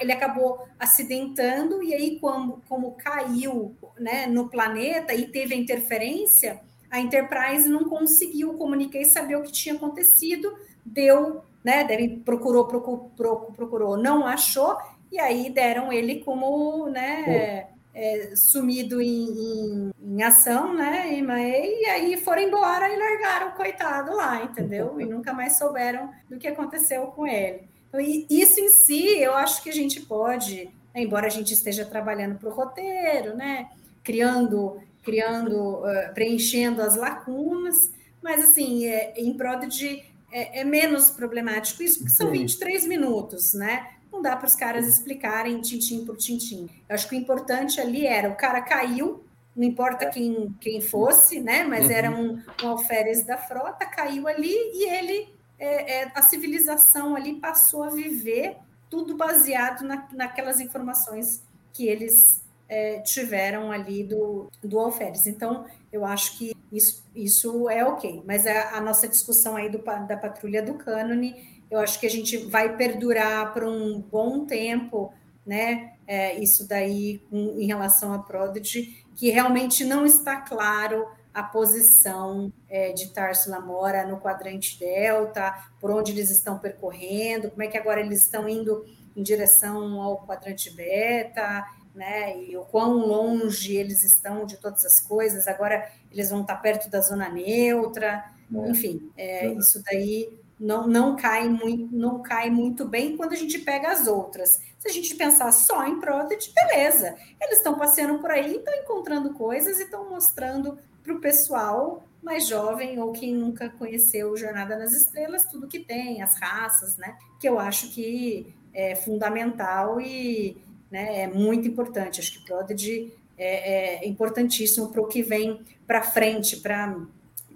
[0.00, 6.60] ele acabou acidentando, e aí, como, como caiu né, no planeta e teve a interferência
[6.90, 10.52] a Enterprise não conseguiu comunicar e saber o que tinha acontecido,
[10.84, 11.84] deu, né?
[11.84, 14.76] Deve, procurou, procurou, procurou, não achou,
[15.12, 17.68] e aí deram ele como, né?
[17.92, 21.12] É, sumido em, em, em, ação, né?
[21.12, 25.00] E, e aí foram embora e largaram o coitado lá, entendeu?
[25.00, 27.68] E nunca mais souberam do que aconteceu com ele.
[27.88, 32.38] Então, isso em si, eu acho que a gente pode, embora a gente esteja trabalhando
[32.38, 33.68] para o roteiro, né?
[34.04, 37.90] Criando criando, uh, preenchendo as lacunas,
[38.22, 43.88] mas assim, é, em Prodigy é, é menos problemático isso, porque são 23 minutos, né?
[44.12, 46.68] Não dá para os caras explicarem tintim por tintim.
[46.88, 49.24] Eu acho que o importante ali era o cara caiu,
[49.54, 51.64] não importa quem, quem fosse, né?
[51.64, 51.90] Mas uhum.
[51.90, 55.28] era um, um alferes da frota, caiu ali e ele,
[55.58, 58.56] é, é, a civilização ali passou a viver
[58.88, 62.39] tudo baseado na, naquelas informações que eles
[62.70, 65.26] é, tiveram ali do, do alferes.
[65.26, 68.22] Então, eu acho que isso, isso é ok.
[68.24, 72.10] Mas a, a nossa discussão aí do, da patrulha do cânone, eu acho que a
[72.10, 75.12] gente vai perdurar por um bom tempo,
[75.44, 75.94] né?
[76.06, 82.52] É, isso daí em, em relação a Prodigy, que realmente não está claro a posição
[82.68, 87.78] é, de Tarso Lamora no quadrante delta, por onde eles estão percorrendo, como é que
[87.78, 88.84] agora eles estão indo
[89.16, 91.64] em direção ao quadrante beta,
[91.94, 92.42] né?
[92.42, 95.46] E o quão longe eles estão de todas as coisas.
[95.46, 98.24] Agora eles vão estar perto da zona neutra.
[98.52, 98.70] É.
[98.70, 99.52] Enfim, é, é.
[99.54, 104.06] isso daí não, não cai muito, não cai muito bem quando a gente pega as
[104.06, 104.60] outras.
[104.78, 107.16] Se a gente pensar só em Prodigy, beleza.
[107.40, 112.46] Eles estão passeando por aí, estão encontrando coisas e estão mostrando para o pessoal mais
[112.46, 117.16] jovem ou quem nunca conheceu Jornada nas Estrelas, tudo que tem, as raças, né?
[117.38, 121.22] Que eu acho que é fundamental e né?
[121.22, 122.20] É muito importante.
[122.20, 126.96] Acho que Prodigy é, é importantíssimo para o que vem para frente, para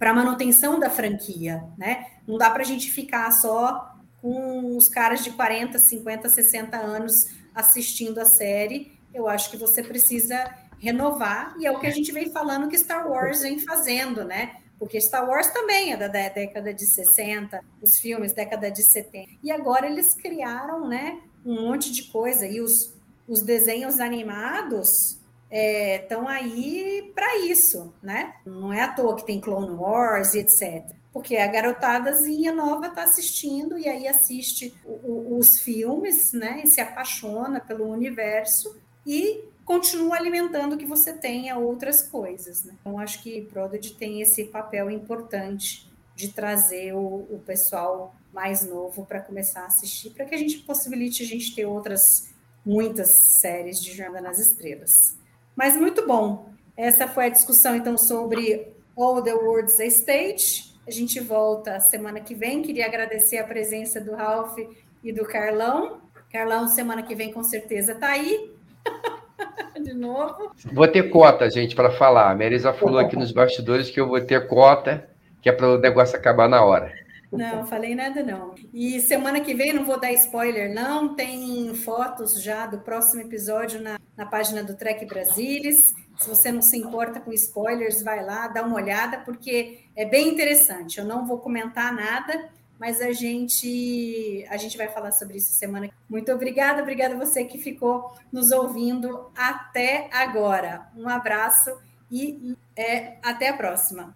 [0.00, 2.06] a manutenção da franquia, né?
[2.26, 8.18] Não dá para a gente ficar só uns caras de 40, 50, 60 anos assistindo
[8.18, 8.92] a série.
[9.12, 12.76] Eu acho que você precisa renovar, e é o que a gente vem falando que
[12.76, 14.56] Star Wars vem fazendo, né?
[14.78, 19.30] Porque Star Wars também é da década de 60, os filmes década de 70.
[19.42, 22.94] E agora eles criaram, né, um monte de coisa e os,
[23.28, 25.18] os desenhos animados
[25.50, 28.34] estão é, aí para isso, né?
[28.44, 30.84] Não é à toa que tem Clone Wars e etc.
[31.12, 36.62] Porque a garotadazinha nova está assistindo e aí assiste o, o, os filmes, né?
[36.64, 38.76] E se apaixona pelo universo
[39.06, 42.64] e continua alimentando que você tenha outras coisas.
[42.64, 42.74] Né?
[42.80, 49.06] Então, acho que Prodigy tem esse papel importante de trazer o, o pessoal mais novo
[49.06, 52.33] para começar a assistir, para que a gente possibilite a gente ter outras
[52.64, 53.08] muitas
[53.40, 55.16] séries de Jornada nas Estrelas.
[55.54, 56.48] Mas muito bom.
[56.76, 60.74] Essa foi a discussão então sobre All the World's a Stage.
[60.86, 62.62] A gente volta semana que vem.
[62.62, 64.58] Queria agradecer a presença do Ralph
[65.02, 66.00] e do Carlão.
[66.32, 68.52] Carlão, semana que vem com certeza está aí.
[69.80, 70.52] De novo.
[70.72, 72.30] Vou ter cota, gente, para falar.
[72.30, 75.08] A Marisa falou aqui nos bastidores que eu vou ter cota,
[75.42, 76.92] que é para o negócio acabar na hora.
[77.36, 78.54] Não, falei nada não.
[78.72, 83.80] E semana que vem, não vou dar spoiler, não, tem fotos já do próximo episódio
[83.80, 85.94] na, na página do Trek Brasilis.
[86.18, 90.28] Se você não se importa com spoilers, vai lá, dá uma olhada, porque é bem
[90.28, 90.98] interessante.
[90.98, 95.90] Eu não vou comentar nada, mas a gente a gente vai falar sobre isso semana.
[96.08, 100.88] Muito obrigada, obrigada a você que ficou nos ouvindo até agora.
[100.96, 101.76] Um abraço
[102.10, 104.14] e é, até a próxima.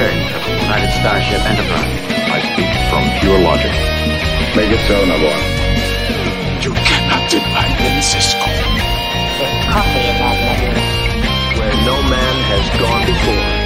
[0.00, 2.00] James Kirk United Starship Enterprise.
[2.32, 3.70] I speak from pure logic.
[4.56, 5.36] Make it so, Nabor.
[6.64, 8.40] You cannot deny me, Cisco.
[8.40, 11.60] There's coffee in that letter.
[11.60, 13.59] Where no man has gone before.